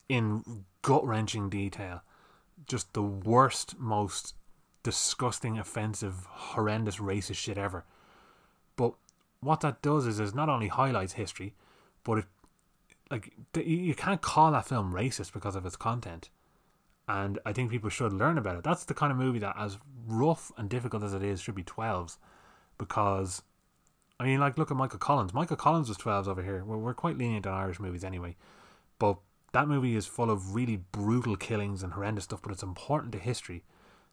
in 0.08 0.64
gut 0.82 1.06
wrenching 1.06 1.48
detail 1.50 2.02
just 2.66 2.92
the 2.92 3.02
worst, 3.02 3.78
most 3.78 4.34
disgusting, 4.82 5.58
offensive, 5.58 6.26
horrendous, 6.28 6.96
racist 6.96 7.36
shit 7.36 7.58
ever. 7.58 7.84
But 8.76 8.94
what 9.40 9.60
that 9.60 9.82
does 9.82 10.06
is, 10.06 10.20
is 10.20 10.34
not 10.34 10.48
only 10.48 10.68
highlights 10.68 11.14
history, 11.14 11.54
but 12.04 12.18
it 12.18 12.24
like 13.10 13.32
you 13.56 13.94
can't 13.94 14.22
call 14.22 14.52
that 14.52 14.66
film 14.66 14.92
racist 14.92 15.32
because 15.32 15.56
of 15.56 15.66
its 15.66 15.76
content 15.76 16.30
and 17.08 17.38
i 17.44 17.52
think 17.52 17.70
people 17.70 17.90
should 17.90 18.12
learn 18.12 18.38
about 18.38 18.56
it 18.56 18.62
that's 18.62 18.84
the 18.84 18.94
kind 18.94 19.10
of 19.10 19.18
movie 19.18 19.40
that 19.40 19.56
as 19.58 19.78
rough 20.06 20.52
and 20.56 20.70
difficult 20.70 21.02
as 21.02 21.12
it 21.12 21.22
is 21.22 21.40
should 21.40 21.54
be 21.54 21.64
12s 21.64 22.18
because 22.80 23.42
i 24.18 24.24
mean 24.24 24.40
like 24.40 24.58
look 24.58 24.72
at 24.72 24.76
michael 24.76 24.98
collins 24.98 25.32
michael 25.32 25.56
collins 25.56 25.88
was 25.88 25.96
12s 25.96 26.26
over 26.26 26.42
here 26.42 26.64
we're, 26.64 26.76
we're 26.76 26.94
quite 26.94 27.16
lenient 27.16 27.46
on 27.46 27.54
irish 27.54 27.78
movies 27.78 28.02
anyway 28.02 28.34
but 28.98 29.16
that 29.52 29.68
movie 29.68 29.94
is 29.94 30.06
full 30.06 30.30
of 30.30 30.54
really 30.54 30.76
brutal 30.76 31.36
killings 31.36 31.82
and 31.82 31.92
horrendous 31.92 32.24
stuff 32.24 32.42
but 32.42 32.50
it's 32.50 32.62
important 32.62 33.12
to 33.12 33.18
history 33.18 33.62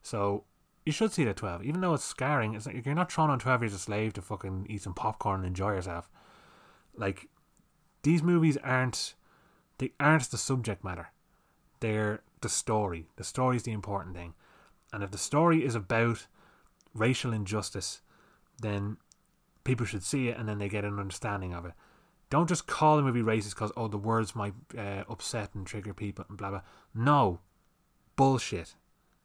so 0.04 0.44
you 0.86 0.92
should 0.92 1.12
see 1.12 1.24
that 1.24 1.38
12 1.38 1.64
even 1.64 1.82
though 1.82 1.96
it's 1.96 2.04
scarring 2.04 2.54
it's 2.54 2.68
like 2.68 2.86
you're 2.86 2.94
not 2.94 3.12
thrown 3.12 3.32
on 3.32 3.40
12 3.40 3.64
years 3.64 3.74
a 3.74 3.80
slave 3.80 4.14
to 4.14 4.22
fucking 4.22 4.68
eat 4.70 4.84
some 4.84 4.94
popcorn 4.94 5.40
and 5.40 5.48
enjoy 5.48 5.72
yourself 5.72 6.10
like 6.96 7.28
these 8.04 8.22
movies 8.24 8.58
aren't 8.64 9.16
they 9.78 9.92
aren't 10.00 10.30
the 10.32 10.38
subject 10.38 10.84
matter. 10.84 11.10
They're 11.80 12.22
the 12.42 12.50
story. 12.50 13.08
The 13.16 13.24
story 13.24 13.58
is 13.58 13.64
the 13.64 13.72
important 13.72 14.16
thing. 14.16 14.34
And 14.92 15.04
if 15.04 15.12
the 15.12 15.18
story 15.18 15.64
is 15.64 15.76
about 15.76 16.28
racial 16.94 17.34
injustice, 17.34 18.02
then 18.62 18.98
people 19.64 19.86
should 19.86 20.04
see 20.04 20.30
it 20.30 20.38
and 20.38 20.48
then 20.48 20.58
they 20.58 20.70
get 20.70 20.86
an 20.86 21.00
understanding 21.00 21.54
of 21.54 21.66
it. 21.66 21.74
Don't 22.30 22.50
just 22.50 22.68
call 22.68 22.98
them 22.98 23.08
a 23.08 23.12
movie 23.12 23.26
racist 23.26 23.52
because 23.52 23.72
oh 23.78 23.88
the 23.88 23.98
words 23.98 24.36
might 24.36 24.54
uh, 24.78 25.04
upset 25.10 25.56
and 25.56 25.66
trigger 25.66 25.94
people 25.94 26.26
and 26.28 26.38
blah 26.38 26.50
blah. 26.50 26.62
No, 26.94 27.40
bullshit. 28.16 28.76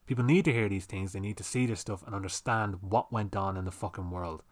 People 0.07 0.25
need 0.25 0.45
to 0.45 0.53
hear 0.53 0.69
these 0.69 0.87
things. 0.87 1.13
They 1.13 1.21
need 1.21 1.37
to 1.37 1.45
see 1.45 1.67
this 1.67 1.81
stuff 1.81 2.05
and 2.05 2.15
understand 2.15 2.83
what 2.83 3.13
went 3.13 3.35
on 3.35 3.57
in 3.57 3.65
the 3.65 3.71
fucking 3.71 4.11
world. 4.11 4.43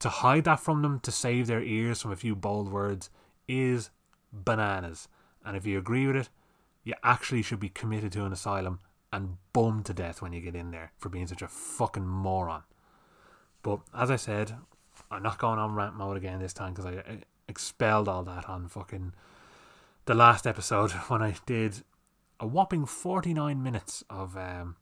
To 0.00 0.08
hide 0.08 0.44
that 0.44 0.60
from 0.60 0.82
them, 0.82 1.00
to 1.00 1.10
save 1.10 1.46
their 1.46 1.62
ears 1.62 2.02
from 2.02 2.12
a 2.12 2.16
few 2.16 2.36
bold 2.36 2.70
words, 2.70 3.08
is 3.48 3.90
bananas. 4.32 5.08
And 5.44 5.56
if 5.56 5.66
you 5.66 5.78
agree 5.78 6.06
with 6.06 6.16
it, 6.16 6.28
you 6.84 6.94
actually 7.02 7.42
should 7.42 7.60
be 7.60 7.68
committed 7.68 8.12
to 8.12 8.24
an 8.24 8.32
asylum 8.32 8.80
and 9.12 9.38
bummed 9.52 9.86
to 9.86 9.94
death 9.94 10.20
when 10.20 10.32
you 10.32 10.40
get 10.40 10.54
in 10.54 10.70
there 10.70 10.92
for 10.98 11.08
being 11.08 11.26
such 11.26 11.42
a 11.42 11.48
fucking 11.48 12.06
moron. 12.06 12.62
But 13.62 13.80
as 13.94 14.10
I 14.10 14.16
said, 14.16 14.56
I'm 15.10 15.22
not 15.22 15.38
going 15.38 15.58
on 15.58 15.74
rant 15.74 15.94
mode 15.94 16.16
again 16.16 16.38
this 16.38 16.52
time 16.52 16.72
because 16.72 16.86
I 16.86 17.20
expelled 17.48 18.08
all 18.08 18.22
that 18.24 18.48
on 18.48 18.68
fucking 18.68 19.12
the 20.04 20.14
last 20.14 20.46
episode 20.46 20.90
when 21.08 21.22
I 21.22 21.34
did 21.46 21.82
a 22.38 22.46
whopping 22.46 22.86
49 22.86 23.62
minutes 23.62 24.04
of 24.10 24.36
um, 24.36 24.76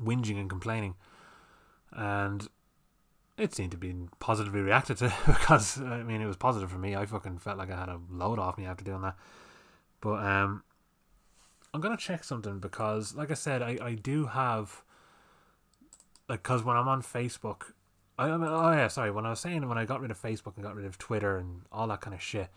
whinging 0.00 0.38
and 0.38 0.50
complaining. 0.50 0.94
And 1.92 2.48
it 3.36 3.54
seemed 3.54 3.70
to 3.72 3.76
be 3.76 3.94
positively 4.18 4.60
reacted 4.60 4.98
to 4.98 5.12
because, 5.26 5.80
I 5.80 6.02
mean, 6.02 6.20
it 6.20 6.26
was 6.26 6.36
positive 6.36 6.70
for 6.70 6.78
me. 6.78 6.94
I 6.94 7.06
fucking 7.06 7.38
felt 7.38 7.58
like 7.58 7.70
I 7.70 7.78
had 7.78 7.88
a 7.88 8.00
load 8.10 8.38
off 8.38 8.58
me 8.58 8.66
after 8.66 8.84
doing 8.84 9.02
that. 9.02 9.16
But 10.00 10.24
um, 10.24 10.62
I'm 11.72 11.80
going 11.80 11.96
to 11.96 12.02
check 12.02 12.24
something 12.24 12.58
because, 12.58 13.14
like 13.14 13.30
I 13.30 13.34
said, 13.34 13.62
I, 13.62 13.78
I 13.82 13.94
do 13.94 14.26
have. 14.26 14.82
Like, 16.30 16.44
because 16.44 16.62
when 16.62 16.76
I'm 16.76 16.86
on 16.86 17.02
Facebook, 17.02 17.72
I, 18.16 18.28
oh 18.28 18.70
yeah, 18.70 18.86
sorry. 18.86 19.10
When 19.10 19.26
I 19.26 19.30
was 19.30 19.40
saying 19.40 19.68
when 19.68 19.78
I 19.78 19.84
got 19.84 20.00
rid 20.00 20.12
of 20.12 20.22
Facebook 20.22 20.54
and 20.54 20.64
got 20.64 20.76
rid 20.76 20.86
of 20.86 20.96
Twitter 20.96 21.36
and 21.36 21.62
all 21.72 21.88
that 21.88 22.00
kind 22.02 22.14
of 22.14 22.22
shit, 22.22 22.50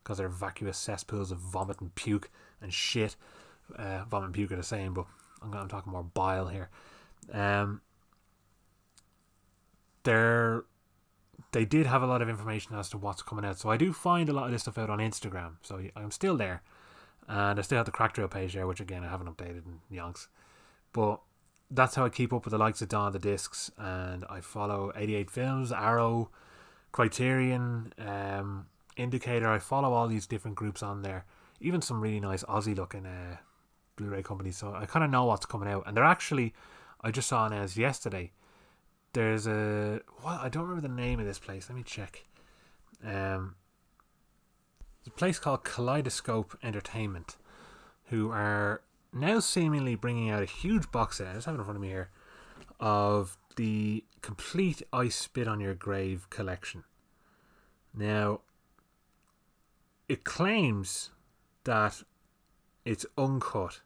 because 0.00 0.18
they're 0.18 0.28
vacuous 0.28 0.78
cesspools 0.78 1.32
of 1.32 1.38
vomit 1.38 1.80
and 1.80 1.92
puke 1.96 2.30
and 2.62 2.72
shit. 2.72 3.16
Uh, 3.76 4.04
vomit 4.08 4.26
and 4.26 4.34
puke 4.34 4.52
are 4.52 4.56
the 4.56 4.62
same, 4.62 4.94
but 4.94 5.06
I'm, 5.42 5.52
I'm 5.54 5.66
talking 5.66 5.90
more 5.90 6.04
bile 6.04 6.46
here. 6.46 6.70
Um, 7.32 7.80
they're 10.04 10.62
they 11.50 11.64
did 11.64 11.86
have 11.86 12.04
a 12.04 12.06
lot 12.06 12.22
of 12.22 12.28
information 12.28 12.76
as 12.76 12.88
to 12.90 12.96
what's 12.96 13.22
coming 13.22 13.44
out. 13.44 13.58
So 13.58 13.70
I 13.70 13.76
do 13.76 13.92
find 13.92 14.28
a 14.28 14.32
lot 14.32 14.46
of 14.46 14.52
this 14.52 14.62
stuff 14.62 14.78
out 14.78 14.88
on 14.88 15.00
Instagram. 15.00 15.54
So 15.62 15.82
I'm 15.96 16.12
still 16.12 16.36
there. 16.36 16.62
And 17.26 17.58
I 17.58 17.62
still 17.62 17.78
have 17.78 17.86
the 17.86 17.92
Crack 17.92 18.12
Trail 18.12 18.28
page 18.28 18.54
there, 18.54 18.68
which 18.68 18.78
again 18.78 19.02
I 19.02 19.10
haven't 19.10 19.36
updated 19.36 19.62
in 19.66 19.80
yonks. 19.90 20.28
But 20.92 21.22
that's 21.70 21.94
how 21.94 22.04
I 22.04 22.08
keep 22.08 22.32
up 22.32 22.44
with 22.44 22.52
the 22.52 22.58
likes 22.58 22.82
of 22.82 22.88
Dawn 22.88 23.08
of 23.08 23.12
the 23.12 23.18
Discs. 23.18 23.70
And 23.78 24.24
I 24.28 24.40
follow 24.40 24.92
88 24.94 25.30
Films, 25.30 25.72
Arrow, 25.72 26.30
Criterion, 26.92 27.92
um, 27.98 28.66
Indicator. 28.96 29.48
I 29.48 29.58
follow 29.58 29.92
all 29.92 30.08
these 30.08 30.26
different 30.26 30.56
groups 30.56 30.82
on 30.82 31.02
there. 31.02 31.24
Even 31.60 31.80
some 31.82 32.00
really 32.00 32.20
nice 32.20 32.44
Aussie 32.44 32.76
looking 32.76 33.06
uh, 33.06 33.36
Blu 33.96 34.08
ray 34.08 34.22
companies. 34.22 34.56
So 34.56 34.74
I 34.74 34.86
kind 34.86 35.04
of 35.04 35.10
know 35.10 35.24
what's 35.24 35.46
coming 35.46 35.68
out. 35.68 35.84
And 35.86 35.96
they're 35.96 36.04
actually, 36.04 36.54
I 37.00 37.10
just 37.10 37.28
saw 37.28 37.46
announced 37.46 37.76
yesterday 37.76 38.32
there's 39.16 39.46
a 39.46 40.00
well, 40.22 40.38
I 40.42 40.50
don't 40.50 40.64
remember 40.64 40.86
the 40.86 40.94
name 40.94 41.18
of 41.18 41.24
this 41.24 41.38
place. 41.38 41.70
Let 41.70 41.76
me 41.76 41.82
check. 41.82 42.26
Um, 43.02 43.54
a 45.06 45.10
place 45.10 45.38
called 45.38 45.64
Kaleidoscope 45.64 46.58
Entertainment, 46.62 47.36
who 48.10 48.30
are 48.30 48.82
now 49.20 49.40
seemingly 49.40 49.94
bringing 49.94 50.30
out 50.30 50.42
a 50.42 50.46
huge 50.46 50.90
box 50.90 51.18
set. 51.18 51.28
I 51.28 51.34
just 51.34 51.46
have 51.46 51.54
it 51.54 51.58
in 51.58 51.64
front 51.64 51.76
of 51.76 51.82
me 51.82 51.88
here 51.88 52.10
of 52.78 53.36
the 53.56 54.04
complete 54.20 54.82
"I 54.92 55.08
Spit 55.08 55.48
on 55.48 55.60
Your 55.60 55.74
Grave" 55.74 56.28
collection. 56.30 56.84
Now, 57.94 58.40
it 60.08 60.24
claims 60.24 61.10
that 61.64 62.02
it's 62.84 63.06
uncut, 63.16 63.80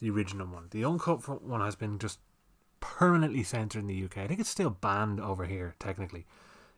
the 0.00 0.10
original 0.10 0.46
one. 0.46 0.68
The 0.70 0.84
uncut 0.84 1.42
one 1.42 1.60
has 1.60 1.76
been 1.76 1.98
just 1.98 2.20
permanently 2.80 3.42
censored 3.42 3.80
in 3.80 3.88
the 3.88 4.04
UK. 4.04 4.18
I 4.18 4.26
think 4.26 4.40
it's 4.40 4.48
still 4.48 4.70
banned 4.70 5.20
over 5.20 5.44
here, 5.44 5.74
technically. 5.78 6.24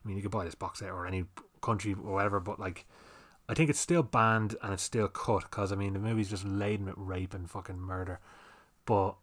I 0.04 0.08
mean, 0.08 0.16
you 0.16 0.22
could 0.22 0.30
buy 0.30 0.44
this 0.44 0.54
box 0.54 0.78
set 0.80 0.90
or 0.90 1.06
any 1.06 1.24
country 1.60 1.92
or 1.92 2.14
whatever, 2.14 2.40
but 2.40 2.58
like, 2.58 2.86
I 3.48 3.54
think 3.54 3.70
it's 3.70 3.80
still 3.80 4.02
banned 4.02 4.56
and 4.62 4.72
it's 4.72 4.82
still 4.82 5.08
cut 5.08 5.42
because 5.42 5.72
I 5.72 5.76
mean, 5.76 5.94
the 5.94 5.98
movie's 5.98 6.30
just 6.30 6.44
laden 6.44 6.86
with 6.86 6.94
rape 6.98 7.34
and 7.34 7.48
fucking 7.48 7.78
murder. 7.78 8.20
But 8.84 9.16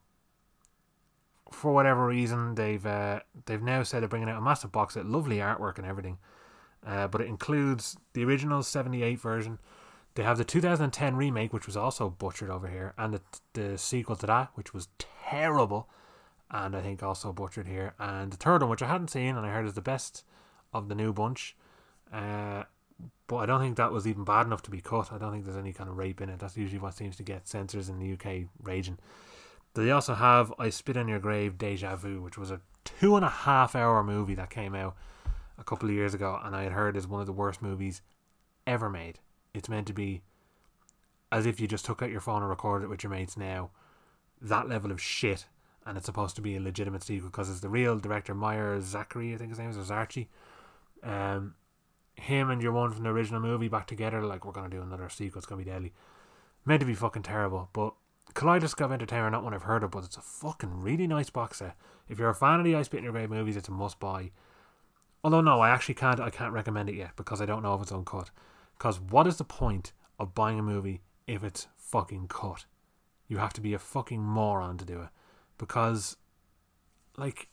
for 1.51 1.73
whatever 1.73 2.07
reason, 2.07 2.55
they've 2.55 2.85
uh, 2.85 3.19
they've 3.45 3.61
now 3.61 3.83
said 3.83 4.01
they're 4.01 4.09
bringing 4.09 4.29
out 4.29 4.37
a 4.37 4.41
massive 4.41 4.71
box 4.71 4.95
set, 4.95 5.05
lovely 5.05 5.37
artwork 5.37 5.77
and 5.77 5.85
everything. 5.85 6.17
Uh, 6.85 7.07
but 7.07 7.21
it 7.21 7.27
includes 7.27 7.97
the 8.13 8.23
original 8.23 8.61
78 8.61 9.19
version. 9.19 9.59
They 10.13 10.23
have 10.23 10.37
the 10.37 10.45
2010 10.45 11.15
remake, 11.15 11.51
which 11.51 11.65
was 11.65 11.75
also 11.75 12.09
butchered 12.09 12.49
over 12.49 12.67
here, 12.67 12.93
and 12.97 13.13
the, 13.13 13.21
the 13.53 13.77
sequel 13.77 14.15
to 14.17 14.27
that, 14.27 14.51
which 14.53 14.73
was 14.73 14.87
terrible 14.99 15.89
and 16.51 16.75
I 16.75 16.81
think 16.81 17.01
also 17.01 17.33
butchered 17.33 17.67
here. 17.67 17.93
And 17.99 18.31
the 18.31 18.37
third 18.37 18.61
one, 18.61 18.69
which 18.69 18.81
I 18.81 18.87
hadn't 18.87 19.09
seen 19.09 19.35
and 19.35 19.45
I 19.45 19.51
heard 19.51 19.65
is 19.65 19.73
the 19.73 19.81
best 19.81 20.23
of 20.73 20.89
the 20.89 20.95
new 20.95 21.11
bunch. 21.11 21.55
Uh, 22.13 22.63
but 23.27 23.37
I 23.37 23.45
don't 23.45 23.59
think 23.59 23.77
that 23.77 23.91
was 23.91 24.07
even 24.07 24.23
bad 24.23 24.45
enough 24.45 24.61
to 24.63 24.71
be 24.71 24.81
cut. 24.81 25.11
I 25.11 25.17
don't 25.17 25.31
think 25.31 25.45
there's 25.45 25.57
any 25.57 25.73
kind 25.73 25.89
of 25.89 25.97
rape 25.97 26.21
in 26.21 26.29
it. 26.29 26.39
That's 26.39 26.57
usually 26.57 26.79
what 26.79 26.95
seems 26.95 27.15
to 27.17 27.23
get 27.23 27.47
censors 27.47 27.89
in 27.89 27.99
the 27.99 28.13
UK 28.13 28.47
raging. 28.61 28.97
They 29.73 29.91
also 29.91 30.13
have 30.13 30.53
I 30.57 30.69
Spit 30.69 30.97
on 30.97 31.07
Your 31.07 31.19
Grave 31.19 31.57
Deja 31.57 31.95
Vu, 31.95 32.21
which 32.21 32.37
was 32.37 32.51
a 32.51 32.61
two 32.83 33.15
and 33.15 33.25
a 33.25 33.29
half 33.29 33.75
hour 33.75 34.03
movie 34.03 34.35
that 34.35 34.49
came 34.49 34.75
out 34.75 34.95
a 35.57 35.63
couple 35.63 35.89
of 35.89 35.95
years 35.95 36.13
ago, 36.13 36.39
and 36.43 36.55
I 36.55 36.63
had 36.63 36.71
heard 36.71 36.95
is 36.95 37.07
one 37.07 37.21
of 37.21 37.27
the 37.27 37.33
worst 37.33 37.61
movies 37.61 38.01
ever 38.65 38.89
made. 38.89 39.19
It's 39.53 39.69
meant 39.69 39.87
to 39.87 39.93
be 39.93 40.21
as 41.31 41.45
if 41.45 41.59
you 41.59 41.67
just 41.67 41.85
took 41.85 42.01
out 42.01 42.11
your 42.11 42.21
phone 42.21 42.41
and 42.41 42.49
recorded 42.49 42.85
it 42.85 42.89
with 42.89 43.03
your 43.03 43.11
mates 43.11 43.35
now. 43.35 43.71
That 44.41 44.69
level 44.69 44.91
of 44.91 45.01
shit 45.01 45.45
and 45.85 45.97
it's 45.97 46.05
supposed 46.05 46.35
to 46.35 46.41
be 46.41 46.55
a 46.55 46.59
legitimate 46.59 47.03
sequel 47.03 47.29
because 47.29 47.49
it's 47.49 47.59
the 47.59 47.69
real 47.69 47.99
director 47.99 48.33
Meir 48.33 48.81
Zachary, 48.81 49.33
I 49.33 49.37
think 49.37 49.51
his 49.51 49.59
name 49.59 49.69
is, 49.69 49.77
or 49.77 49.81
Zarchi. 49.81 50.27
Um, 51.03 51.53
him 52.15 52.49
and 52.49 52.61
your 52.61 52.71
one 52.71 52.91
from 52.91 53.03
the 53.03 53.09
original 53.09 53.39
movie 53.39 53.67
back 53.67 53.87
together, 53.87 54.21
like 54.21 54.45
we're 54.45 54.51
gonna 54.51 54.69
do 54.69 54.81
another 54.81 55.09
sequel. 55.09 55.39
It's 55.39 55.45
gonna 55.45 55.63
be 55.63 55.69
deadly. 55.69 55.93
Meant 56.65 56.79
to 56.79 56.85
be 56.85 56.95
fucking 56.95 57.23
terrible, 57.23 57.69
but 57.73 57.93
Kaleidoscope 58.33 58.91
Entertainment, 58.91 59.33
not 59.33 59.43
one 59.43 59.53
I've 59.53 59.63
heard 59.63 59.83
of, 59.83 59.91
but 59.91 60.03
it's 60.03 60.17
a 60.17 60.21
fucking 60.21 60.81
really 60.81 61.07
nice 61.07 61.29
box 61.29 61.59
set. 61.59 61.75
If 62.09 62.19
you're 62.19 62.29
a 62.29 62.35
fan 62.35 62.59
of 62.59 62.65
the 62.65 62.75
I 62.75 62.81
Spit 62.81 62.99
in 62.99 63.03
Your 63.03 63.13
Grave 63.13 63.29
movies, 63.29 63.55
it's 63.55 63.67
a 63.67 63.71
must 63.71 63.99
buy. 63.99 64.31
Although 65.23 65.41
no, 65.41 65.59
I 65.59 65.69
actually 65.69 65.95
can't. 65.95 66.19
I 66.19 66.29
can't 66.29 66.53
recommend 66.53 66.89
it 66.89 66.95
yet 66.95 67.15
because 67.15 67.41
I 67.41 67.45
don't 67.45 67.63
know 67.63 67.75
if 67.75 67.81
it's 67.81 67.91
uncut. 67.91 68.31
Because 68.77 68.99
what 68.99 69.27
is 69.27 69.37
the 69.37 69.43
point 69.43 69.93
of 70.19 70.35
buying 70.35 70.59
a 70.59 70.63
movie 70.63 71.01
if 71.27 71.43
it's 71.43 71.67
fucking 71.77 72.27
cut? 72.27 72.65
You 73.27 73.37
have 73.37 73.53
to 73.53 73.61
be 73.61 73.73
a 73.73 73.79
fucking 73.79 74.21
moron 74.21 74.77
to 74.77 74.85
do 74.85 75.01
it 75.01 75.09
because 75.57 76.17
like 77.17 77.49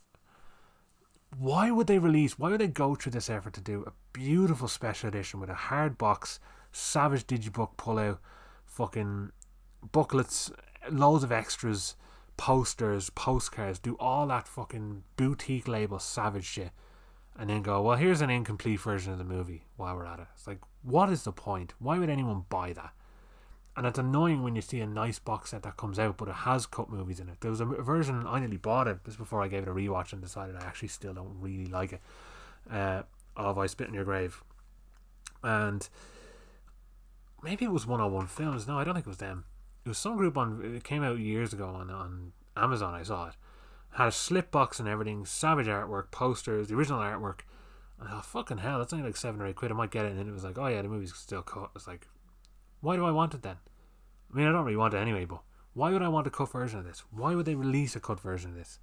why 1.39 1.71
would 1.71 1.87
they 1.87 1.99
release 1.99 2.39
why 2.39 2.51
would 2.51 2.61
they 2.61 2.69
go 2.69 2.95
through 2.95 3.13
this 3.13 3.31
effort 3.31 3.53
to 3.55 3.61
do 3.61 3.85
a 3.87 3.93
beautiful 4.13 4.69
special 4.69 5.09
edition 5.09 5.41
with 5.41 5.51
a 5.51 5.55
hard 5.55 5.97
box 5.97 6.39
savage 6.73 7.27
digibook 7.27 7.77
pullout 7.77 8.19
fucking 8.65 9.31
booklets 9.93 10.51
loads 10.91 11.25
of 11.25 11.33
extras 11.33 11.97
posters 12.37 13.11
postcards 13.11 13.79
do 13.79 13.97
all 13.99 14.27
that 14.27 14.49
fucking 14.49 15.03
boutique 15.17 15.69
label 15.69 15.99
savage 15.99 16.45
shit 16.45 16.71
and 17.39 17.51
then 17.51 17.63
go 17.63 17.81
well 17.83 17.97
here's 17.97 18.21
an 18.21 18.31
incomplete 18.31 18.81
version 18.81 19.13
of 19.13 19.19
the 19.19 19.25
movie 19.25 19.65
while 19.77 19.97
we're 19.97 20.05
at 20.05 20.19
it. 20.19 20.27
It's 20.35 20.47
like 20.47 20.61
what 20.83 21.11
is 21.11 21.23
the 21.23 21.33
point? 21.33 21.75
Why 21.79 21.99
would 21.99 22.11
anyone 22.11 22.45
buy 22.49 22.73
that 22.73 22.93
and 23.77 23.87
it's 23.87 23.99
annoying 23.99 24.43
when 24.43 24.55
you 24.55 24.63
see 24.63 24.81
a 24.81 24.87
nice 24.87 25.19
box 25.19 25.51
set 25.51 25.63
that 25.63 25.77
comes 25.77 25.99
out, 25.99 26.17
but 26.19 26.29
it 26.29 26.35
has 26.35 26.67
cut 26.67 26.91
movies 26.91 27.21
in 27.21 27.29
it. 27.29 27.41
There 27.41 27.51
was 27.51 27.61
a 27.61 27.65
version 27.65 28.25
I 28.27 28.39
nearly 28.41 28.59
bought 28.59 28.87
it 28.87 28.99
just 29.05 29.19
before 29.19 29.43
I 29.43 29.49
gave 29.49 29.63
it 29.63 29.69
a 29.69 29.73
rewatch 29.73 30.13
and 30.13 30.21
decided 30.21 30.57
I 30.57 30.65
actually 30.65 30.89
still 30.89 31.15
don't 31.15 31.37
really 31.41 31.67
like 31.67 31.95
it. 31.95 32.01
Uh, 32.71 33.03
of 33.37 33.59
I 33.59 33.67
Spit 33.67 33.89
in 33.89 33.95
Your 33.95 34.05
Grave, 34.05 34.43
and 35.43 35.89
maybe 37.43 37.65
it 37.65 37.73
was 37.73 37.87
101 37.87 38.27
Films. 38.27 38.69
No, 38.69 38.79
I 38.79 38.85
don't 38.85 38.95
think 38.95 39.07
it 39.07 39.11
was 39.11 39.19
them. 39.19 39.45
It 39.85 39.89
was 39.89 39.99
some 39.99 40.17
group 40.17 40.37
on. 40.37 40.61
It 40.77 40.85
came 40.85 41.03
out 41.03 41.19
years 41.19 41.53
ago 41.53 41.67
on 41.67 41.91
on 41.91 42.33
Amazon. 42.57 42.95
I 42.95 43.03
saw 43.03 43.29
it. 43.29 43.35
Had 43.93 44.09
a 44.09 44.13
slip 44.13 44.51
box 44.51 44.79
and 44.79 44.89
everything, 44.89 45.27
savage 45.27 45.67
artwork, 45.67 46.11
posters, 46.11 46.69
the 46.69 46.75
original 46.75 47.01
artwork. 47.01 47.41
I 48.01 48.11
thought, 48.11 48.27
fucking 48.27 48.59
hell, 48.59 48.79
that's 48.79 48.93
only 48.93 49.07
like 49.07 49.17
seven 49.17 49.41
or 49.41 49.47
eight 49.47 49.57
quid. 49.57 49.71
I 49.71 49.75
might 49.75 49.91
get 49.91 50.07
it. 50.07 50.13
And 50.13 50.29
it 50.29 50.33
was 50.33 50.45
like, 50.45 50.59
oh 50.59 50.67
yeah, 50.67 50.83
the 50.83 50.89
movie's 50.89 51.15
still 51.15 51.43
cut. 51.43 51.71
It's 51.77 51.87
like, 51.87 52.07
why 52.83 52.97
do 52.97 53.07
I 53.07 53.11
want 53.11 53.33
it 53.33 53.43
then? 53.43 53.57
I 54.31 54.37
mean, 54.37 54.47
I 54.47 54.53
don't 54.53 54.65
really 54.65 54.77
want 54.77 54.93
it 54.93 54.99
anyway, 54.99 55.25
but 55.25 55.41
why 55.73 55.91
would 55.91 56.03
I 56.03 56.09
want 56.09 56.27
a 56.27 56.31
cut 56.31 56.53
version 56.53 56.81
of 56.81 56.85
this? 56.85 57.05
Why 57.11 57.35
would 57.35 57.47
they 57.47 57.55
release 57.55 57.97
a 57.97 58.01
cut 58.01 58.21
version 58.21 58.51
of 58.51 58.57
this? 58.57 58.79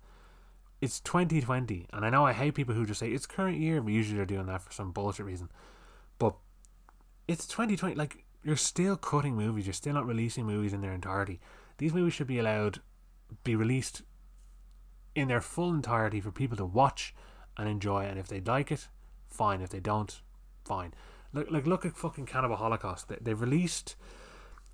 It's 0.82 0.99
2020, 1.01 1.88
and 1.91 2.05
I 2.05 2.09
know 2.09 2.26
I 2.26 2.34
hate 2.34 2.55
people 2.55 2.73
who 2.73 2.86
just 2.86 3.01
say 3.01 3.09
it's 3.09 3.26
current 3.26 3.57
year, 3.57 3.82
but 3.82 3.91
usually 3.91 4.15
they're 4.15 4.26
doing 4.26 4.45
that 4.45 4.61
for 4.61 4.71
some 4.71 4.91
bullshit 4.91 5.26
reason. 5.26 5.51
But 6.17 6.36
it's 7.28 7.45
2020. 7.45 7.95
Like, 7.95 8.23
you're 8.43 8.55
still 8.55 8.95
cutting 8.95 9.36
movies, 9.36 9.67
you're 9.67 9.73
still 9.73 9.93
not 9.93 10.07
releasing 10.07 10.45
movies 10.45 10.71
in 10.71 10.82
their 10.82 10.93
entirety. 10.93 11.41
These 11.78 11.93
movies 11.93 12.13
should 12.13 12.28
be 12.28 12.39
allowed, 12.39 12.80
be 13.43 13.55
released 13.55 14.03
in 15.13 15.28
their 15.28 15.41
full 15.41 15.73
entirety 15.73 16.21
for 16.21 16.32
people 16.32 16.55
to 16.57 16.65
watch 16.65 17.13
and 17.57 17.67
enjoy. 17.67 18.05
And 18.05 18.17
if 18.17 18.28
they 18.28 18.39
like 18.39 18.71
it, 18.71 18.88
fine. 19.28 19.59
If 19.59 19.69
they 19.69 19.82
don't, 19.82 20.21
fine. 20.63 20.93
Look, 21.34 21.51
like 21.51 21.67
look 21.67 21.86
at 21.86 21.95
fucking 21.95 22.25
Cannibal 22.25 22.55
Holocaust. 22.55 23.09
They, 23.09 23.17
they 23.21 23.34
released 23.34 23.95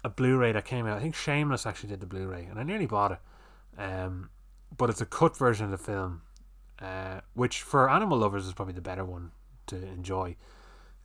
a 0.04 0.10
Blu-ray 0.10 0.52
that 0.52 0.66
came 0.66 0.86
out. 0.86 0.98
I 0.98 1.02
think 1.02 1.16
Shameless 1.16 1.66
actually 1.66 1.90
did 1.90 2.00
the 2.00 2.06
Blu-ray, 2.06 2.46
and 2.46 2.60
I 2.60 2.64
nearly 2.64 2.86
bought 2.86 3.12
it. 3.14 3.20
Um, 3.78 4.30
but 4.76 4.90
it's 4.90 5.02
a 5.02 5.06
cut 5.06 5.38
version 5.38 5.66
of 5.66 5.72
the 5.72 5.78
film, 5.78 6.22
uh, 6.80 7.22
which 7.34 7.62
for 7.62 7.90
animal 7.90 8.18
lovers 8.18 8.46
is 8.46 8.54
probably 8.54 8.74
the 8.74 8.82
better 8.82 9.04
one 9.04 9.32
to 9.68 9.76
enjoy, 9.76 10.36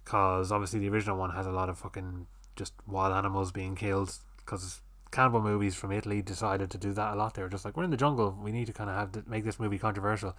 because 0.05 0.53
obviously 0.53 0.81
the 0.81 0.89
original 0.89 1.17
one 1.17 1.31
has 1.31 1.47
a 1.47 1.53
lot 1.53 1.69
of 1.69 1.79
fucking 1.79 2.27
just 2.57 2.75
wild 2.87 3.15
animals 3.15 3.53
being 3.53 3.75
killed 3.75 4.19
because 4.37 4.83
cannibal 5.11 5.41
movies 5.41 5.75
from 5.75 5.93
Italy 5.93 6.21
decided 6.23 6.71
to 6.71 6.79
do 6.79 6.93
that 6.93 7.15
a 7.15 7.17
lot. 7.17 7.35
They 7.35 7.43
were 7.43 7.49
just 7.49 7.65
like, 7.65 7.77
we're 7.77 7.85
in 7.85 7.91
the 7.91 7.97
jungle. 7.97 8.39
We 8.41 8.53
need 8.53 8.67
to 8.67 8.73
kind 8.73 8.91
of 8.91 8.97
have 8.97 9.13
to 9.13 9.25
make 9.27 9.45
this 9.45 9.59
movie 9.59 9.79
controversial. 9.79 10.37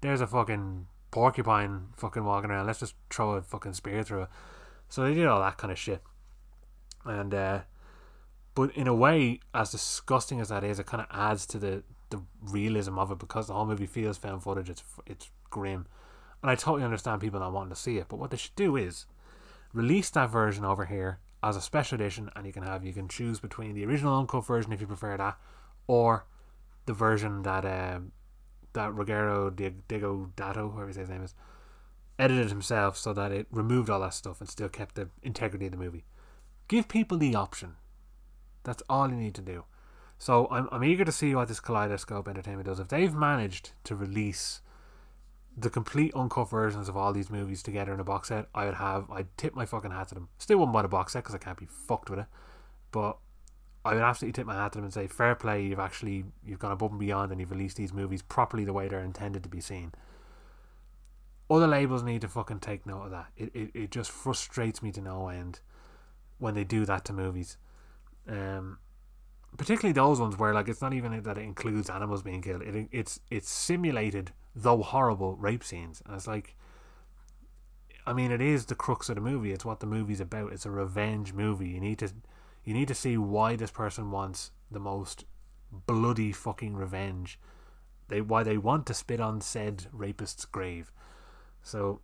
There's 0.00 0.20
a 0.20 0.26
fucking 0.26 0.86
porcupine 1.12 1.88
fucking 1.96 2.24
walking 2.24 2.50
around. 2.50 2.66
Let's 2.66 2.80
just 2.80 2.94
throw 3.08 3.34
a 3.34 3.42
fucking 3.42 3.74
spear 3.74 4.02
through 4.02 4.22
it. 4.22 4.28
So 4.88 5.04
they 5.04 5.14
did 5.14 5.26
all 5.26 5.40
that 5.40 5.58
kind 5.58 5.70
of 5.70 5.78
shit. 5.78 6.02
And 7.04 7.32
uh, 7.32 7.60
but 8.54 8.74
in 8.76 8.88
a 8.88 8.94
way, 8.94 9.40
as 9.54 9.70
disgusting 9.70 10.40
as 10.40 10.48
that 10.48 10.64
is, 10.64 10.80
it 10.80 10.86
kind 10.86 11.02
of 11.02 11.06
adds 11.10 11.46
to 11.46 11.58
the 11.58 11.84
the 12.10 12.22
realism 12.42 12.98
of 12.98 13.10
it 13.10 13.18
because 13.18 13.46
the 13.46 13.54
whole 13.54 13.66
movie 13.66 13.86
feels 13.86 14.18
found 14.18 14.42
footage. 14.42 14.68
It's 14.68 14.82
it's 15.06 15.30
grim, 15.50 15.86
and 16.42 16.50
I 16.50 16.54
totally 16.54 16.84
understand 16.84 17.20
people 17.20 17.40
not 17.40 17.52
wanting 17.52 17.74
to 17.74 17.80
see 17.80 17.98
it. 17.98 18.08
But 18.08 18.18
what 18.18 18.30
they 18.30 18.36
should 18.36 18.56
do 18.56 18.76
is 18.76 19.06
release 19.72 20.10
that 20.10 20.30
version 20.30 20.64
over 20.64 20.86
here 20.86 21.20
as 21.42 21.56
a 21.56 21.60
special 21.60 21.96
edition, 21.96 22.30
and 22.36 22.46
you 22.46 22.52
can 22.52 22.62
have 22.62 22.84
you 22.84 22.92
can 22.92 23.08
choose 23.08 23.40
between 23.40 23.74
the 23.74 23.84
original 23.84 24.18
uncut 24.18 24.46
version 24.46 24.72
if 24.72 24.80
you 24.80 24.86
prefer 24.86 25.16
that, 25.16 25.38
or 25.86 26.26
the 26.86 26.92
version 26.92 27.42
that 27.42 27.64
um, 27.64 28.12
that 28.72 28.90
Ruggero 28.90 29.50
Deodato, 29.50 30.72
whoever 30.72 30.88
his 30.88 31.08
name 31.08 31.22
is, 31.22 31.34
edited 32.18 32.48
himself 32.48 32.96
so 32.96 33.12
that 33.12 33.32
it 33.32 33.46
removed 33.50 33.90
all 33.90 34.00
that 34.00 34.14
stuff 34.14 34.40
and 34.40 34.48
still 34.48 34.68
kept 34.68 34.94
the 34.94 35.08
integrity 35.22 35.66
of 35.66 35.72
the 35.72 35.78
movie. 35.78 36.04
Give 36.68 36.88
people 36.88 37.18
the 37.18 37.34
option. 37.34 37.76
That's 38.64 38.82
all 38.88 39.08
you 39.08 39.16
need 39.16 39.34
to 39.34 39.42
do. 39.42 39.64
So 40.18 40.46
I'm, 40.50 40.68
I'm 40.70 40.84
eager 40.84 41.04
to 41.04 41.12
see 41.12 41.34
what 41.34 41.48
this 41.48 41.58
Kaleidoscope 41.58 42.28
Entertainment 42.28 42.66
does. 42.66 42.78
If 42.78 42.88
they've 42.88 43.12
managed 43.12 43.72
to 43.84 43.96
release 43.96 44.60
the 45.56 45.68
complete 45.68 46.14
uncut 46.14 46.48
versions 46.48 46.88
of 46.88 46.96
all 46.96 47.12
these 47.12 47.28
movies 47.28 47.62
together 47.62 47.92
in 47.92 48.00
a 48.00 48.04
box 48.04 48.28
set, 48.28 48.46
I 48.54 48.66
would 48.66 48.74
have. 48.74 49.10
I'd 49.10 49.36
tip 49.36 49.54
my 49.54 49.66
fucking 49.66 49.90
hat 49.90 50.08
to 50.08 50.14
them. 50.14 50.28
Still 50.38 50.58
wouldn't 50.58 50.72
buy 50.72 50.82
the 50.82 50.88
box 50.88 51.12
set 51.12 51.24
because 51.24 51.34
I 51.34 51.38
can't 51.38 51.58
be 51.58 51.66
fucked 51.66 52.08
with 52.08 52.20
it. 52.20 52.26
But 52.92 53.18
I 53.84 53.94
would 53.94 54.02
absolutely 54.02 54.32
tip 54.32 54.46
my 54.46 54.54
hat 54.54 54.72
to 54.72 54.78
them 54.78 54.84
and 54.84 54.94
say, 54.94 55.06
fair 55.08 55.34
play. 55.34 55.64
You've 55.64 55.80
actually 55.80 56.24
you've 56.46 56.60
gone 56.60 56.72
above 56.72 56.92
and 56.92 57.00
beyond, 57.00 57.32
and 57.32 57.40
you've 57.40 57.50
released 57.50 57.76
these 57.76 57.92
movies 57.92 58.22
properly 58.22 58.64
the 58.64 58.72
way 58.72 58.88
they're 58.88 59.00
intended 59.00 59.42
to 59.42 59.48
be 59.48 59.60
seen. 59.60 59.92
Other 61.50 61.66
labels 61.66 62.02
need 62.02 62.20
to 62.20 62.28
fucking 62.28 62.60
take 62.60 62.86
note 62.86 63.02
of 63.02 63.10
that. 63.10 63.26
It 63.36 63.50
it, 63.54 63.70
it 63.74 63.90
just 63.90 64.10
frustrates 64.10 64.82
me 64.82 64.92
to 64.92 65.00
no 65.00 65.28
end 65.28 65.60
when 66.38 66.54
they 66.54 66.64
do 66.64 66.84
that 66.86 67.04
to 67.06 67.12
movies. 67.12 67.56
Um, 68.28 68.78
particularly 69.56 69.92
those 69.92 70.20
ones 70.20 70.38
where 70.38 70.54
like 70.54 70.68
it's 70.68 70.80
not 70.80 70.94
even 70.94 71.20
that 71.22 71.36
it 71.36 71.42
includes 71.42 71.90
animals 71.90 72.22
being 72.22 72.40
killed. 72.40 72.62
It 72.62 72.88
it's 72.92 73.20
it's 73.30 73.50
simulated 73.50 74.32
though 74.54 74.82
horrible 74.82 75.34
rape 75.36 75.64
scenes, 75.64 76.02
and 76.06 76.14
it's 76.14 76.26
like. 76.26 76.54
I 78.04 78.12
mean, 78.12 78.32
it 78.32 78.40
is 78.40 78.66
the 78.66 78.74
crux 78.74 79.08
of 79.10 79.14
the 79.14 79.20
movie. 79.20 79.52
It's 79.52 79.64
what 79.64 79.78
the 79.78 79.86
movie's 79.86 80.18
about. 80.18 80.52
It's 80.52 80.66
a 80.66 80.72
revenge 80.72 81.32
movie. 81.32 81.68
You 81.68 81.78
need 81.78 82.00
to, 82.00 82.10
you 82.64 82.74
need 82.74 82.88
to 82.88 82.94
see 82.94 83.16
why 83.16 83.56
this 83.56 83.70
person 83.70 84.10
wants 84.10 84.50
the 84.70 84.80
most 84.80 85.24
bloody 85.86 86.32
fucking 86.32 86.74
revenge. 86.74 87.38
They 88.08 88.20
why 88.20 88.42
they 88.42 88.58
want 88.58 88.86
to 88.86 88.94
spit 88.94 89.20
on 89.20 89.40
said 89.40 89.86
rapist's 89.92 90.44
grave. 90.44 90.92
So 91.62 92.00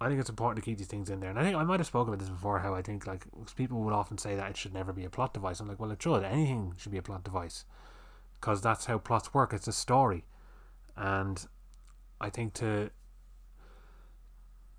I 0.00 0.08
think 0.08 0.20
it's 0.20 0.28
important 0.28 0.62
to 0.62 0.68
keep 0.68 0.78
these 0.78 0.88
things 0.88 1.08
in 1.08 1.20
there. 1.20 1.30
And 1.30 1.38
I 1.38 1.42
think 1.42 1.56
I 1.56 1.62
might 1.62 1.80
have 1.80 1.86
spoken 1.86 2.12
about 2.12 2.20
this 2.20 2.28
before. 2.28 2.58
How 2.58 2.74
I 2.74 2.82
think 2.82 3.06
like 3.06 3.24
people 3.54 3.80
would 3.82 3.94
often 3.94 4.18
say 4.18 4.34
that 4.34 4.50
it 4.50 4.56
should 4.56 4.74
never 4.74 4.92
be 4.92 5.04
a 5.04 5.10
plot 5.10 5.32
device. 5.32 5.60
I'm 5.60 5.68
like, 5.68 5.78
well, 5.78 5.92
it 5.92 6.02
should. 6.02 6.24
Anything 6.24 6.74
should 6.76 6.92
be 6.92 6.98
a 6.98 7.02
plot 7.02 7.22
device, 7.24 7.64
because 8.40 8.60
that's 8.60 8.86
how 8.86 8.98
plots 8.98 9.32
work. 9.32 9.52
It's 9.52 9.68
a 9.68 9.72
story, 9.72 10.24
and 10.96 11.46
I 12.20 12.30
think 12.30 12.54
to 12.54 12.90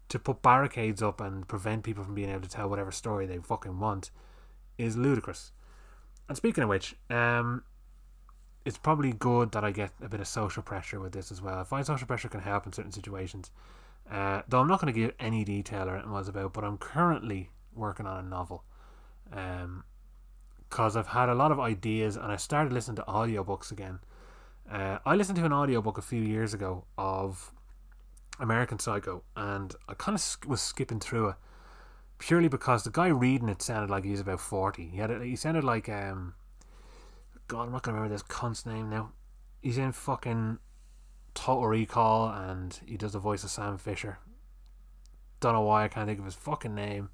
to 0.09 0.19
put 0.19 0.41
barricades 0.41 1.01
up 1.01 1.19
and 1.19 1.47
prevent 1.47 1.83
people 1.83 2.03
from 2.03 2.15
being 2.15 2.29
able 2.29 2.41
to 2.41 2.49
tell 2.49 2.69
whatever 2.69 2.91
story 2.91 3.25
they 3.25 3.37
fucking 3.37 3.79
want 3.79 4.11
is 4.77 4.97
ludicrous. 4.97 5.51
And 6.27 6.35
speaking 6.35 6.63
of 6.63 6.69
which, 6.69 6.95
um, 7.09 7.63
it's 8.65 8.77
probably 8.77 9.13
good 9.13 9.51
that 9.51 9.63
I 9.63 9.71
get 9.71 9.91
a 10.01 10.09
bit 10.09 10.19
of 10.19 10.27
social 10.27 10.63
pressure 10.63 10.99
with 10.99 11.13
this 11.13 11.31
as 11.31 11.41
well. 11.41 11.59
I 11.59 11.63
find 11.63 11.85
social 11.85 12.07
pressure 12.07 12.29
can 12.29 12.41
help 12.41 12.65
in 12.65 12.73
certain 12.73 12.91
situations. 12.91 13.51
Uh, 14.09 14.41
though 14.47 14.59
I'm 14.59 14.67
not 14.67 14.81
going 14.81 14.93
to 14.93 14.99
give 14.99 15.13
any 15.19 15.43
detail 15.43 15.87
or 15.87 15.95
anything 15.95 16.11
was 16.11 16.27
about, 16.27 16.53
but 16.53 16.63
I'm 16.63 16.77
currently 16.77 17.49
working 17.75 18.05
on 18.05 18.23
a 18.25 18.27
novel. 18.27 18.63
Um, 19.31 19.83
because 20.69 20.97
I've 20.97 21.07
had 21.07 21.29
a 21.29 21.35
lot 21.35 21.51
of 21.51 21.59
ideas 21.59 22.17
and 22.17 22.31
I 22.31 22.35
started 22.35 22.73
listening 22.73 22.97
to 22.97 23.03
audiobooks 23.03 23.71
again. 23.71 23.99
Uh, 24.69 24.97
I 25.05 25.15
listened 25.15 25.37
to 25.37 25.45
an 25.45 25.53
audiobook 25.53 25.97
a 25.97 26.01
few 26.01 26.21
years 26.21 26.53
ago 26.53 26.85
of 26.97 27.53
American 28.39 28.79
Psycho 28.79 29.23
and 29.35 29.73
I 29.87 29.93
kind 29.93 30.17
of 30.17 30.49
was 30.49 30.61
skipping 30.61 30.99
through 30.99 31.29
it 31.29 31.35
purely 32.17 32.47
because 32.47 32.83
the 32.83 32.91
guy 32.91 33.07
reading 33.07 33.49
it 33.49 33.61
sounded 33.61 33.89
like 33.89 34.03
he 34.03 34.11
was 34.11 34.19
about 34.19 34.39
40. 34.39 34.87
He 34.87 34.97
had 34.97 35.11
a, 35.11 35.23
he 35.23 35.35
sounded 35.35 35.63
like 35.63 35.89
um 35.89 36.35
God, 37.47 37.63
I'm 37.63 37.71
not 37.71 37.83
going 37.83 37.93
to 37.93 38.01
remember 38.01 38.13
this 38.13 38.23
cunt's 38.23 38.65
name 38.65 38.89
now. 38.89 39.11
He's 39.61 39.77
in 39.77 39.91
fucking 39.91 40.57
Total 41.35 41.67
Recall, 41.67 42.29
and 42.29 42.79
he 42.85 42.97
does 42.97 43.13
the 43.13 43.19
voice 43.19 43.43
of 43.43 43.51
Sam 43.51 43.77
Fisher. 43.77 44.17
Don't 45.39 45.53
know 45.53 45.61
why 45.61 45.83
I 45.83 45.87
can't 45.87 46.07
think 46.07 46.19
of 46.19 46.25
his 46.25 46.33
fucking 46.33 46.73
name. 46.73 47.09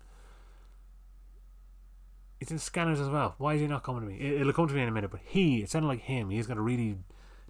He's 2.40 2.52
in 2.52 2.60
Scanners 2.60 3.00
as 3.00 3.10
well. 3.10 3.36
Why 3.38 3.56
is 3.56 3.62
he 3.62 3.68
not 3.68 3.84
coming 3.84 4.02
to 4.02 4.08
me? 4.08 4.16
It, 4.20 4.46
will 4.46 4.54
come 4.54 4.68
to 4.68 4.74
me 4.74 4.82
in 4.82 4.88
a 4.88 4.92
minute. 4.92 5.12
But 5.12 5.20
he, 5.26 5.62
it 5.62 5.70
sounded 5.70 5.88
like 5.88 6.02
him. 6.02 6.30
He's 6.30 6.48
got 6.48 6.58
a 6.58 6.62
really 6.62 6.98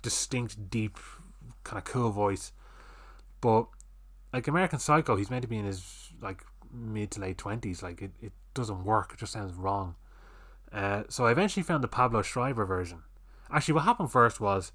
distinct, 0.01 0.69
deep, 0.69 0.97
kind 1.63 1.77
of 1.77 1.83
cool 1.83 2.09
voice. 2.09 2.51
But 3.41 3.67
like 4.33 4.47
American 4.47 4.79
Psycho, 4.79 5.15
he's 5.15 5.29
meant 5.29 5.43
to 5.43 5.47
be 5.47 5.57
in 5.57 5.65
his 5.65 6.09
like 6.21 6.43
mid 6.73 7.11
to 7.11 7.21
late 7.21 7.37
twenties. 7.37 7.83
Like 7.83 8.01
it, 8.01 8.11
it 8.21 8.31
doesn't 8.53 8.83
work. 8.83 9.11
It 9.13 9.19
just 9.19 9.33
sounds 9.33 9.53
wrong. 9.53 9.95
Uh, 10.71 11.03
so 11.09 11.25
I 11.25 11.31
eventually 11.31 11.63
found 11.63 11.83
the 11.83 11.87
Pablo 11.89 12.21
Schreiber 12.21 12.65
version. 12.65 13.03
Actually, 13.51 13.73
what 13.75 13.83
happened 13.83 14.11
first 14.11 14.39
was 14.39 14.71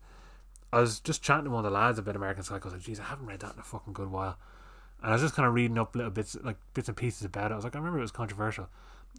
I 0.73 0.81
was 0.81 1.01
just 1.01 1.23
chatting 1.23 1.45
to 1.45 1.51
one 1.51 1.65
of 1.65 1.71
the 1.71 1.77
lads 1.79 1.99
about 1.99 2.17
American 2.17 2.43
Psycho. 2.43 2.65
I 2.65 2.73
was 2.73 2.75
like, 2.75 2.83
"Geez, 2.83 3.01
I 3.01 3.05
haven't 3.05 3.27
read 3.27 3.41
that 3.41 3.55
in 3.55 3.61
a 3.61 3.65
fucking 3.65 3.95
good 3.95 4.11
while." 4.11 4.37
And 5.03 5.11
I 5.11 5.15
was 5.15 5.23
just 5.23 5.35
kind 5.35 5.47
of 5.47 5.55
reading 5.55 5.79
up 5.79 5.95
little 5.95 6.11
bits, 6.11 6.37
like 6.43 6.57
bits 6.75 6.89
and 6.89 6.97
pieces 6.97 7.25
about 7.25 7.51
it. 7.51 7.53
I 7.53 7.57
was 7.57 7.65
like, 7.65 7.77
I 7.77 7.79
remember 7.79 7.99
it 7.99 8.03
was 8.03 8.11
controversial. 8.11 8.69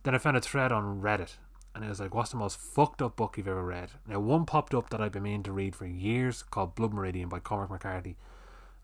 Then 0.03 0.13
I 0.15 0.17
found 0.17 0.37
a 0.37 0.41
thread 0.41 0.71
on 0.71 1.01
Reddit, 1.01 1.37
and 1.73 1.83
it 1.83 1.89
was 1.89 1.99
like, 1.99 2.13
"What's 2.13 2.31
the 2.31 2.37
most 2.37 2.59
fucked 2.59 3.01
up 3.01 3.15
book 3.15 3.37
you've 3.37 3.47
ever 3.47 3.63
read?" 3.63 3.91
Now, 4.07 4.19
one 4.19 4.45
popped 4.45 4.73
up 4.75 4.89
that 4.91 5.01
I've 5.01 5.11
been 5.11 5.23
meaning 5.23 5.43
to 5.43 5.51
read 5.51 5.75
for 5.75 5.87
years, 5.87 6.43
called 6.43 6.75
Blood 6.75 6.93
Meridian 6.93 7.29
by 7.29 7.39
Cormac 7.39 7.69
McCarthy, 7.69 8.17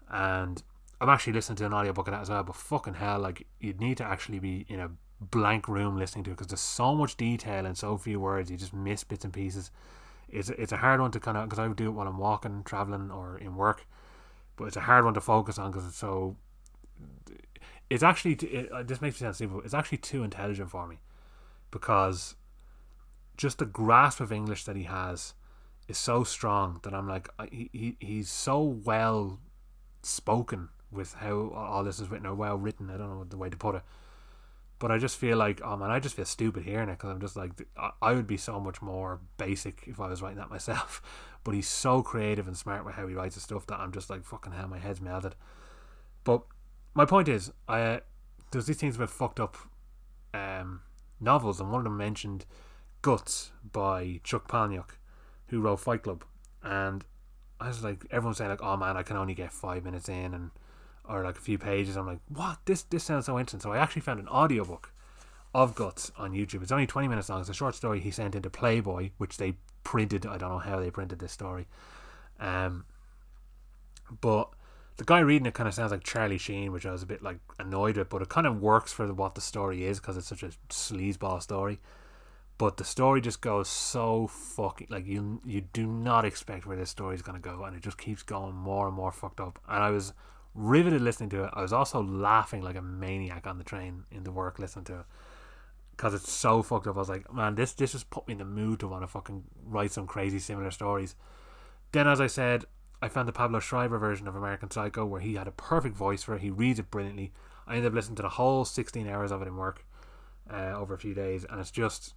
and 0.09 0.63
I'm 1.03 1.09
actually 1.09 1.33
listening 1.33 1.57
to 1.57 1.65
an 1.65 1.73
audiobook 1.73 2.07
of 2.07 2.13
that 2.13 2.21
as 2.21 2.29
well. 2.29 2.43
But 2.43 2.55
fucking 2.55 2.95
hell, 2.95 3.19
like 3.19 3.45
you'd 3.59 3.79
need 3.79 3.97
to 3.97 4.05
actually 4.05 4.39
be 4.39 4.65
in 4.69 4.79
a 4.79 4.89
blank 5.19 5.67
room 5.67 5.97
listening 5.97 6.23
to 6.25 6.31
it 6.31 6.33
because 6.33 6.47
there's 6.47 6.61
so 6.61 6.95
much 6.95 7.17
detail 7.17 7.65
and 7.65 7.77
so 7.77 7.97
few 7.97 8.19
words. 8.19 8.49
You 8.49 8.57
just 8.57 8.73
miss 8.73 9.03
bits 9.03 9.23
and 9.23 9.33
pieces 9.33 9.69
it's 10.33 10.49
it's 10.49 10.71
a 10.71 10.77
hard 10.77 10.99
one 10.99 11.11
to 11.11 11.19
kind 11.19 11.37
of 11.37 11.45
because 11.45 11.59
I 11.59 11.67
would 11.67 11.77
do 11.77 11.87
it 11.87 11.91
while 11.91 12.07
I'm 12.07 12.17
walking, 12.17 12.63
traveling, 12.63 13.11
or 13.11 13.37
in 13.37 13.55
work, 13.55 13.85
but 14.55 14.65
it's 14.65 14.75
a 14.75 14.81
hard 14.81 15.05
one 15.05 15.13
to 15.13 15.21
focus 15.21 15.57
on 15.57 15.71
because 15.71 15.87
it's 15.87 15.97
so. 15.97 16.35
It's 17.89 18.03
actually 18.03 18.33
it, 18.33 18.87
this 18.87 19.01
makes 19.01 19.21
me 19.21 19.25
sound 19.25 19.35
simple. 19.35 19.61
It's 19.61 19.73
actually 19.73 19.99
too 19.99 20.23
intelligent 20.23 20.71
for 20.71 20.87
me, 20.87 20.99
because 21.69 22.35
just 23.37 23.59
the 23.59 23.65
grasp 23.65 24.19
of 24.19 24.31
English 24.31 24.63
that 24.65 24.75
he 24.75 24.83
has 24.83 25.35
is 25.87 25.97
so 25.97 26.23
strong 26.23 26.79
that 26.83 26.93
I'm 26.93 27.07
like 27.07 27.29
he, 27.51 27.69
he 27.71 27.97
he's 27.99 28.29
so 28.29 28.61
well 28.61 29.39
spoken 30.01 30.69
with 30.93 31.13
how 31.15 31.51
all 31.55 31.83
this 31.83 31.99
is 31.99 32.09
written 32.09 32.27
or 32.27 32.35
well 32.35 32.57
written. 32.57 32.89
I 32.89 32.97
don't 32.97 33.09
know 33.09 33.23
the 33.23 33.37
way 33.37 33.49
to 33.49 33.57
put 33.57 33.75
it 33.75 33.83
but 34.83 34.91
I 34.91 34.97
just 34.97 35.17
feel 35.17 35.37
like, 35.37 35.61
oh 35.63 35.77
man, 35.77 35.91
I 35.91 36.01
just 36.01 36.13
feel 36.13 36.25
stupid 36.25 36.63
hearing 36.63 36.89
it 36.89 36.97
because 36.97 37.09
I'm 37.09 37.21
just 37.21 37.37
like, 37.37 37.51
I 38.01 38.11
would 38.11 38.27
be 38.27 38.35
so 38.35 38.59
much 38.59 38.81
more 38.81 39.21
basic 39.37 39.83
if 39.87 39.97
I 39.97 40.09
was 40.09 40.21
writing 40.21 40.39
that 40.39 40.49
myself. 40.49 41.01
But 41.45 41.55
he's 41.55 41.67
so 41.69 42.01
creative 42.01 42.47
and 42.47 42.55
smart 42.55 42.85
with 42.85 42.95
how 42.95 43.07
he 43.07 43.15
writes 43.15 43.35
his 43.35 43.43
stuff 43.43 43.65
that 43.67 43.79
I'm 43.79 43.93
just 43.93 44.09
like, 44.09 44.25
fucking 44.25 44.51
hell, 44.51 44.67
my 44.67 44.79
head's 44.79 44.99
melted. 44.99 45.35
But 46.25 46.41
my 46.93 47.03
point 47.05 47.29
is, 47.29 47.51
I 47.67 48.01
there's 48.51 48.65
these 48.65 48.77
things 48.77 48.97
about 48.97 49.09
fucked 49.09 49.39
up 49.39 49.57
um, 50.33 50.81
novels, 51.21 51.61
and 51.61 51.69
one 51.69 51.79
of 51.79 51.83
them 51.85 51.95
mentioned 51.97 52.45
Guts 53.01 53.51
by 53.71 54.19
Chuck 54.23 54.49
Palahniuk, 54.49 54.91
who 55.47 55.61
wrote 55.61 55.81
Fight 55.81 56.03
Club, 56.03 56.25
and 56.61 57.05
I 57.59 57.69
was 57.69 57.83
like, 57.83 58.05
everyone's 58.09 58.37
saying 58.37 58.49
like, 58.49 58.63
oh 58.63 58.75
man, 58.75 58.97
I 58.97 59.03
can 59.03 59.15
only 59.15 59.33
get 59.33 59.53
five 59.53 59.83
minutes 59.83 60.07
in, 60.09 60.33
and 60.33 60.51
or 61.07 61.23
like 61.23 61.37
a 61.37 61.41
few 61.41 61.57
pages. 61.57 61.97
I'm 61.97 62.07
like, 62.07 62.19
what? 62.29 62.59
This 62.65 62.83
this 62.83 63.03
sounds 63.03 63.25
so 63.25 63.39
interesting. 63.39 63.59
So 63.59 63.71
I 63.71 63.77
actually 63.77 64.01
found 64.01 64.19
an 64.19 64.27
audiobook 64.27 64.91
of 65.53 65.75
Guts 65.75 66.11
on 66.17 66.31
YouTube. 66.31 66.63
It's 66.63 66.71
only 66.71 66.87
20 66.87 67.07
minutes 67.07 67.29
long. 67.29 67.41
It's 67.41 67.49
a 67.49 67.53
short 67.53 67.75
story 67.75 67.99
he 67.99 68.11
sent 68.11 68.35
into 68.35 68.49
Playboy, 68.49 69.11
which 69.17 69.37
they 69.37 69.55
printed. 69.83 70.25
I 70.25 70.37
don't 70.37 70.49
know 70.49 70.59
how 70.59 70.79
they 70.79 70.89
printed 70.89 71.19
this 71.19 71.31
story. 71.31 71.67
Um, 72.39 72.85
but 74.21 74.49
the 74.97 75.03
guy 75.03 75.19
reading 75.19 75.45
it 75.45 75.53
kind 75.53 75.67
of 75.67 75.73
sounds 75.73 75.91
like 75.91 76.03
Charlie 76.03 76.37
Sheen, 76.37 76.71
which 76.71 76.85
I 76.85 76.91
was 76.91 77.03
a 77.03 77.07
bit 77.07 77.21
like 77.21 77.37
annoyed 77.59 77.97
with, 77.97 78.09
but 78.09 78.21
it 78.21 78.29
kind 78.29 78.47
of 78.47 78.61
works 78.61 78.91
for 78.91 79.11
what 79.13 79.35
the 79.35 79.41
story 79.41 79.85
is 79.85 79.99
because 79.99 80.17
it's 80.17 80.27
such 80.27 80.43
a 80.43 80.51
sleazeball 80.69 81.41
story. 81.41 81.79
But 82.57 82.77
the 82.77 82.85
story 82.85 83.19
just 83.19 83.41
goes 83.41 83.67
so 83.67 84.27
fucking 84.27 84.87
like 84.89 85.07
you 85.07 85.41
you 85.43 85.61
do 85.61 85.87
not 85.87 86.25
expect 86.25 86.65
where 86.65 86.77
this 86.77 86.91
story 86.91 87.15
is 87.15 87.21
gonna 87.21 87.39
go, 87.39 87.63
and 87.63 87.75
it 87.75 87.81
just 87.81 87.97
keeps 87.97 88.23
going 88.23 88.55
more 88.55 88.87
and 88.87 88.95
more 88.95 89.11
fucked 89.11 89.39
up. 89.39 89.59
And 89.67 89.83
I 89.83 89.89
was 89.89 90.13
riveted 90.55 91.01
listening 91.01 91.29
to 91.29 91.45
it. 91.45 91.49
I 91.53 91.61
was 91.61 91.73
also 91.73 92.01
laughing 92.01 92.61
like 92.61 92.75
a 92.75 92.81
maniac 92.81 93.47
on 93.47 93.57
the 93.57 93.63
train 93.63 94.03
in 94.11 94.23
the 94.23 94.31
work 94.31 94.59
listening 94.59 94.85
to 94.85 94.99
it. 95.01 95.05
because 95.91 96.13
it's 96.13 96.31
so 96.31 96.61
fucked 96.63 96.87
up. 96.87 96.95
I 96.95 96.99
was 96.99 97.09
like, 97.09 97.31
man, 97.33 97.55
this 97.55 97.73
this 97.73 97.91
just 97.91 98.09
put 98.09 98.27
me 98.27 98.33
in 98.33 98.39
the 98.39 98.45
mood 98.45 98.79
to 98.79 98.87
want 98.87 99.03
to 99.03 99.07
fucking 99.07 99.43
write 99.65 99.91
some 99.91 100.07
crazy 100.07 100.39
similar 100.39 100.71
stories. 100.71 101.15
Then, 101.91 102.07
as 102.07 102.19
I 102.19 102.27
said, 102.27 102.65
I 103.01 103.09
found 103.09 103.27
the 103.27 103.33
Pablo 103.33 103.59
Schreiber 103.59 103.97
version 103.99 104.27
of 104.27 104.35
American 104.35 104.71
Psycho 104.71 105.05
where 105.05 105.21
he 105.21 105.35
had 105.35 105.47
a 105.47 105.51
perfect 105.51 105.95
voice 105.95 106.23
for 106.23 106.35
it. 106.35 106.41
He 106.41 106.49
reads 106.49 106.79
it 106.79 106.89
brilliantly. 106.89 107.31
I 107.67 107.75
ended 107.75 107.91
up 107.91 107.95
listening 107.95 108.15
to 108.17 108.23
the 108.23 108.29
whole 108.29 108.65
16 108.65 109.07
hours 109.07 109.31
of 109.31 109.41
it 109.41 109.47
in 109.47 109.55
work 109.55 109.85
uh, 110.51 110.73
over 110.75 110.93
a 110.93 110.97
few 110.97 111.13
days, 111.13 111.45
and 111.49 111.59
it's 111.59 111.71
just 111.71 112.15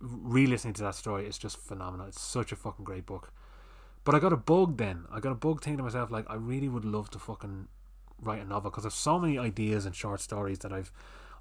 re-listening 0.00 0.74
to 0.74 0.82
that 0.82 0.94
story. 0.94 1.26
It's 1.26 1.38
just 1.38 1.56
phenomenal. 1.58 2.06
It's 2.06 2.20
such 2.20 2.52
a 2.52 2.56
fucking 2.56 2.84
great 2.84 3.06
book. 3.06 3.32
But 4.04 4.14
I 4.14 4.18
got 4.18 4.32
a 4.32 4.36
bug 4.36 4.76
then. 4.76 5.06
I 5.10 5.20
got 5.20 5.32
a 5.32 5.36
bug 5.36 5.62
thinking 5.62 5.78
to 5.78 5.82
myself 5.82 6.10
like, 6.10 6.26
I 6.28 6.34
really 6.34 6.68
would 6.68 6.84
love 6.84 7.10
to 7.10 7.18
fucking 7.18 7.68
write 8.20 8.40
a 8.40 8.44
novel 8.44 8.70
because 8.70 8.86
I've 8.86 8.92
so 8.92 9.18
many 9.18 9.38
ideas 9.38 9.86
and 9.86 9.94
short 9.94 10.20
stories 10.20 10.58
that 10.60 10.72
I've 10.72 10.92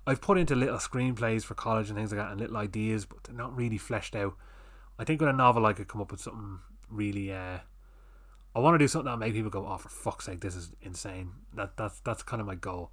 I've 0.05 0.21
put 0.21 0.37
into 0.37 0.55
little 0.55 0.77
screenplays 0.77 1.43
for 1.43 1.53
college 1.53 1.89
and 1.89 1.97
things 1.97 2.11
like 2.11 2.19
that 2.19 2.31
and 2.31 2.41
little 2.41 2.57
ideas, 2.57 3.05
but 3.05 3.23
they're 3.23 3.35
not 3.35 3.55
really 3.55 3.77
fleshed 3.77 4.15
out. 4.15 4.35
I 4.99 5.05
think 5.05 5.21
with 5.21 5.29
a 5.29 5.33
novel 5.33 5.65
I 5.65 5.73
could 5.73 5.87
come 5.87 6.01
up 6.01 6.11
with 6.11 6.21
something 6.21 6.59
really 6.89 7.31
uh 7.31 7.59
I 8.55 8.59
want 8.59 8.75
to 8.75 8.77
do 8.77 8.87
something 8.87 9.11
that 9.11 9.17
make 9.17 9.33
people 9.33 9.49
go, 9.49 9.65
"Oh, 9.65 9.77
for 9.77 9.89
fuck's 9.89 10.25
sake, 10.25 10.41
this 10.41 10.55
is 10.55 10.71
insane." 10.81 11.31
That 11.53 11.75
that's 11.77 11.99
that's 12.01 12.23
kind 12.23 12.39
of 12.39 12.47
my 12.47 12.55
goal. 12.55 12.91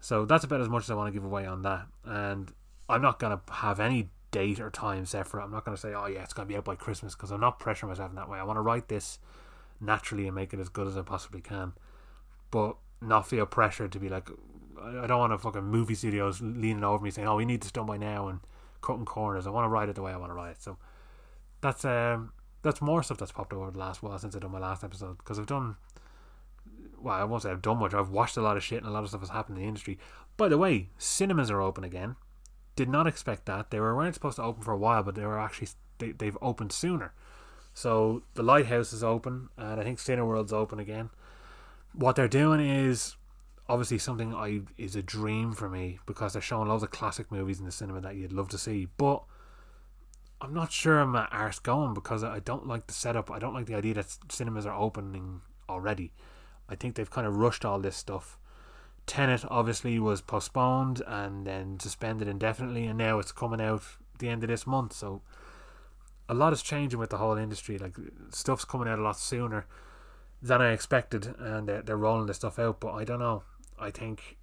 So 0.00 0.24
that's 0.24 0.44
about 0.44 0.60
as 0.60 0.68
much 0.68 0.84
as 0.84 0.90
I 0.90 0.94
want 0.94 1.08
to 1.08 1.12
give 1.12 1.24
away 1.24 1.46
on 1.46 1.62
that. 1.62 1.86
And 2.04 2.52
I'm 2.88 3.02
not 3.02 3.18
gonna 3.18 3.40
have 3.50 3.80
any 3.80 4.10
date 4.30 4.60
or 4.60 4.70
time 4.70 5.06
set 5.06 5.26
for 5.26 5.40
it. 5.40 5.44
I'm 5.44 5.50
not 5.50 5.64
gonna 5.64 5.76
say, 5.76 5.94
"Oh 5.94 6.06
yeah, 6.06 6.22
it's 6.22 6.32
gonna 6.32 6.46
be 6.46 6.56
out 6.56 6.64
by 6.64 6.74
Christmas," 6.74 7.14
because 7.14 7.30
I'm 7.30 7.40
not 7.40 7.60
pressuring 7.60 7.88
myself 7.88 8.10
in 8.10 8.16
that 8.16 8.28
way. 8.28 8.38
I 8.38 8.44
want 8.44 8.56
to 8.56 8.62
write 8.62 8.88
this 8.88 9.18
naturally 9.80 10.26
and 10.26 10.34
make 10.34 10.52
it 10.52 10.60
as 10.60 10.68
good 10.68 10.86
as 10.86 10.96
I 10.96 11.02
possibly 11.02 11.40
can, 11.40 11.74
but 12.50 12.76
not 13.00 13.28
feel 13.28 13.46
pressured 13.46 13.92
to 13.92 13.98
be 13.98 14.08
like, 14.08 14.28
I 14.80 15.06
don't 15.06 15.18
want 15.18 15.32
to 15.32 15.38
fucking 15.38 15.64
movie 15.64 15.94
studios 15.94 16.40
leaning 16.40 16.84
over 16.84 17.02
me 17.02 17.10
saying, 17.10 17.28
"Oh, 17.28 17.36
we 17.36 17.44
need 17.44 17.62
this 17.62 17.72
done 17.72 17.86
by 17.86 17.96
now," 17.96 18.28
and 18.28 18.40
cutting 18.82 19.04
corners. 19.04 19.46
I 19.46 19.50
want 19.50 19.64
to 19.64 19.68
write 19.68 19.88
it 19.88 19.94
the 19.94 20.02
way 20.02 20.12
I 20.12 20.16
want 20.16 20.30
to 20.30 20.34
write 20.34 20.52
it. 20.52 20.62
So 20.62 20.76
that's 21.60 21.84
um 21.84 22.32
that's 22.62 22.80
more 22.80 23.02
stuff 23.02 23.18
that's 23.18 23.32
popped 23.32 23.52
over 23.52 23.70
the 23.70 23.78
last 23.78 24.02
while 24.02 24.18
since 24.18 24.36
I 24.36 24.38
done 24.38 24.52
my 24.52 24.58
last 24.58 24.84
episode 24.84 25.18
because 25.18 25.38
I've 25.38 25.46
done. 25.46 25.76
Well, 27.00 27.14
I 27.14 27.24
won't 27.24 27.42
say 27.42 27.50
I've 27.50 27.62
done 27.62 27.78
much. 27.78 27.94
I've 27.94 28.10
watched 28.10 28.36
a 28.36 28.42
lot 28.42 28.56
of 28.56 28.64
shit 28.64 28.78
and 28.78 28.88
a 28.88 28.90
lot 28.90 29.02
of 29.02 29.08
stuff 29.08 29.20
has 29.20 29.30
happened 29.30 29.58
in 29.58 29.62
the 29.62 29.68
industry. 29.68 29.98
By 30.36 30.48
the 30.48 30.58
way, 30.58 30.90
cinemas 30.98 31.50
are 31.50 31.60
open 31.60 31.84
again. 31.84 32.16
Did 32.76 32.88
not 32.88 33.06
expect 33.06 33.46
that. 33.46 33.70
They 33.70 33.80
were 33.80 33.96
weren't 33.96 34.14
supposed 34.14 34.36
to 34.36 34.42
open 34.42 34.62
for 34.62 34.72
a 34.72 34.78
while, 34.78 35.02
but 35.02 35.14
they 35.14 35.24
were 35.24 35.40
actually 35.40 35.68
they, 35.98 36.12
they've 36.12 36.38
opened 36.40 36.72
sooner. 36.72 37.12
So 37.74 38.22
the 38.34 38.42
Lighthouse 38.42 38.92
is 38.92 39.02
open, 39.02 39.48
and 39.56 39.80
I 39.80 39.84
think 39.84 39.98
Cineworld's 39.98 40.52
open 40.52 40.78
again. 40.78 41.10
What 41.92 42.16
they're 42.16 42.28
doing 42.28 42.60
is 42.60 43.16
obviously 43.68 43.98
something 43.98 44.34
I 44.34 44.60
is 44.78 44.96
a 44.96 45.02
dream 45.02 45.52
for 45.52 45.68
me 45.68 45.98
because 46.06 46.32
they're 46.32 46.42
showing 46.42 46.68
loads 46.68 46.82
of 46.82 46.90
classic 46.90 47.32
movies 47.32 47.58
in 47.58 47.66
the 47.66 47.72
cinema 47.72 48.00
that 48.02 48.16
you'd 48.16 48.32
love 48.32 48.48
to 48.50 48.58
see. 48.58 48.88
But 48.96 49.24
I'm 50.40 50.54
not 50.54 50.72
sure 50.72 50.98
I'm 50.98 51.16
at 51.16 51.32
arse 51.32 51.58
going 51.58 51.94
because 51.94 52.22
I 52.22 52.40
don't 52.40 52.66
like 52.66 52.86
the 52.86 52.94
setup. 52.94 53.30
I 53.30 53.38
don't 53.38 53.54
like 53.54 53.66
the 53.66 53.74
idea 53.74 53.94
that 53.94 54.16
cinemas 54.30 54.66
are 54.66 54.78
opening 54.78 55.40
already. 55.68 56.12
I 56.68 56.74
think 56.74 56.94
they've 56.94 57.10
kind 57.10 57.26
of 57.26 57.36
rushed 57.36 57.64
all 57.64 57.78
this 57.78 57.96
stuff. 57.96 58.38
Tenet 59.06 59.44
obviously 59.48 59.98
was 60.00 60.20
postponed 60.20 61.00
and 61.06 61.46
then 61.46 61.78
suspended 61.78 62.26
indefinitely, 62.26 62.86
and 62.86 62.98
now 62.98 63.18
it's 63.20 63.32
coming 63.32 63.60
out 63.60 63.82
the 64.18 64.28
end 64.28 64.42
of 64.42 64.48
this 64.48 64.66
month. 64.66 64.92
So 64.92 65.22
a 66.28 66.34
lot 66.34 66.52
is 66.52 66.62
changing 66.62 66.98
with 66.98 67.10
the 67.10 67.18
whole 67.18 67.36
industry. 67.36 67.78
Like 67.78 67.96
stuff's 68.30 68.64
coming 68.64 68.88
out 68.88 68.98
a 68.98 69.02
lot 69.02 69.16
sooner 69.16 69.66
than 70.42 70.60
I 70.60 70.72
expected, 70.72 71.34
and 71.38 71.68
they're, 71.68 71.82
they're 71.82 71.96
rolling 71.96 72.26
this 72.26 72.38
stuff 72.38 72.58
out. 72.58 72.80
But 72.80 72.94
I 72.94 73.04
don't 73.04 73.20
know. 73.20 73.44
I 73.78 73.90
think 73.90 74.38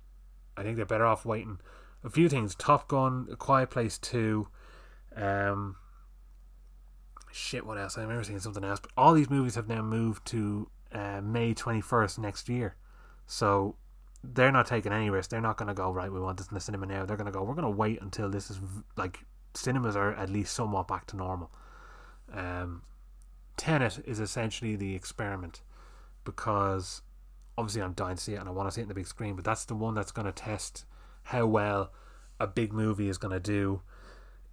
I 0.56 0.64
think 0.64 0.78
they're 0.78 0.86
better 0.86 1.06
off 1.06 1.26
waiting. 1.26 1.60
A 2.04 2.10
few 2.10 2.30
things: 2.30 2.56
Top 2.56 2.88
Gun, 2.88 3.28
A 3.32 3.36
Quiet 3.36 3.70
Place 3.70 3.98
Two, 3.98 4.48
um, 5.16 5.76
shit. 7.32 7.66
What 7.66 7.78
else? 7.78 7.98
I 7.98 8.02
remember 8.02 8.24
seeing 8.24 8.40
something 8.40 8.64
else. 8.64 8.80
But 8.80 8.92
all 8.96 9.14
these 9.14 9.30
movies 9.30 9.56
have 9.56 9.68
now 9.68 9.82
moved 9.82 10.26
to 10.28 10.70
uh, 10.94 11.22
May 11.22 11.54
twenty 11.54 11.82
first 11.82 12.18
next 12.18 12.48
year, 12.48 12.76
so 13.28 13.76
they're 14.24 14.52
not 14.52 14.68
taking 14.68 14.94
any 14.94 15.10
risk. 15.10 15.30
They're 15.30 15.42
not 15.42 15.58
going 15.58 15.68
to 15.68 15.74
go 15.74 15.92
right. 15.92 16.12
We 16.12 16.20
want 16.20 16.38
this 16.38 16.48
in 16.48 16.54
the 16.54 16.62
cinema 16.62 16.86
now. 16.86 17.06
They're 17.06 17.18
going 17.18 17.26
to 17.26 17.32
go. 17.32 17.44
We're 17.44 17.56
going 17.56 17.64
to 17.64 17.70
wait 17.70 18.02
until 18.02 18.30
this 18.30 18.50
is 18.50 18.60
like 18.96 19.26
cinemas 19.54 19.96
are 19.96 20.14
at 20.14 20.30
least 20.30 20.54
somewhat 20.54 20.88
back 20.88 21.06
to 21.08 21.18
normal. 21.18 21.52
Um, 22.32 22.84
Tenet 23.58 24.00
is 24.06 24.20
essentially 24.20 24.76
the 24.76 24.96
experiment 24.96 25.62
because 26.24 27.02
obviously 27.58 27.82
I'm 27.82 27.94
dying 27.94 28.16
to 28.16 28.22
see 28.22 28.34
it 28.34 28.38
and 28.38 28.48
I 28.48 28.52
want 28.52 28.68
to 28.68 28.74
see 28.74 28.82
it 28.82 28.84
in 28.84 28.88
the 28.88 28.96
big 28.96 29.08
screen, 29.08 29.36
but 29.36 29.46
that's 29.46 29.66
the 29.66 29.76
one 29.76 29.94
that's 29.94 30.12
going 30.12 30.26
to 30.26 30.32
test 30.32 30.86
how 31.24 31.46
well 31.46 31.92
a 32.40 32.48
big 32.48 32.74
movie 32.74 33.10
is 33.10 33.18
going 33.18 33.34
to 33.34 33.40
do 33.40 33.82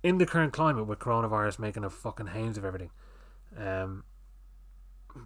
in 0.02 0.18
the 0.18 0.26
current 0.26 0.52
climate 0.52 0.86
with 0.86 0.98
coronavirus 0.98 1.58
making 1.58 1.84
a 1.84 1.90
fucking 1.90 2.28
hounds 2.28 2.58
of 2.58 2.64
everything. 2.64 2.90
Um, 3.56 4.04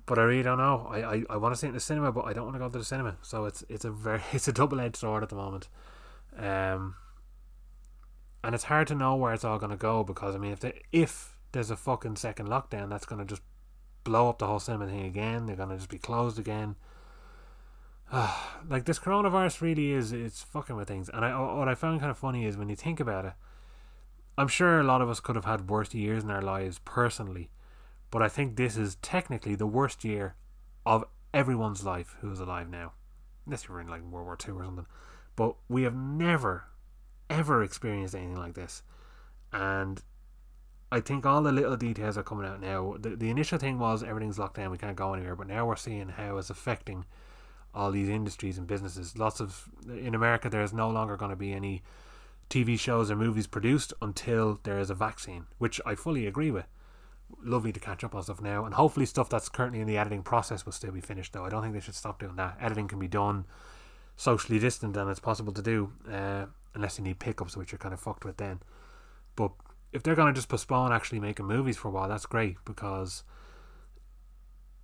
but 0.07 0.19
I 0.19 0.23
really 0.23 0.43
don't 0.43 0.59
know. 0.59 0.87
I, 0.91 1.03
I, 1.03 1.23
I 1.31 1.37
want 1.37 1.55
to 1.55 1.59
see 1.59 1.67
it 1.67 1.71
in 1.71 1.75
the 1.75 1.81
cinema, 1.81 2.13
but 2.13 2.27
I 2.27 2.33
don't 2.33 2.45
want 2.45 2.57
to 2.57 2.59
go 2.59 2.69
to 2.69 2.79
the 2.79 2.85
cinema. 2.85 3.17
So 3.23 3.45
it's 3.45 3.65
it's 3.69 3.85
a 3.85 3.91
very 3.91 4.23
it's 4.33 4.49
a 4.49 4.53
double 4.53 4.81
edged 4.81 4.97
sword 4.97 5.23
at 5.23 5.29
the 5.29 5.37
moment. 5.37 5.69
Um, 6.37 6.97
and 8.43 8.55
it's 8.55 8.65
hard 8.65 8.89
to 8.89 8.95
know 8.95 9.17
where 9.17 9.33
it's 9.33 9.45
all 9.45 9.59
going 9.59 9.71
to 9.71 9.77
go 9.77 10.05
because 10.05 10.35
I 10.35 10.39
mean 10.39 10.53
if 10.53 10.61
they, 10.61 10.83
if 10.93 11.39
there's 11.53 11.71
a 11.71 11.77
fucking 11.77 12.17
second 12.17 12.49
lockdown, 12.49 12.91
that's 12.91 13.07
going 13.07 13.21
to 13.21 13.25
just 13.25 13.43
blow 14.03 14.29
up 14.29 14.39
the 14.39 14.47
whole 14.47 14.61
cinema 14.61 14.87
thing 14.87 15.05
again. 15.05 15.47
They're 15.47 15.57
going 15.57 15.71
to 15.71 15.77
just 15.77 15.89
be 15.89 15.99
closed 15.99 16.39
again. 16.39 16.77
like 18.69 18.85
this 18.85 18.99
coronavirus 18.99 19.61
really 19.61 19.93
is 19.93 20.13
it's 20.13 20.43
fucking 20.43 20.77
with 20.77 20.89
things. 20.89 21.09
And 21.13 21.25
I 21.25 21.41
what 21.41 21.69
I 21.69 21.75
found 21.75 22.01
kind 22.01 22.11
of 22.11 22.19
funny 22.19 22.45
is 22.45 22.57
when 22.57 22.69
you 22.69 22.77
think 22.77 23.01
about 23.01 23.25
it, 23.25 23.33
I'm 24.37 24.49
sure 24.49 24.81
a 24.81 24.85
lot 24.85 25.01
of 25.01 25.09
us 25.09 25.21
could 25.21 25.37
have 25.37 25.45
had 25.45 25.69
worse 25.71 25.95
years 25.95 26.25
in 26.25 26.31
our 26.31 26.43
lives 26.43 26.81
personally, 26.85 27.51
but 28.15 28.23
I 28.23 28.29
think 28.29 28.55
this 28.55 28.77
is 28.77 28.95
technically 29.03 29.57
the 29.57 29.67
worst 29.67 30.05
year 30.05 30.37
of 30.87 31.05
everyone's 31.33 31.83
life 31.83 32.15
who 32.21 32.31
is 32.31 32.39
alive 32.39 32.71
now, 32.71 32.93
unless 33.45 33.67
you're 33.67 33.81
in 33.81 33.89
like 33.89 34.05
World 34.05 34.27
War 34.27 34.37
Two 34.37 34.57
or 34.57 34.65
something. 34.65 34.87
But 35.35 35.57
we 35.69 35.83
have 35.83 35.97
never, 35.97 36.67
ever 37.29 37.65
experienced 37.65 38.15
anything 38.15 38.37
like 38.37 38.55
this, 38.55 38.85
and 39.53 40.01
I 40.93 41.01
think 41.01 41.27
all 41.27 41.43
the 41.43 41.51
little 41.51 41.77
details 41.77 42.17
are 42.17 42.23
coming 42.23 42.47
out 42.47 42.61
now. 42.61 42.95
The, 43.01 43.17
the 43.17 43.31
initial 43.31 43.59
thing 43.59 43.81
was 43.81 44.05
everything's 44.05 44.39
locked 44.39 44.59
down, 44.59 44.71
we 44.71 44.79
can't 44.79 44.95
go 44.95 45.13
anywhere, 45.13 45.35
but 45.35 45.49
now 45.49 45.67
we're 45.67 45.75
seeing 45.75 46.11
how 46.11 46.39
it's 46.39 46.51
affecting 46.51 47.07
all 47.75 47.91
these 47.91 48.09
industries 48.09 48.59
and 48.59 48.69
businesses. 48.69 49.19
Lots 49.19 49.41
of 49.41 49.69
in 49.89 50.15
America, 50.15 50.49
there 50.49 50.63
is 50.63 50.73
no 50.73 50.89
longer 50.89 51.17
going 51.17 51.31
to 51.31 51.37
be 51.37 51.53
any 51.53 51.83
TV 52.49 52.79
shows 52.79 53.11
or 53.11 53.17
movies 53.17 53.49
produced 53.49 53.93
until 54.01 54.61
there 54.63 54.79
is 54.79 54.89
a 54.89 54.95
vaccine, 54.95 55.47
which 55.59 55.81
I 55.85 55.97
fully 55.97 56.29
agree 56.29 56.53
with. 56.53 56.69
Lovely 57.43 57.73
to 57.73 57.81
catch 57.81 58.05
up 58.05 58.15
on 58.15 58.23
stuff 58.23 58.41
now, 58.41 58.65
and 58.65 58.75
hopefully 58.75 59.07
stuff 59.07 59.29
that's 59.29 59.49
currently 59.49 59.81
in 59.81 59.87
the 59.87 59.99
editing 59.99 60.23
process 60.23 60.65
will 60.65 60.73
still 60.73 60.93
be 60.93 61.01
finished. 61.01 61.33
Though 61.33 61.45
I 61.45 61.49
don't 61.49 61.63
think 61.63 61.75
they 61.75 61.81
should 61.81 61.95
stop 61.95 62.21
doing 62.21 62.37
that. 62.37 62.57
Editing 62.61 62.89
can 62.89 62.99
be 62.99 63.09
done 63.09 63.47
socially 64.17 64.59
distant, 64.59 64.97
and 64.97 65.11
it's 65.11 65.21
possible 65.21 65.53
to 65.53 65.63
do, 65.63 65.93
uh, 66.11 66.47
unless 66.75 66.99
you 66.99 67.05
need 67.05 67.19
pickups, 67.19 67.57
which 67.57 67.73
you're 67.73 67.79
kind 67.79 67.95
of 67.95 68.01
fucked 68.01 68.25
with 68.25 68.37
then. 68.37 68.61
But 69.37 69.53
if 69.93 70.03
they're 70.03 70.15
going 70.15 70.33
to 70.33 70.37
just 70.37 70.49
postpone 70.49 70.93
actually 70.93 71.21
making 71.21 71.47
movies 71.47 71.77
for 71.77 71.89
a 71.89 71.91
while, 71.91 72.09
that's 72.09 72.27
great 72.27 72.57
because 72.65 73.25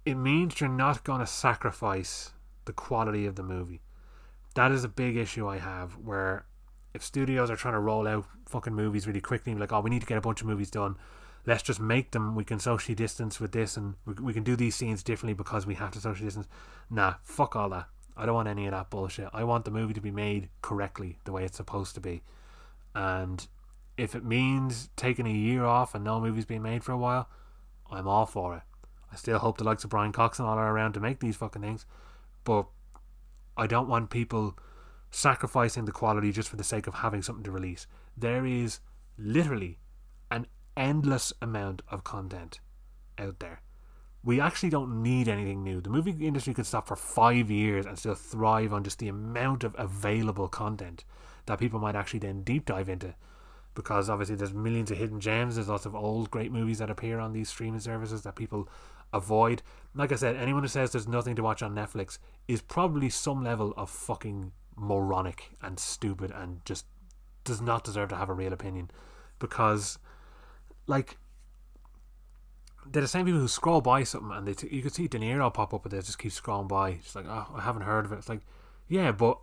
it 0.05 0.15
means 0.15 0.61
you're 0.61 0.71
not 0.71 1.05
going 1.05 1.21
to 1.21 1.27
sacrifice 1.27 2.33
the 2.65 2.73
quality 2.73 3.27
of 3.27 3.37
the 3.37 3.43
movie. 3.43 3.83
That 4.55 4.73
is 4.73 4.85
a 4.85 4.89
big 4.89 5.17
issue 5.17 5.49
I 5.49 5.59
have 5.59 5.97
where 5.97 6.47
if 6.95 7.05
studios 7.05 7.51
are 7.51 7.57
trying 7.57 7.75
to 7.75 7.81
roll 7.81 8.07
out 8.07 8.25
fucking 8.49 8.75
movies 8.75 9.07
really 9.07 9.21
quickly, 9.21 9.55
like, 9.55 9.73
oh, 9.73 9.81
we 9.81 9.91
need 9.91 10.01
to 10.01 10.07
get 10.07 10.19
a 10.19 10.21
bunch 10.21 10.41
of 10.41 10.47
movies 10.47 10.71
done, 10.71 10.97
let's 11.47 11.63
just 11.63 11.81
make 11.81 12.11
them. 12.13 12.35
We 12.35 12.45
can 12.45 12.59
socially 12.59 12.95
distance 12.95 13.41
with 13.41 13.53
this 13.53 13.77
and 13.77 13.95
we, 14.05 14.15
we 14.15 14.33
can 14.33 14.43
do 14.43 14.57
these 14.57 14.75
scenes 14.75 15.03
differently 15.03 15.35
because 15.35 15.67
we 15.67 15.75
have 15.75 15.91
to 15.93 16.01
socially 16.01 16.27
distance. 16.27 16.49
Nah, 16.89 17.15
fuck 17.23 17.57
all 17.57 17.69
that. 17.71 17.87
I 18.17 18.27
don't 18.27 18.35
want 18.35 18.49
any 18.49 18.67
of 18.67 18.73
that 18.73 18.91
bullshit. 18.91 19.29
I 19.33 19.45
want 19.45 19.65
the 19.65 19.71
movie 19.71 19.95
to 19.95 20.01
be 20.01 20.11
made 20.11 20.49
correctly, 20.63 21.19
the 21.25 21.33
way 21.33 21.45
it's 21.45 21.57
supposed 21.57 21.95
to 21.95 22.01
be. 22.01 22.23
And 22.95 23.47
if 23.97 24.15
it 24.15 24.25
means 24.25 24.91
taking 24.97 25.27
a 25.27 25.33
year 25.33 25.65
off 25.65 25.95
and 25.95 26.05
no 26.05 26.21
movie's 26.21 26.45
being 26.45 26.63
made 26.63 26.85
for 26.85 26.93
a 26.93 26.99
while, 26.99 27.29
I'm 27.91 28.09
all 28.09 28.27
for 28.27 28.57
it. 28.57 28.63
I 29.13 29.17
still 29.17 29.39
hope 29.39 29.59
the 29.59 29.65
likes 29.65 29.85
of 29.85 29.91
Brian 29.91 30.13
Cox 30.13 30.39
and 30.39 30.47
all 30.47 30.59
are 30.59 30.73
around 30.73 30.93
to 30.93 31.01
make 31.01 31.21
these 31.21 31.37
fucking 31.37 31.63
things 31.63 31.87
but 32.45 32.67
I 33.57 33.67
don't 33.67 33.89
want 33.89 34.11
people 34.11 34.59
sacrificing 35.11 35.85
the 35.85 35.93
quality 35.93 36.33
just 36.33 36.49
for 36.49 36.57
the 36.57 36.65
sake 36.65 36.87
of 36.87 36.95
having 36.95 37.23
something 37.23 37.45
to 37.45 37.51
release. 37.51 37.87
There 38.17 38.47
is 38.47 38.81
literally 39.19 39.79
endless 40.77 41.33
amount 41.41 41.83
of 41.91 42.05
content 42.05 42.61
out 43.19 43.41
there. 43.41 43.63
We 44.23 44.41
actually 44.41 44.71
don't 44.71 45.03
need 45.03 45.29
anything 45.29 45.63
new. 45.63 45.81
The 45.81 45.91
movie 45.91 46.27
industry 46.27 46.53
could 46.53 46.67
stop 46.67 46.87
for 46.87 46.97
five 46.97 47.51
years 47.51 47.87
and 47.87 47.99
still 47.99 48.15
thrive 48.15 48.73
on 48.73 48.85
just 48.85 48.99
the 48.99 49.09
amount 49.09 49.65
of 49.65 49.75
available 49.79 50.49
content 50.49 51.05
that 51.47 51.59
people 51.59 51.81
might 51.81 51.97
actually 51.97 52.21
then 52.21 52.43
deep 52.43 52.67
dive 52.67 52.89
into. 52.89 53.15
Because 53.75 54.11
obviously 54.11 54.37
there's 54.37 54.53
millions 54.53 54.91
of 54.91 54.99
hidden 54.99 55.21
gems, 55.21 55.55
there's 55.55 55.69
lots 55.69 55.87
of 55.87 55.95
old 55.95 56.31
great 56.31 56.53
movies 56.53 56.79
that 56.79 56.91
appear 56.91 57.19
on 57.19 57.33
these 57.33 57.49
streaming 57.49 57.81
services 57.81 58.23
that 58.23 58.37
people 58.37 58.69
avoid. 59.13 59.63
Like 59.95 60.13
I 60.13 60.17
said, 60.17 60.37
anyone 60.37 60.63
who 60.63 60.69
says 60.69 60.93
there's 60.93 61.09
nothing 61.09 61.37
to 61.37 61.43
watch 61.43 61.63
on 61.63 61.75
Netflix 61.75 62.19
is 62.47 62.61
probably 62.61 63.09
some 63.09 63.43
level 63.43 63.73
of 63.77 63.89
fucking 63.89 64.53
moronic 64.77 65.51
and 65.63 65.79
stupid 65.79 66.31
and 66.31 66.65
just 66.65 66.87
does 67.45 67.61
not 67.61 67.85
deserve 67.85 68.09
to 68.11 68.17
have 68.17 68.29
a 68.29 68.35
real 68.35 68.53
opinion 68.53 68.91
because, 69.39 69.99
like, 70.91 71.17
they're 72.87 73.03
the 73.03 73.09
same 73.09 73.25
people 73.25 73.41
who 73.41 73.49
scroll 73.49 73.81
by 73.81 74.03
something 74.03 74.37
and 74.37 74.47
they 74.47 74.55
t- 74.55 74.75
you 74.75 74.83
can 74.83 74.91
see 74.91 75.07
De 75.07 75.19
Niro 75.19 75.53
pop 75.53 75.73
up 75.73 75.85
and 75.85 75.93
they 75.93 75.99
just 75.99 76.19
keep 76.19 76.33
scrolling 76.33 76.69
by. 76.69 76.91
It's 76.91 77.15
like, 77.15 77.27
oh, 77.29 77.47
I 77.55 77.61
haven't 77.61 77.83
heard 77.83 78.05
of 78.05 78.13
it. 78.13 78.17
It's 78.17 78.29
like, 78.29 78.41
yeah, 78.89 79.13
but 79.13 79.39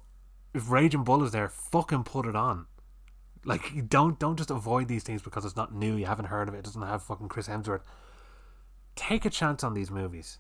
if 0.53 0.69
Raging 0.69 1.03
Bull 1.03 1.23
is 1.23 1.31
there, 1.31 1.47
fucking 1.47 2.03
put 2.03 2.25
it 2.25 2.35
on. 2.35 2.67
Like, 3.45 3.87
don't 3.87 4.19
don't 4.19 4.37
just 4.37 4.51
avoid 4.51 4.89
these 4.89 5.03
things 5.03 5.21
because 5.21 5.45
it's 5.45 5.55
not 5.55 5.73
new. 5.73 5.95
You 5.95 6.05
haven't 6.05 6.25
heard 6.25 6.49
of 6.49 6.53
it. 6.53 6.59
It 6.59 6.65
doesn't 6.65 6.81
have 6.81 7.01
fucking 7.01 7.29
Chris 7.29 7.47
Hemsworth. 7.47 7.83
Take 8.95 9.23
a 9.23 9.29
chance 9.29 9.63
on 9.63 9.73
these 9.73 9.89
movies. 9.89 10.39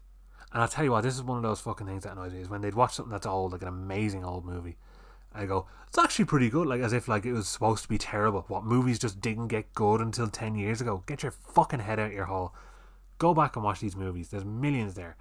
And 0.51 0.61
I'll 0.61 0.67
tell 0.67 0.83
you 0.83 0.91
what, 0.91 1.01
this 1.01 1.15
is 1.15 1.23
one 1.23 1.37
of 1.37 1.43
those 1.43 1.61
fucking 1.61 1.87
things 1.87 2.03
that 2.03 2.13
annoys 2.13 2.33
me 2.33 2.41
is 2.41 2.49
when 2.49 2.61
they'd 2.61 2.73
watch 2.73 2.95
something 2.95 3.11
that's 3.11 3.25
old, 3.25 3.53
like 3.53 3.61
an 3.61 3.67
amazing 3.67 4.25
old 4.25 4.45
movie. 4.45 4.77
I 5.33 5.45
go, 5.45 5.67
it's 5.87 5.97
actually 5.97 6.25
pretty 6.25 6.49
good, 6.49 6.67
like 6.67 6.81
as 6.81 6.93
if 6.93 7.07
like 7.07 7.25
it 7.25 7.33
was 7.33 7.47
supposed 7.47 7.83
to 7.83 7.89
be 7.89 7.97
terrible. 7.97 8.45
What 8.47 8.63
movies 8.63 8.99
just 8.99 9.21
didn't 9.21 9.47
get 9.47 9.73
good 9.73 10.01
until 10.01 10.27
ten 10.27 10.55
years 10.55 10.81
ago? 10.81 11.03
Get 11.05 11.23
your 11.23 11.31
fucking 11.31 11.79
head 11.79 11.99
out 11.99 12.11
your 12.11 12.25
hole. 12.25 12.53
Go 13.17 13.33
back 13.33 13.55
and 13.55 13.63
watch 13.65 13.79
these 13.79 13.95
movies. 13.95 14.29
There's 14.29 14.45
millions 14.45 14.95
there. 14.95 15.17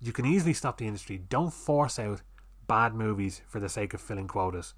You 0.00 0.12
can 0.12 0.26
easily 0.26 0.52
stop 0.52 0.78
the 0.78 0.86
industry. 0.86 1.18
Don't 1.28 1.52
force 1.52 1.98
out 1.98 2.22
bad 2.66 2.94
movies 2.94 3.42
for 3.46 3.60
the 3.60 3.68
sake 3.68 3.94
of 3.94 4.00
filling 4.00 4.28
quotas. 4.28 4.74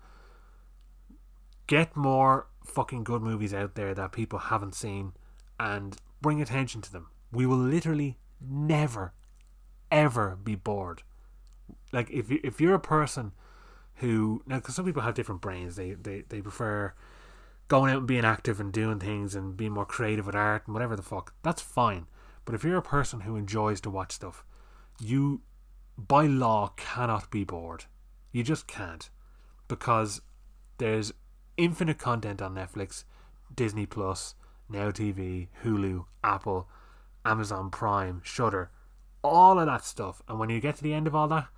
Get 1.67 1.97
more 1.97 2.49
fucking 2.65 3.05
good 3.05 3.23
movies 3.23 3.53
out 3.53 3.75
there 3.75 3.95
that 3.95 4.13
people 4.13 4.39
haven't 4.39 4.75
seen 4.75 5.13
and 5.59 5.97
bring 6.21 6.41
attention 6.41 6.81
to 6.83 6.93
them. 6.93 7.09
We 7.33 7.47
will 7.47 7.59
literally 7.59 8.19
never, 8.41 9.13
ever 9.91 10.37
be 10.43 10.55
bored. 10.55 11.03
Like 11.93 12.11
if 12.11 12.31
you, 12.31 12.41
if 12.43 12.61
you're 12.61 12.75
a 12.75 12.81
person 12.81 13.33
who 13.99 14.43
now, 14.47 14.57
because 14.57 14.75
some 14.75 14.85
people 14.85 15.03
have 15.03 15.15
different 15.15 15.41
brains, 15.41 15.77
they, 15.77 15.93
they 15.93 16.25
they 16.29 16.41
prefer 16.41 16.95
going 17.69 17.91
out 17.91 17.99
and 17.99 18.07
being 18.07 18.25
active 18.25 18.61
and 18.61 18.73
doing 18.73 18.99
things 18.99 19.35
and 19.35 19.57
being 19.57 19.73
more 19.73 19.85
creative 19.85 20.27
with 20.27 20.35
art 20.35 20.63
and 20.67 20.75
whatever 20.75 20.97
the 20.97 21.03
fuck. 21.03 21.35
That's 21.43 21.63
fine. 21.63 22.07
But 22.45 22.55
if 22.55 22.65
you're 22.65 22.79
a 22.79 22.83
person 22.83 23.21
who 23.21 23.37
enjoys 23.37 23.81
to 23.83 23.91
watch 23.91 24.13
stuff, 24.13 24.45
you 24.99 25.43
by 25.97 26.27
law 26.27 26.73
cannot 26.77 27.31
be 27.31 27.45
bored. 27.45 27.85
You 28.33 28.43
just 28.43 28.67
can't. 28.67 29.11
Because 29.67 30.23
there's 30.79 31.13
infinite 31.57 31.99
content 31.99 32.41
on 32.41 32.55
Netflix, 32.55 33.05
Disney 33.55 33.85
Plus, 33.85 34.35
Now 34.69 34.91
TV, 34.91 35.49
Hulu, 35.65 36.07
Apple, 36.25 36.69
Amazon 37.25 37.69
Prime, 37.69 38.23
Shudder, 38.25 38.71
all 39.23 39.59
of 39.59 39.67
that 39.67 39.85
stuff. 39.85 40.23
And 40.29 40.39
when 40.39 40.49
you 40.51 40.61
get 40.61 40.77
to 40.77 40.83
the 40.83 40.95
end 40.95 41.07
of 41.07 41.15
all 41.15 41.29
that, 41.29 41.49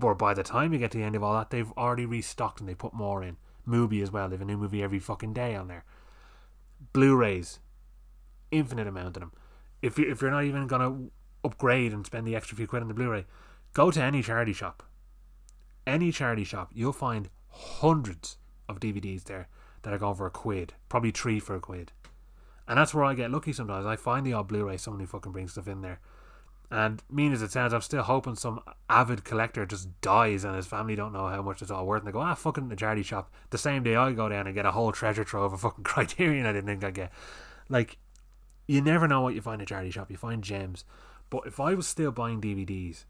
or 0.00 0.14
by 0.14 0.34
the 0.34 0.42
time 0.42 0.72
you 0.72 0.78
get 0.78 0.90
to 0.92 0.98
the 0.98 1.04
end 1.04 1.16
of 1.16 1.22
all 1.22 1.34
that, 1.34 1.50
they've 1.50 1.72
already 1.72 2.06
restocked 2.06 2.60
and 2.60 2.68
they 2.68 2.74
put 2.74 2.94
more 2.94 3.22
in. 3.22 3.36
Movie 3.64 4.02
as 4.02 4.12
well. 4.12 4.28
They 4.28 4.34
have 4.34 4.42
a 4.42 4.44
new 4.44 4.56
movie 4.56 4.82
every 4.82 5.00
fucking 5.00 5.32
day 5.32 5.54
on 5.54 5.68
there. 5.68 5.84
Blu-rays, 6.92 7.58
infinite 8.50 8.86
amount 8.86 9.16
of 9.16 9.20
them 9.20 9.32
if 9.82 9.98
you 9.98 10.10
if 10.10 10.20
you're 10.20 10.30
not 10.30 10.44
even 10.44 10.66
gonna 10.66 11.08
upgrade 11.44 11.92
and 11.92 12.04
spend 12.04 12.26
the 12.26 12.36
extra 12.36 12.56
few 12.56 12.66
quid 12.66 12.82
on 12.82 12.88
the 12.88 12.94
Blu-ray, 12.94 13.24
go 13.72 13.90
to 13.90 14.02
any 14.02 14.22
charity 14.22 14.52
shop. 14.52 14.82
Any 15.86 16.10
charity 16.10 16.44
shop, 16.44 16.72
you'll 16.74 16.92
find 16.92 17.30
hundreds 17.48 18.38
of 18.68 18.80
DVDs 18.80 19.24
there 19.24 19.48
that 19.82 19.92
are 19.92 19.98
going 19.98 20.16
for 20.16 20.26
a 20.26 20.30
quid, 20.30 20.74
probably 20.88 21.12
three 21.12 21.38
for 21.38 21.54
a 21.54 21.60
quid. 21.60 21.92
And 22.66 22.78
that's 22.78 22.92
where 22.92 23.04
I 23.04 23.14
get 23.14 23.30
lucky 23.30 23.52
sometimes. 23.52 23.86
I 23.86 23.94
find 23.94 24.26
the 24.26 24.32
odd 24.32 24.48
Blu-ray 24.48 24.76
someone 24.76 25.00
who 25.00 25.06
fucking 25.06 25.30
brings 25.30 25.52
stuff 25.52 25.68
in 25.68 25.82
there. 25.82 26.00
And 26.70 27.02
mean 27.10 27.32
as 27.32 27.42
it 27.42 27.52
sounds, 27.52 27.72
I'm 27.72 27.80
still 27.80 28.02
hoping 28.02 28.34
some 28.34 28.60
avid 28.90 29.24
collector 29.24 29.64
just 29.66 30.00
dies 30.00 30.42
and 30.42 30.56
his 30.56 30.66
family 30.66 30.96
don't 30.96 31.12
know 31.12 31.28
how 31.28 31.42
much 31.42 31.62
it's 31.62 31.70
all 31.70 31.86
worth. 31.86 32.00
And 32.00 32.08
they 32.08 32.12
go, 32.12 32.20
ah, 32.20 32.34
fucking 32.34 32.68
the 32.68 32.76
charity 32.76 33.02
shop. 33.02 33.32
The 33.50 33.58
same 33.58 33.84
day 33.84 33.94
I 33.94 34.12
go 34.12 34.28
down 34.28 34.46
and 34.46 34.54
get 34.54 34.66
a 34.66 34.72
whole 34.72 34.90
treasure 34.90 35.24
trove 35.24 35.52
of 35.52 35.60
fucking 35.60 35.84
Criterion 35.84 36.46
I 36.46 36.52
didn't 36.52 36.66
think 36.66 36.84
I'd 36.84 36.94
get. 36.94 37.12
Like, 37.68 37.98
you 38.66 38.80
never 38.80 39.06
know 39.06 39.20
what 39.20 39.34
you 39.34 39.40
find 39.40 39.60
in 39.60 39.64
a 39.64 39.66
charity 39.66 39.90
shop. 39.90 40.10
You 40.10 40.16
find 40.16 40.42
gems. 40.42 40.84
But 41.30 41.46
if 41.46 41.60
I 41.60 41.74
was 41.74 41.86
still 41.86 42.10
buying 42.10 42.40
DVDs, 42.40 43.04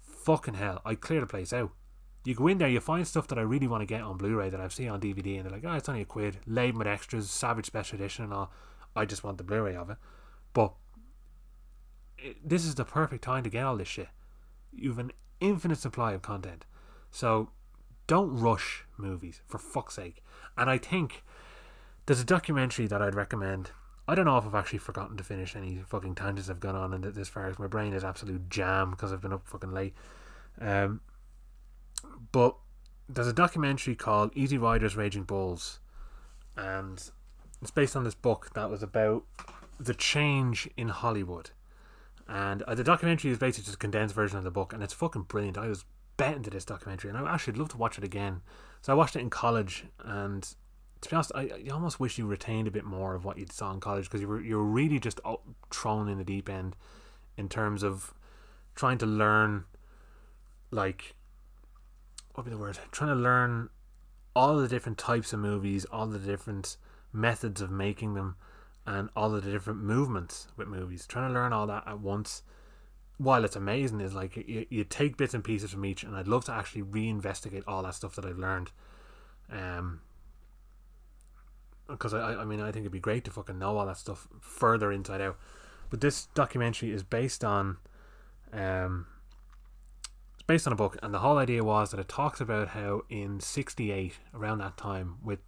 fucking 0.00 0.54
hell, 0.54 0.80
I'd 0.84 1.00
clear 1.00 1.20
the 1.20 1.26
place 1.26 1.52
out. 1.52 1.70
You 2.24 2.34
go 2.34 2.48
in 2.48 2.58
there, 2.58 2.68
you 2.68 2.80
find 2.80 3.06
stuff 3.06 3.28
that 3.28 3.38
I 3.38 3.42
really 3.42 3.66
want 3.66 3.82
to 3.82 3.86
get 3.86 4.02
on 4.02 4.18
Blu-ray 4.18 4.50
that 4.50 4.60
I've 4.60 4.74
seen 4.74 4.88
on 4.88 5.00
DVD, 5.00 5.36
and 5.36 5.44
they're 5.44 5.52
like, 5.52 5.64
"Oh, 5.64 5.72
it's 5.72 5.88
only 5.88 6.02
a 6.02 6.04
quid, 6.04 6.36
laden 6.46 6.78
with 6.78 6.86
extras, 6.86 7.30
Savage 7.30 7.64
Special 7.64 7.96
Edition, 7.96 8.24
and 8.24 8.34
all." 8.34 8.52
I 8.94 9.06
just 9.06 9.24
want 9.24 9.38
the 9.38 9.44
Blu-ray 9.44 9.74
of 9.74 9.88
it. 9.88 9.96
But 10.52 10.74
this 12.44 12.64
is 12.64 12.74
the 12.74 12.84
perfect 12.84 13.24
time 13.24 13.42
to 13.44 13.50
get 13.50 13.64
all 13.64 13.76
this 13.76 13.88
shit. 13.88 14.08
You've 14.72 14.98
an 14.98 15.12
infinite 15.40 15.78
supply 15.78 16.12
of 16.12 16.22
content, 16.22 16.64
so 17.10 17.50
don't 18.06 18.36
rush 18.36 18.84
movies 18.96 19.42
for 19.46 19.58
fuck's 19.58 19.94
sake. 19.94 20.22
And 20.56 20.68
I 20.70 20.78
think 20.78 21.24
there's 22.06 22.20
a 22.20 22.24
documentary 22.24 22.86
that 22.86 23.02
I'd 23.02 23.14
recommend 23.14 23.70
I 24.10 24.16
don't 24.16 24.24
know 24.24 24.36
if 24.38 24.44
I've 24.44 24.56
actually 24.56 24.80
forgotten 24.80 25.16
to 25.18 25.22
finish 25.22 25.54
any 25.54 25.84
fucking 25.86 26.16
tangents 26.16 26.50
I've 26.50 26.58
gone 26.58 26.74
on 26.74 26.92
and 26.92 27.04
this 27.04 27.28
far 27.28 27.46
as 27.46 27.60
my 27.60 27.68
brain 27.68 27.92
is 27.92 28.02
absolute 28.02 28.50
jam 28.50 28.90
because 28.90 29.12
I've 29.12 29.20
been 29.20 29.32
up 29.32 29.46
fucking 29.46 29.70
late. 29.70 29.94
Um, 30.60 31.00
but 32.32 32.56
there's 33.08 33.28
a 33.28 33.32
documentary 33.32 33.94
called 33.94 34.32
Easy 34.34 34.58
Riders 34.58 34.96
Raging 34.96 35.22
Bulls, 35.22 35.78
and 36.56 37.00
it's 37.62 37.70
based 37.70 37.94
on 37.94 38.02
this 38.02 38.16
book 38.16 38.50
that 38.54 38.68
was 38.68 38.82
about 38.82 39.22
the 39.78 39.94
change 39.94 40.68
in 40.76 40.88
Hollywood. 40.88 41.50
And 42.30 42.62
uh, 42.62 42.76
the 42.76 42.84
documentary 42.84 43.32
is 43.32 43.38
basically 43.38 43.64
just 43.64 43.74
a 43.74 43.78
condensed 43.78 44.14
version 44.14 44.38
of 44.38 44.44
the 44.44 44.52
book, 44.52 44.72
and 44.72 44.84
it's 44.84 44.94
fucking 44.94 45.22
brilliant. 45.22 45.58
I 45.58 45.66
was 45.66 45.84
bet 46.16 46.36
into 46.36 46.48
this 46.48 46.64
documentary, 46.64 47.10
and 47.10 47.18
I 47.18 47.34
actually 47.34 47.58
love 47.58 47.70
to 47.70 47.76
watch 47.76 47.98
it 47.98 48.04
again. 48.04 48.42
So 48.82 48.92
I 48.92 48.96
watched 48.96 49.16
it 49.16 49.20
in 49.20 49.30
college, 49.30 49.86
and 50.04 50.42
to 51.00 51.10
be 51.10 51.16
honest, 51.16 51.32
I, 51.34 51.40
I 51.40 51.70
almost 51.72 51.98
wish 51.98 52.18
you 52.18 52.26
retained 52.26 52.68
a 52.68 52.70
bit 52.70 52.84
more 52.84 53.16
of 53.16 53.24
what 53.24 53.36
you 53.36 53.46
saw 53.50 53.72
in 53.72 53.80
college 53.80 54.04
because 54.04 54.20
you 54.20 54.28
were 54.28 54.40
you're 54.40 54.62
really 54.62 55.00
just 55.00 55.20
thrown 55.72 56.08
in 56.08 56.18
the 56.18 56.24
deep 56.24 56.48
end 56.48 56.76
in 57.36 57.48
terms 57.48 57.82
of 57.82 58.14
trying 58.76 58.98
to 58.98 59.06
learn, 59.06 59.64
like, 60.70 61.16
what 62.34 62.44
would 62.44 62.50
be 62.50 62.56
the 62.56 62.62
word? 62.62 62.78
Trying 62.92 63.10
to 63.10 63.20
learn 63.20 63.70
all 64.36 64.56
the 64.56 64.68
different 64.68 64.98
types 64.98 65.32
of 65.32 65.40
movies, 65.40 65.84
all 65.86 66.06
the 66.06 66.20
different 66.20 66.76
methods 67.12 67.60
of 67.60 67.72
making 67.72 68.14
them, 68.14 68.36
and 68.90 69.08
all 69.14 69.32
of 69.34 69.44
the 69.44 69.52
different 69.52 69.80
movements 69.80 70.48
with 70.56 70.66
movies. 70.66 71.06
Trying 71.06 71.28
to 71.28 71.34
learn 71.34 71.52
all 71.52 71.66
that 71.68 71.86
at 71.86 72.00
once, 72.00 72.42
while 73.18 73.44
it's 73.44 73.54
amazing, 73.54 74.00
is 74.00 74.14
like 74.14 74.36
you, 74.36 74.66
you 74.68 74.82
take 74.82 75.16
bits 75.16 75.32
and 75.32 75.44
pieces 75.44 75.70
from 75.70 75.84
each, 75.84 76.02
and 76.02 76.16
I'd 76.16 76.26
love 76.26 76.44
to 76.46 76.52
actually 76.52 76.82
reinvestigate 76.82 77.62
all 77.68 77.84
that 77.84 77.94
stuff 77.94 78.16
that 78.16 78.24
I've 78.24 78.38
learned. 78.38 78.72
Um, 79.48 80.00
because 81.88 82.14
I, 82.14 82.34
I 82.34 82.44
mean, 82.44 82.60
I 82.60 82.72
think 82.72 82.82
it'd 82.82 82.92
be 82.92 82.98
great 82.98 83.24
to 83.24 83.30
fucking 83.30 83.60
know 83.60 83.78
all 83.78 83.86
that 83.86 83.96
stuff 83.96 84.26
further 84.40 84.90
inside 84.90 85.20
out. 85.20 85.38
But 85.88 86.00
this 86.00 86.26
documentary 86.34 86.90
is 86.90 87.04
based 87.04 87.44
on, 87.44 87.76
um, 88.52 89.06
it's 90.34 90.42
based 90.48 90.66
on 90.66 90.72
a 90.72 90.76
book, 90.76 90.98
and 91.00 91.14
the 91.14 91.20
whole 91.20 91.38
idea 91.38 91.62
was 91.62 91.92
that 91.92 92.00
it 92.00 92.08
talks 92.08 92.40
about 92.40 92.68
how 92.68 93.02
in 93.08 93.38
'68, 93.38 94.18
around 94.34 94.58
that 94.58 94.76
time, 94.76 95.18
with 95.22 95.38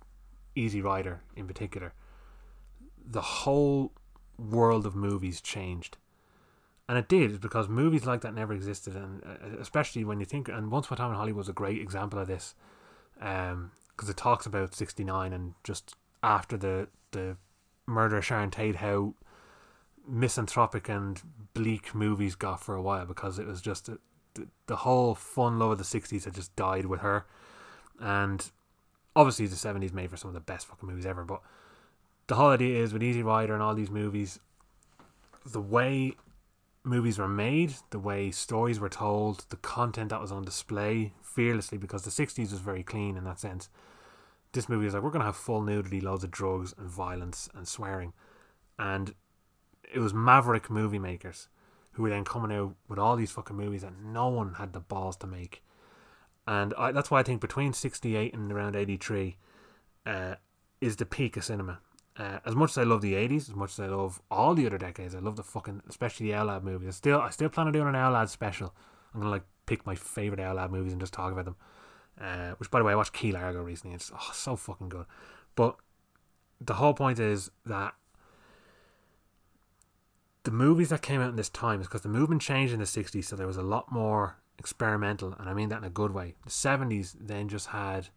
Easy 0.54 0.80
Rider 0.80 1.22
in 1.34 1.48
particular, 1.48 1.92
the 3.04 3.20
whole 3.20 3.92
world 4.38 4.86
of 4.86 4.94
movies 4.94 5.40
changed. 5.40 5.96
And 6.88 6.98
it 6.98 7.08
did 7.08 7.40
because 7.40 7.68
movies 7.68 8.04
like 8.04 8.20
that 8.22 8.34
never 8.34 8.52
existed, 8.52 8.96
and 8.96 9.22
uh, 9.24 9.60
especially 9.60 10.04
when 10.04 10.20
you 10.20 10.26
think. 10.26 10.48
And 10.48 10.70
Once 10.70 10.86
Upon 10.86 10.96
a 10.96 11.00
Time 11.00 11.10
in 11.10 11.16
Hollywood 11.16 11.38
was 11.38 11.48
a 11.48 11.52
great 11.52 11.80
example 11.80 12.18
of 12.18 12.26
this, 12.26 12.54
because 13.14 13.52
um, 13.52 13.70
it 13.98 14.16
talks 14.16 14.46
about 14.46 14.74
'69 14.74 15.32
and 15.32 15.54
just 15.64 15.96
after 16.22 16.56
the 16.56 16.88
the 17.12 17.36
murder 17.86 18.18
of 18.18 18.24
Sharon 18.24 18.50
Tate 18.50 18.76
how 18.76 19.14
misanthropic 20.06 20.88
and 20.88 21.22
bleak 21.54 21.94
movies 21.94 22.34
got 22.34 22.60
for 22.60 22.74
a 22.74 22.82
while 22.82 23.06
because 23.06 23.38
it 23.38 23.46
was 23.46 23.60
just 23.60 23.88
a, 23.88 23.98
the, 24.34 24.48
the 24.66 24.76
whole 24.76 25.14
fun 25.14 25.58
love 25.58 25.70
of 25.72 25.78
the 25.78 25.84
60s 25.84 26.24
had 26.24 26.34
just 26.34 26.54
died 26.56 26.86
with 26.86 27.00
her 27.00 27.26
and 28.00 28.50
obviously 29.14 29.46
the 29.46 29.54
70s 29.54 29.92
made 29.92 30.10
for 30.10 30.16
some 30.16 30.28
of 30.28 30.34
the 30.34 30.40
best 30.40 30.66
fucking 30.66 30.88
movies 30.88 31.06
ever 31.06 31.24
but 31.24 31.40
the 32.26 32.34
whole 32.34 32.50
idea 32.50 32.82
is 32.82 32.92
with 32.92 33.02
Easy 33.02 33.22
Rider 33.22 33.54
and 33.54 33.62
all 33.62 33.74
these 33.74 33.90
movies 33.90 34.38
the 35.44 35.60
way 35.60 36.12
movies 36.84 37.18
were 37.18 37.28
made 37.28 37.74
the 37.90 37.98
way 37.98 38.30
stories 38.30 38.80
were 38.80 38.88
told 38.88 39.44
the 39.48 39.56
content 39.56 40.10
that 40.10 40.20
was 40.20 40.32
on 40.32 40.44
display 40.44 41.12
fearlessly 41.22 41.78
because 41.78 42.02
the 42.02 42.10
60s 42.10 42.50
was 42.50 42.60
very 42.60 42.82
clean 42.82 43.16
in 43.16 43.24
that 43.24 43.40
sense. 43.40 43.68
This 44.52 44.68
movie 44.68 44.86
is 44.86 44.94
like 44.94 45.02
we're 45.02 45.10
gonna 45.10 45.24
have 45.24 45.36
full 45.36 45.62
nudity, 45.62 46.00
loads 46.00 46.24
of 46.24 46.30
drugs 46.30 46.74
and 46.76 46.88
violence 46.88 47.48
and 47.54 47.66
swearing, 47.66 48.12
and 48.78 49.14
it 49.92 50.00
was 50.00 50.12
maverick 50.12 50.68
movie 50.68 50.98
makers 50.98 51.48
who 51.92 52.02
were 52.02 52.10
then 52.10 52.24
coming 52.24 52.56
out 52.56 52.74
with 52.88 52.98
all 52.98 53.16
these 53.16 53.30
fucking 53.30 53.56
movies 53.56 53.82
that 53.82 53.94
no 54.02 54.28
one 54.28 54.54
had 54.54 54.72
the 54.72 54.80
balls 54.80 55.16
to 55.18 55.26
make, 55.26 55.62
and 56.46 56.74
I, 56.76 56.92
that's 56.92 57.10
why 57.10 57.20
I 57.20 57.22
think 57.22 57.40
between 57.40 57.72
sixty 57.72 58.14
eight 58.14 58.34
and 58.34 58.52
around 58.52 58.76
eighty 58.76 58.98
three, 58.98 59.36
uh, 60.04 60.34
is 60.82 60.96
the 60.96 61.06
peak 61.06 61.38
of 61.38 61.44
cinema. 61.44 61.78
Uh, 62.16 62.38
as 62.44 62.54
much 62.54 62.72
as 62.72 62.78
I 62.78 62.82
love 62.82 63.00
the 63.00 63.14
eighties, 63.14 63.48
as 63.48 63.54
much 63.54 63.72
as 63.72 63.80
I 63.80 63.86
love 63.86 64.20
all 64.30 64.54
the 64.54 64.66
other 64.66 64.78
decades, 64.78 65.14
I 65.14 65.18
love 65.18 65.36
the 65.36 65.42
fucking, 65.42 65.82
especially 65.88 66.30
the 66.30 66.44
Lab 66.44 66.62
movies. 66.62 66.88
I 66.88 66.90
still, 66.90 67.20
I 67.20 67.30
still 67.30 67.48
plan 67.48 67.66
on 67.66 67.72
doing 67.72 67.88
an 67.88 67.94
Lab 67.94 68.28
special. 68.28 68.74
I'm 69.14 69.20
gonna 69.20 69.30
like 69.30 69.44
pick 69.66 69.86
my 69.86 69.94
favorite 69.94 70.40
Lab 70.54 70.70
movies 70.70 70.92
and 70.92 71.00
just 71.00 71.14
talk 71.14 71.32
about 71.32 71.46
them. 71.46 71.56
Uh, 72.20 72.52
which, 72.58 72.70
by 72.70 72.78
the 72.78 72.84
way, 72.84 72.92
I 72.92 72.96
watched 72.96 73.14
Key 73.14 73.32
Largo 73.32 73.62
recently. 73.62 73.94
It's 73.94 74.12
oh, 74.14 74.30
so 74.32 74.56
fucking 74.56 74.90
good. 74.90 75.06
But 75.54 75.76
the 76.60 76.74
whole 76.74 76.94
point 76.94 77.18
is 77.18 77.50
that 77.64 77.94
the 80.44 80.50
movies 80.50 80.90
that 80.90 81.02
came 81.02 81.20
out 81.20 81.30
in 81.30 81.36
this 81.36 81.48
time 81.48 81.80
is 81.80 81.86
because 81.86 82.02
the 82.02 82.08
movement 82.08 82.42
changed 82.42 82.72
in 82.72 82.80
the 82.80 82.86
60s, 82.86 83.24
so 83.24 83.36
there 83.36 83.46
was 83.46 83.56
a 83.56 83.62
lot 83.62 83.90
more 83.90 84.36
experimental, 84.58 85.34
and 85.38 85.48
I 85.48 85.54
mean 85.54 85.68
that 85.70 85.78
in 85.78 85.84
a 85.84 85.90
good 85.90 86.12
way. 86.12 86.34
The 86.44 86.50
70s 86.50 87.14
then 87.18 87.48
just 87.48 87.68
had 87.68 88.08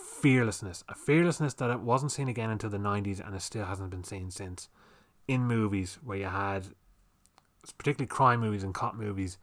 fearlessness, 0.00 0.84
a 0.88 0.94
fearlessness 0.94 1.54
that 1.54 1.70
it 1.70 1.80
wasn't 1.80 2.12
seen 2.12 2.28
again 2.28 2.50
until 2.50 2.70
the 2.70 2.78
90s 2.78 3.24
and 3.24 3.34
it 3.34 3.42
still 3.42 3.64
hasn't 3.64 3.90
been 3.90 4.04
seen 4.04 4.30
since. 4.30 4.68
In 5.28 5.42
movies 5.42 5.98
where 6.02 6.18
you 6.18 6.26
had, 6.26 6.68
particularly 7.78 8.08
crime 8.08 8.40
movies 8.40 8.64
and 8.64 8.74
cop 8.74 8.94
movies, 8.94 9.38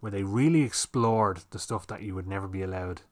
where 0.00 0.12
they 0.12 0.22
really 0.22 0.62
explored 0.62 1.40
the 1.50 1.58
stuff 1.58 1.86
that 1.86 2.02
you 2.02 2.14
would 2.14 2.26
never 2.26 2.48
be 2.48 2.62
allowed 2.62 3.02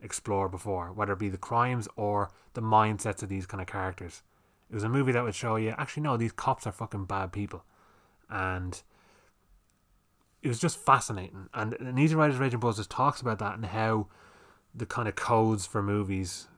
explore 0.00 0.48
before, 0.48 0.92
whether 0.92 1.14
it 1.14 1.18
be 1.18 1.28
the 1.28 1.38
crimes 1.38 1.88
or 1.96 2.30
the 2.52 2.60
mindsets 2.60 3.22
of 3.22 3.28
these 3.28 3.46
kind 3.46 3.60
of 3.60 3.66
characters. 3.66 4.22
It 4.70 4.74
was 4.74 4.84
a 4.84 4.88
movie 4.88 5.12
that 5.12 5.24
would 5.24 5.34
show 5.34 5.56
you, 5.56 5.74
actually, 5.76 6.02
no, 6.02 6.16
these 6.16 6.32
cops 6.32 6.66
are 6.66 6.72
fucking 6.72 7.06
bad 7.06 7.32
people. 7.32 7.64
And 8.28 8.82
it 10.42 10.48
was 10.48 10.58
just 10.58 10.78
fascinating. 10.78 11.48
And, 11.54 11.74
and 11.74 11.98
Easy 11.98 12.14
Riders 12.14 12.36
Raging 12.36 12.60
just 12.60 12.90
talks 12.90 13.20
about 13.20 13.38
that 13.38 13.54
and 13.54 13.64
how 13.64 14.08
the 14.74 14.86
kind 14.86 15.08
of 15.08 15.14
codes 15.14 15.66
for 15.66 15.82
movies 15.82 16.48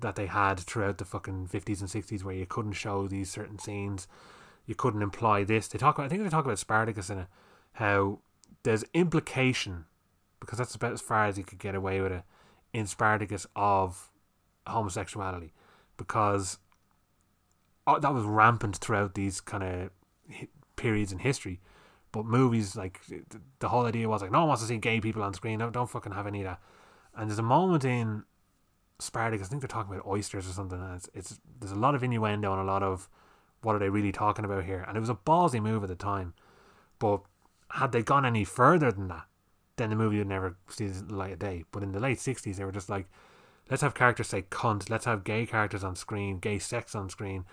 that 0.00 0.16
they 0.16 0.26
had 0.26 0.60
throughout 0.60 0.98
the 0.98 1.04
fucking 1.04 1.48
50s 1.48 1.80
and 1.80 1.88
60s 1.88 2.22
where 2.22 2.34
you 2.34 2.46
couldn't 2.46 2.72
show 2.72 3.06
these 3.08 3.30
certain 3.30 3.58
scenes, 3.58 4.06
you 4.66 4.74
couldn't 4.74 5.02
imply 5.02 5.44
this. 5.44 5.68
They 5.68 5.78
talk 5.78 5.96
about, 5.96 6.06
I 6.06 6.08
think 6.08 6.22
they 6.22 6.28
talk 6.28 6.44
about 6.44 6.58
Spartacus 6.58 7.10
in 7.10 7.20
it, 7.20 7.26
how 7.74 8.20
there's 8.62 8.84
implication, 8.92 9.86
because 10.40 10.58
that's 10.58 10.74
about 10.74 10.92
as 10.92 11.00
far 11.00 11.26
as 11.26 11.38
you 11.38 11.44
could 11.44 11.58
get 11.58 11.74
away 11.74 12.00
with 12.00 12.12
it, 12.12 12.22
in 12.72 12.86
Spartacus 12.86 13.46
of 13.56 14.10
homosexuality, 14.66 15.52
because 15.96 16.58
uh, 17.86 17.98
that 17.98 18.12
was 18.12 18.24
rampant 18.24 18.76
throughout 18.76 19.14
these 19.14 19.40
kind 19.40 19.62
of 19.62 19.90
periods 20.76 21.12
in 21.12 21.18
history. 21.18 21.60
But 22.12 22.26
movies, 22.26 22.76
like 22.76 23.00
the 23.58 23.68
whole 23.68 23.86
idea 23.86 24.08
was 24.08 24.22
like, 24.22 24.30
no 24.30 24.40
one 24.40 24.48
wants 24.48 24.62
to 24.62 24.68
see 24.68 24.78
gay 24.78 25.00
people 25.00 25.22
on 25.22 25.34
screen. 25.34 25.58
Don't, 25.58 25.72
don't 25.72 25.90
fucking 25.90 26.12
have 26.12 26.26
any 26.26 26.42
of 26.42 26.44
that. 26.44 26.60
And 27.16 27.28
there's 27.28 27.38
a 27.38 27.42
moment 27.42 27.84
in 27.84 28.24
Spartacus, 28.98 29.48
I 29.48 29.50
think 29.50 29.62
they're 29.62 29.68
talking 29.68 29.92
about 29.92 30.06
oysters 30.06 30.48
or 30.48 30.52
something. 30.52 30.80
And 30.80 30.96
it's, 30.96 31.08
it's 31.14 31.40
there's 31.60 31.72
a 31.72 31.76
lot 31.76 31.94
of 31.94 32.02
innuendo 32.02 32.52
and 32.52 32.60
a 32.60 32.64
lot 32.64 32.82
of 32.82 33.08
what 33.62 33.74
are 33.74 33.78
they 33.78 33.88
really 33.88 34.12
talking 34.12 34.44
about 34.44 34.64
here. 34.64 34.84
And 34.86 34.96
it 34.96 35.00
was 35.00 35.10
a 35.10 35.14
ballsy 35.14 35.60
move 35.60 35.82
at 35.82 35.88
the 35.88 35.94
time, 35.94 36.34
but 36.98 37.22
had 37.70 37.92
they 37.92 38.02
gone 38.02 38.24
any 38.24 38.44
further 38.44 38.92
than 38.92 39.08
that, 39.08 39.24
then 39.76 39.90
the 39.90 39.96
movie 39.96 40.18
would 40.18 40.28
never 40.28 40.56
see 40.68 40.86
the 40.86 41.12
light 41.12 41.32
of 41.32 41.38
day. 41.38 41.64
But 41.72 41.82
in 41.82 41.92
the 41.92 42.00
late 42.00 42.18
'60s, 42.18 42.56
they 42.56 42.64
were 42.64 42.72
just 42.72 42.88
like, 42.88 43.08
let's 43.70 43.82
have 43.82 43.94
characters 43.94 44.28
say 44.28 44.42
cunt, 44.42 44.90
let's 44.90 45.06
have 45.06 45.24
gay 45.24 45.46
characters 45.46 45.82
on 45.82 45.96
screen, 45.96 46.38
gay 46.38 46.58
sex 46.58 46.94
on 46.94 47.08
screen. 47.10 47.44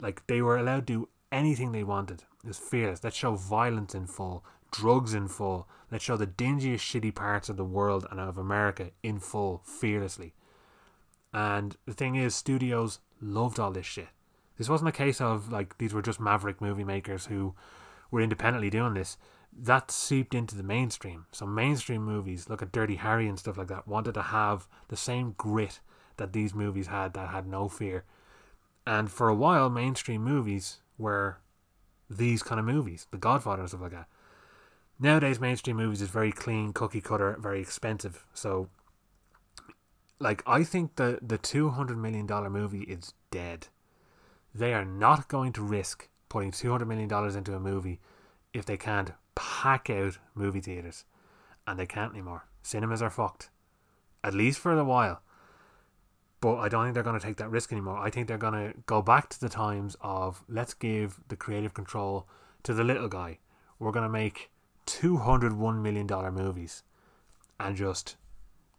Like 0.00 0.26
they 0.26 0.42
were 0.42 0.58
allowed 0.58 0.86
to 0.88 0.92
do 0.92 1.08
anything 1.30 1.72
they 1.72 1.84
wanted. 1.84 2.24
It 2.44 2.48
was 2.48 2.58
fearless. 2.58 3.02
Let's 3.02 3.16
show 3.16 3.34
violence 3.36 3.94
in 3.94 4.06
full, 4.06 4.44
drugs 4.72 5.14
in 5.14 5.28
full. 5.28 5.68
Let's 5.90 6.02
show 6.02 6.16
the 6.16 6.26
dingiest, 6.26 6.80
shitty 6.80 7.14
parts 7.14 7.48
of 7.48 7.56
the 7.56 7.64
world 7.64 8.06
and 8.10 8.18
of 8.18 8.36
America 8.36 8.90
in 9.02 9.20
full, 9.20 9.62
fearlessly. 9.64 10.34
And 11.32 11.76
the 11.86 11.94
thing 11.94 12.16
is, 12.16 12.34
studios 12.34 12.98
loved 13.20 13.60
all 13.60 13.70
this 13.70 13.86
shit. 13.86 14.08
This 14.58 14.68
wasn't 14.68 14.88
a 14.88 14.92
case 14.92 15.20
of 15.20 15.52
like 15.52 15.78
these 15.78 15.94
were 15.94 16.02
just 16.02 16.20
maverick 16.20 16.60
movie 16.60 16.84
makers 16.84 17.26
who 17.26 17.54
were 18.10 18.20
independently 18.20 18.70
doing 18.70 18.94
this. 18.94 19.16
That 19.54 19.90
seeped 19.90 20.34
into 20.34 20.56
the 20.56 20.62
mainstream. 20.62 21.26
So 21.32 21.46
mainstream 21.46 22.04
movies, 22.04 22.48
look 22.48 22.62
at 22.62 22.72
Dirty 22.72 22.96
Harry 22.96 23.28
and 23.28 23.38
stuff 23.38 23.58
like 23.58 23.68
that, 23.68 23.86
wanted 23.86 24.14
to 24.14 24.22
have 24.22 24.66
the 24.88 24.96
same 24.96 25.34
grit 25.36 25.80
that 26.16 26.32
these 26.32 26.54
movies 26.54 26.86
had 26.86 27.14
that 27.14 27.28
had 27.28 27.46
no 27.46 27.68
fear. 27.68 28.04
And 28.86 29.10
for 29.10 29.28
a 29.28 29.34
while, 29.34 29.70
mainstream 29.70 30.22
movies 30.22 30.78
were 30.98 31.38
these 32.08 32.42
kind 32.42 32.58
of 32.58 32.66
movies, 32.66 33.06
The 33.10 33.18
Godfather 33.18 33.62
and 33.62 33.68
stuff 33.68 33.82
like 33.82 33.92
that. 33.92 34.08
Nowadays, 35.02 35.40
mainstream 35.40 35.78
movies 35.78 36.00
is 36.00 36.10
very 36.10 36.30
clean, 36.30 36.72
cookie 36.72 37.00
cutter, 37.00 37.36
very 37.40 37.60
expensive. 37.60 38.24
So, 38.34 38.68
like, 40.20 40.44
I 40.46 40.62
think 40.62 40.94
the 40.94 41.18
the 41.20 41.38
two 41.38 41.70
hundred 41.70 41.98
million 41.98 42.24
dollar 42.24 42.48
movie 42.48 42.82
is 42.82 43.12
dead. 43.32 43.66
They 44.54 44.72
are 44.72 44.84
not 44.84 45.26
going 45.26 45.54
to 45.54 45.62
risk 45.62 46.08
putting 46.28 46.52
two 46.52 46.70
hundred 46.70 46.86
million 46.86 47.08
dollars 47.08 47.34
into 47.34 47.52
a 47.52 47.58
movie 47.58 47.98
if 48.54 48.64
they 48.64 48.76
can't 48.76 49.10
pack 49.34 49.90
out 49.90 50.18
movie 50.36 50.60
theaters, 50.60 51.04
and 51.66 51.80
they 51.80 51.86
can't 51.86 52.12
anymore. 52.12 52.46
Cinemas 52.62 53.02
are 53.02 53.10
fucked, 53.10 53.50
at 54.22 54.34
least 54.34 54.60
for 54.60 54.70
a 54.70 54.84
while. 54.84 55.20
But 56.40 56.58
I 56.58 56.68
don't 56.68 56.84
think 56.84 56.94
they're 56.94 57.02
going 57.02 57.18
to 57.18 57.26
take 57.26 57.38
that 57.38 57.50
risk 57.50 57.72
anymore. 57.72 57.98
I 57.98 58.08
think 58.08 58.28
they're 58.28 58.38
going 58.38 58.54
to 58.54 58.74
go 58.86 59.02
back 59.02 59.30
to 59.30 59.40
the 59.40 59.48
times 59.48 59.96
of 60.00 60.44
let's 60.48 60.74
give 60.74 61.18
the 61.26 61.36
creative 61.36 61.74
control 61.74 62.28
to 62.62 62.72
the 62.72 62.84
little 62.84 63.08
guy. 63.08 63.38
We're 63.80 63.90
going 63.90 64.04
to 64.04 64.08
make 64.08 64.50
$201 64.86 65.82
million 65.82 66.06
movies 66.34 66.82
and 67.58 67.76
just 67.76 68.16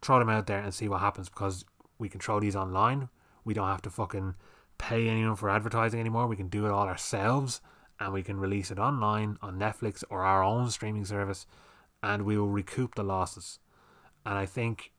throw 0.02 0.20
them 0.20 0.30
out 0.30 0.48
there 0.48 0.60
and 0.60 0.74
see 0.74 0.88
what 0.88 1.00
happens 1.00 1.30
because 1.30 1.66
we 1.98 2.10
control 2.10 2.40
these 2.40 2.56
online. 2.56 3.10
We 3.46 3.54
don't 3.54 3.68
have 3.68 3.82
to 3.84 3.90
fucking 3.90 4.36
pay 4.78 5.08
anyone 5.08 5.36
for 5.36 5.50
advertising 5.50 6.00
anymore. 6.00 6.28
We 6.28 6.36
can 6.36 6.50
do 6.50 6.66
it 6.66 6.72
all 6.72 6.88
ourselves 6.88 7.62
and 8.00 8.14
we 8.14 8.24
can 8.24 8.40
release 8.40 8.72
it 8.72 8.80
online 8.80 9.38
on 9.42 9.60
Netflix 9.60 10.04
or 10.10 10.24
our 10.24 10.44
own 10.44 10.70
streaming 10.70 11.06
service 11.06 11.46
and 12.02 12.24
we 12.24 12.38
will 12.38 12.50
recoup 12.50 12.96
the 12.96 13.04
losses. 13.04 13.60
And 14.26 14.38
I 14.38 14.46
think 14.46 14.92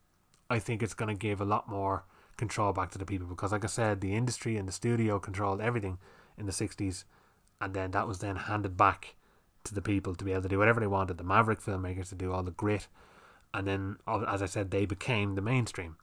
I 0.50 0.58
think 0.58 0.82
it's 0.82 0.94
going 0.94 1.08
to 1.08 1.18
give 1.18 1.40
a 1.40 1.44
lot 1.44 1.68
more 1.68 2.04
control 2.36 2.72
back 2.72 2.90
to 2.90 2.98
the 2.98 3.04
people 3.04 3.26
because 3.26 3.52
like 3.52 3.64
I 3.64 3.68
said 3.68 4.00
the 4.00 4.14
industry 4.14 4.56
and 4.56 4.66
the 4.68 4.72
studio 4.72 5.18
controlled 5.18 5.60
everything 5.60 5.98
in 6.36 6.46
the 6.46 6.52
60s 6.52 7.04
and 7.60 7.74
then 7.74 7.92
that 7.92 8.08
was 8.08 8.18
then 8.18 8.36
handed 8.36 8.76
back 8.76 9.14
to 9.64 9.74
the 9.74 9.82
people 9.82 10.14
to 10.14 10.24
be 10.24 10.32
able 10.32 10.42
to 10.42 10.48
do 10.48 10.58
whatever 10.58 10.80
they 10.80 10.86
wanted 10.86 11.18
the 11.18 11.24
maverick 11.24 11.60
filmmakers 11.60 12.08
to 12.08 12.14
do 12.14 12.32
all 12.32 12.42
the 12.42 12.50
grit 12.50 12.86
and 13.52 13.66
then 13.66 13.96
as 14.28 14.42
I 14.42 14.46
said 14.46 14.70
they 14.70 14.86
became 14.86 15.34
the 15.34 15.42
mainstream 15.42 15.96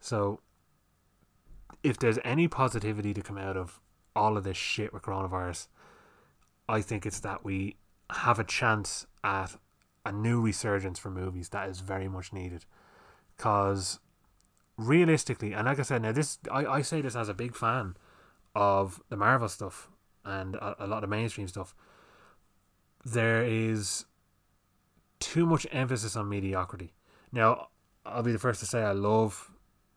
so 0.00 0.40
if 1.82 1.98
there's 1.98 2.18
any 2.24 2.48
positivity 2.48 3.14
to 3.14 3.22
come 3.22 3.38
out 3.38 3.56
of 3.56 3.80
all 4.16 4.36
of 4.36 4.44
this 4.44 4.56
shit 4.56 4.92
with 4.92 5.02
coronavirus 5.02 5.68
I 6.68 6.82
think 6.82 7.06
it's 7.06 7.20
that 7.20 7.44
we 7.44 7.76
have 8.10 8.38
a 8.38 8.44
chance 8.44 9.06
at 9.22 9.56
a 10.04 10.12
new 10.12 10.40
resurgence 10.40 10.98
for 10.98 11.10
movies 11.10 11.50
that 11.50 11.68
is 11.68 11.80
very 11.80 12.08
much 12.08 12.32
needed 12.32 12.64
because 13.36 14.00
realistically, 14.78 15.52
and 15.52 15.66
like 15.66 15.78
I 15.78 15.82
said, 15.82 16.02
now 16.02 16.12
this 16.12 16.38
I, 16.50 16.64
I 16.64 16.82
say 16.82 17.00
this 17.02 17.16
as 17.16 17.28
a 17.28 17.34
big 17.34 17.54
fan 17.54 17.96
of 18.54 19.02
the 19.10 19.16
Marvel 19.16 19.48
stuff 19.48 19.90
and 20.24 20.54
a, 20.56 20.84
a 20.84 20.86
lot 20.86 21.04
of 21.04 21.10
mainstream 21.10 21.48
stuff. 21.48 21.74
There 23.12 23.44
is 23.44 24.04
too 25.20 25.46
much 25.46 25.66
emphasis 25.72 26.16
on 26.16 26.28
mediocrity. 26.28 26.94
Now, 27.32 27.68
I'll 28.04 28.22
be 28.22 28.32
the 28.32 28.38
first 28.38 28.60
to 28.60 28.66
say 28.66 28.82
I 28.82 28.92
love 28.92 29.50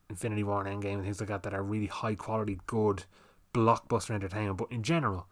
Infinity 0.09 0.43
War 0.43 0.66
and 0.66 0.84
Endgame 0.84 0.95
and 0.95 1.03
things 1.03 1.20
like 1.20 1.30
that 1.30 1.43
that 1.43 1.53
are 1.53 1.64
really 1.64 1.88
high 1.88 2.16
quality, 2.16 2.59
good 2.66 3.05
blockbuster 3.53 4.12
entertainment. 4.12 4.57
But 4.57 4.72
in 4.72 4.84
general, 4.84 5.28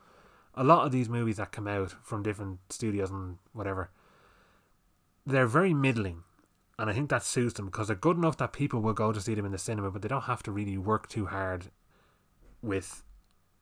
a 0.53 0.63
lot 0.63 0.85
of 0.85 0.91
these 0.91 1.09
movies 1.09 1.37
that 1.37 1.51
come 1.51 1.67
out 1.67 1.95
from 2.03 2.23
different 2.23 2.59
studios 2.69 3.11
and 3.11 3.37
whatever, 3.53 3.91
they're 5.25 5.47
very 5.47 5.73
middling 5.73 6.23
and 6.79 6.89
I 6.89 6.93
think 6.93 7.09
that 7.09 7.23
suits 7.23 7.55
them 7.55 7.65
because 7.65 7.87
they're 7.87 7.95
good 7.97 8.15
enough 8.15 8.37
that 8.37 8.53
people 8.53 8.79
will 8.79 8.93
go 8.93 9.11
to 9.11 9.19
see 9.19 9.35
them 9.35 9.45
in 9.45 9.51
the 9.51 9.57
cinema, 9.57 9.91
but 9.91 10.01
they 10.01 10.07
don't 10.07 10.23
have 10.23 10.41
to 10.43 10.51
really 10.51 10.77
work 10.77 11.09
too 11.09 11.25
hard 11.25 11.65
with 12.61 13.03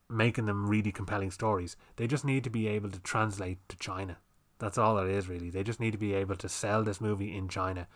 making 0.09 0.45
them 0.45 0.67
really 0.67 0.91
compelling 0.91 1.31
stories. 1.31 1.75
They 1.95 2.07
just 2.07 2.25
need 2.25 2.43
to 2.45 2.49
be 2.49 2.67
able 2.67 2.89
to 2.91 2.99
translate 2.99 3.57
to 3.69 3.77
China. 3.77 4.17
That's 4.59 4.77
all 4.77 4.97
it 4.97 5.09
is, 5.09 5.27
really. 5.27 5.49
They 5.49 5.63
just 5.63 5.79
need 5.79 5.91
to 5.91 5.97
be 5.97 6.13
able 6.13 6.35
to 6.37 6.49
sell 6.49 6.83
this 6.83 7.01
movie 7.01 7.35
in 7.35 7.47
China 7.47 7.87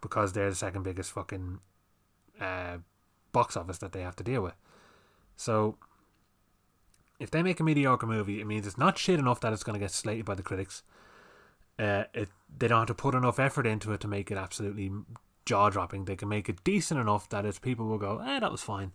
because 0.00 0.32
they're 0.32 0.50
the 0.50 0.56
second 0.56 0.82
biggest 0.82 1.12
fucking 1.12 1.60
uh, 2.40 2.78
box 3.32 3.56
office 3.56 3.78
that 3.78 3.92
they 3.92 4.02
have 4.02 4.16
to 4.16 4.24
deal 4.24 4.42
with. 4.42 4.54
So, 5.36 5.76
if 7.18 7.30
they 7.30 7.42
make 7.42 7.60
a 7.60 7.64
mediocre 7.64 8.06
movie, 8.06 8.40
it 8.40 8.46
means 8.46 8.66
it's 8.66 8.76
not 8.76 8.98
shit 8.98 9.18
enough 9.18 9.40
that 9.40 9.52
it's 9.52 9.62
going 9.62 9.74
to 9.74 9.84
get 9.84 9.92
slated 9.92 10.24
by 10.24 10.34
the 10.34 10.42
critics 10.42 10.82
uh, 11.78 12.04
it 12.14 12.28
they 12.58 12.68
don't 12.68 12.80
have 12.80 12.86
to 12.86 12.94
put 12.94 13.14
enough 13.14 13.38
effort 13.38 13.66
into 13.66 13.92
it 13.92 14.00
to 14.00 14.08
make 14.08 14.30
it 14.30 14.36
absolutely 14.36 14.90
jaw 15.46 15.70
dropping. 15.70 16.04
They 16.04 16.16
can 16.16 16.28
make 16.28 16.48
it 16.48 16.62
decent 16.64 17.00
enough 17.00 17.28
that 17.30 17.46
its 17.46 17.58
people 17.58 17.86
will 17.86 17.98
go, 17.98 18.18
eh, 18.18 18.38
that 18.38 18.52
was 18.52 18.62
fine, 18.62 18.92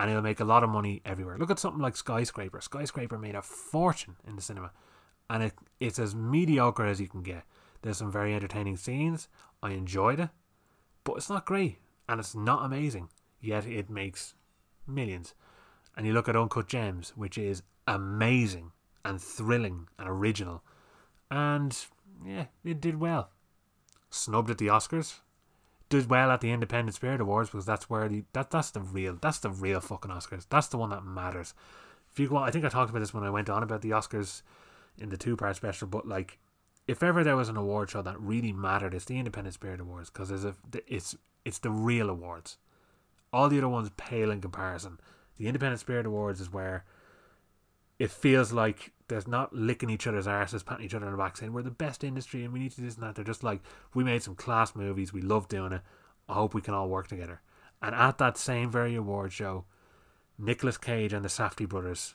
and 0.00 0.08
it'll 0.08 0.22
make 0.22 0.40
a 0.40 0.44
lot 0.44 0.64
of 0.64 0.70
money 0.70 1.02
everywhere. 1.04 1.36
Look 1.36 1.50
at 1.50 1.58
something 1.58 1.82
like 1.82 1.94
Skyscraper. 1.94 2.62
Skyscraper 2.62 3.18
made 3.18 3.34
a 3.34 3.42
fortune 3.42 4.16
in 4.26 4.34
the 4.34 4.40
cinema, 4.40 4.70
and 5.28 5.42
it 5.42 5.52
it's 5.78 5.98
as 5.98 6.14
mediocre 6.14 6.86
as 6.86 7.02
you 7.02 7.06
can 7.06 7.22
get. 7.22 7.42
There's 7.82 7.98
some 7.98 8.10
very 8.10 8.34
entertaining 8.34 8.78
scenes. 8.78 9.28
I 9.62 9.72
enjoyed 9.72 10.18
it, 10.18 10.30
but 11.04 11.18
it's 11.18 11.28
not 11.28 11.44
great 11.44 11.80
and 12.08 12.18
it's 12.18 12.34
not 12.34 12.64
amazing. 12.64 13.10
Yet 13.42 13.66
it 13.66 13.90
makes 13.90 14.34
millions. 14.86 15.34
And 15.94 16.06
you 16.06 16.14
look 16.14 16.30
at 16.30 16.36
Uncut 16.36 16.66
Gems, 16.66 17.12
which 17.14 17.36
is 17.36 17.62
amazing 17.86 18.72
and 19.04 19.20
thrilling 19.20 19.86
and 19.98 20.08
original, 20.08 20.64
and 21.30 21.76
yeah, 22.24 22.46
it 22.64 22.80
did 22.80 22.98
well. 22.98 23.32
Snubbed 24.08 24.48
at 24.48 24.56
the 24.56 24.68
Oscars. 24.68 25.20
Does 25.90 26.06
well 26.06 26.30
at 26.30 26.40
the 26.40 26.52
Independent 26.52 26.94
Spirit 26.94 27.20
Awards 27.20 27.50
because 27.50 27.66
that's 27.66 27.90
where 27.90 28.08
the 28.08 28.24
that 28.32 28.50
that's 28.50 28.70
the 28.70 28.80
real 28.80 29.18
that's 29.20 29.40
the 29.40 29.50
real 29.50 29.80
fucking 29.80 30.10
Oscars. 30.10 30.46
That's 30.48 30.68
the 30.68 30.78
one 30.78 30.90
that 30.90 31.04
matters. 31.04 31.52
If 32.10 32.18
you 32.18 32.28
go, 32.28 32.38
I 32.38 32.50
think 32.50 32.64
I 32.64 32.68
talked 32.68 32.90
about 32.90 33.00
this 33.00 33.12
when 33.12 33.24
I 33.24 33.30
went 33.30 33.50
on 33.50 33.62
about 33.62 33.82
the 33.82 33.90
Oscars 33.90 34.42
in 34.96 35.10
the 35.10 35.16
two 35.16 35.36
part 35.36 35.56
special, 35.56 35.88
but 35.88 36.08
like 36.08 36.38
if 36.86 37.02
ever 37.02 37.22
there 37.22 37.36
was 37.36 37.48
an 37.48 37.56
award 37.56 37.90
show 37.90 38.02
that 38.02 38.20
really 38.20 38.52
mattered, 38.52 38.94
it's 38.94 39.04
the 39.04 39.18
Independent 39.18 39.54
Spirit 39.54 39.80
Awards 39.80 40.10
because 40.10 40.30
a 40.44 40.54
it's 40.86 41.16
it's 41.44 41.58
the 41.58 41.70
real 41.70 42.08
awards. 42.08 42.56
All 43.32 43.48
the 43.48 43.58
other 43.58 43.68
ones 43.68 43.90
pale 43.96 44.30
in 44.30 44.40
comparison. 44.40 44.98
The 45.38 45.46
Independent 45.46 45.80
Spirit 45.80 46.06
Awards 46.06 46.40
is 46.40 46.52
where 46.52 46.84
it 47.98 48.10
feels 48.10 48.52
like 48.52 48.92
there's 49.10 49.28
not 49.28 49.52
licking 49.52 49.90
each 49.90 50.06
other's 50.06 50.26
arses, 50.26 50.64
patting 50.64 50.86
each 50.86 50.94
other 50.94 51.04
on 51.04 51.12
the 51.12 51.18
back, 51.18 51.36
saying 51.36 51.52
we're 51.52 51.62
the 51.62 51.70
best 51.70 52.02
industry 52.02 52.44
and 52.44 52.52
we 52.52 52.60
need 52.60 52.70
to 52.70 52.78
do 52.78 52.84
this 52.84 52.94
and 52.94 53.02
that. 53.02 53.14
They're 53.16 53.24
just 53.24 53.44
like, 53.44 53.60
we 53.92 54.02
made 54.02 54.22
some 54.22 54.34
class 54.34 54.74
movies, 54.74 55.12
we 55.12 55.20
love 55.20 55.48
doing 55.48 55.72
it. 55.72 55.82
I 56.28 56.34
hope 56.34 56.54
we 56.54 56.62
can 56.62 56.74
all 56.74 56.88
work 56.88 57.08
together. 57.08 57.42
And 57.82 57.94
at 57.94 58.18
that 58.18 58.38
same 58.38 58.70
very 58.70 58.94
award 58.94 59.32
show, 59.32 59.64
Nicolas 60.38 60.78
Cage 60.78 61.12
and 61.12 61.24
the 61.24 61.28
Safdie 61.28 61.68
brothers 61.68 62.14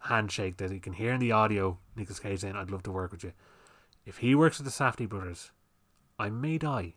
handshake 0.00 0.58
that 0.58 0.70
you 0.70 0.80
can 0.80 0.92
hear 0.92 1.12
in 1.12 1.20
the 1.20 1.32
audio. 1.32 1.78
Nicolas 1.96 2.20
Cage 2.20 2.40
saying, 2.40 2.54
"I'd 2.54 2.70
love 2.70 2.82
to 2.84 2.92
work 2.92 3.10
with 3.10 3.24
you." 3.24 3.32
If 4.04 4.18
he 4.18 4.34
works 4.34 4.58
with 4.58 4.66
the 4.66 4.84
Safdie 4.84 5.08
brothers, 5.08 5.50
I 6.18 6.30
may 6.30 6.58
die 6.58 6.94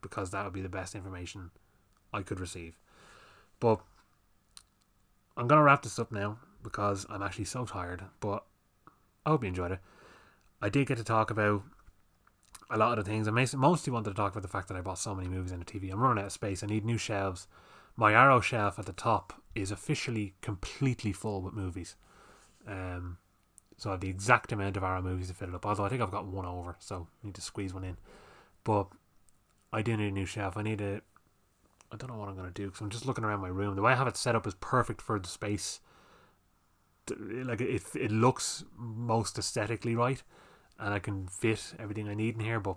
because 0.00 0.30
that 0.30 0.44
would 0.44 0.52
be 0.52 0.60
the 0.60 0.68
best 0.68 0.94
information 0.94 1.50
I 2.12 2.22
could 2.22 2.38
receive. 2.38 2.78
But 3.58 3.80
I'm 5.36 5.48
gonna 5.48 5.62
wrap 5.62 5.82
this 5.82 5.98
up 5.98 6.12
now 6.12 6.38
because 6.64 7.06
I'm 7.08 7.22
actually 7.22 7.44
so 7.44 7.64
tired. 7.64 8.02
But 8.18 8.44
I 9.24 9.30
hope 9.30 9.44
you 9.44 9.48
enjoyed 9.48 9.70
it. 9.70 9.78
I 10.60 10.68
did 10.68 10.88
get 10.88 10.98
to 10.98 11.04
talk 11.04 11.30
about 11.30 11.62
a 12.70 12.78
lot 12.78 12.98
of 12.98 13.04
the 13.04 13.10
things. 13.10 13.28
I 13.28 13.30
mostly 13.30 13.92
wanted 13.92 14.10
to 14.10 14.16
talk 14.16 14.32
about 14.32 14.42
the 14.42 14.48
fact 14.48 14.68
that 14.68 14.76
I 14.76 14.80
bought 14.80 14.98
so 14.98 15.14
many 15.14 15.28
movies 15.28 15.52
on 15.52 15.60
the 15.60 15.64
TV. 15.64 15.92
I'm 15.92 16.00
running 16.00 16.22
out 16.22 16.26
of 16.26 16.32
space. 16.32 16.62
I 16.62 16.66
need 16.66 16.84
new 16.84 16.98
shelves. 16.98 17.46
My 17.96 18.12
Arrow 18.12 18.40
shelf 18.40 18.78
at 18.78 18.86
the 18.86 18.92
top 18.92 19.40
is 19.54 19.70
officially 19.70 20.34
completely 20.40 21.12
full 21.12 21.42
with 21.42 21.54
movies. 21.54 21.94
Um, 22.66 23.18
so 23.76 23.90
I 23.90 23.92
have 23.92 24.00
the 24.00 24.08
exact 24.08 24.52
amount 24.52 24.76
of 24.76 24.82
Arrow 24.82 25.02
movies 25.02 25.28
to 25.28 25.34
fill 25.34 25.50
it 25.50 25.54
up. 25.54 25.66
Although 25.66 25.84
I 25.84 25.88
think 25.88 26.02
I've 26.02 26.10
got 26.10 26.26
one 26.26 26.46
over, 26.46 26.76
so 26.78 27.08
I 27.22 27.26
need 27.26 27.34
to 27.34 27.40
squeeze 27.40 27.74
one 27.74 27.84
in. 27.84 27.96
But 28.64 28.88
I 29.72 29.82
do 29.82 29.96
need 29.96 30.08
a 30.08 30.12
new 30.12 30.26
shelf. 30.26 30.56
I 30.56 30.62
need 30.62 30.80
a. 30.80 31.02
I 31.92 31.96
don't 31.96 32.10
know 32.10 32.16
what 32.16 32.28
I'm 32.28 32.36
gonna 32.36 32.50
do 32.50 32.66
because 32.66 32.80
I'm 32.80 32.90
just 32.90 33.06
looking 33.06 33.24
around 33.24 33.40
my 33.40 33.48
room. 33.48 33.76
The 33.76 33.82
way 33.82 33.92
I 33.92 33.96
have 33.96 34.08
it 34.08 34.16
set 34.16 34.34
up 34.34 34.46
is 34.46 34.54
perfect 34.54 35.00
for 35.00 35.18
the 35.18 35.28
space. 35.28 35.80
Like 37.10 37.60
it, 37.60 37.82
it 37.94 38.10
looks 38.10 38.64
most 38.76 39.38
aesthetically 39.38 39.94
right, 39.94 40.22
and 40.78 40.94
I 40.94 40.98
can 40.98 41.26
fit 41.28 41.74
everything 41.78 42.08
I 42.08 42.14
need 42.14 42.34
in 42.34 42.40
here. 42.40 42.60
But 42.60 42.76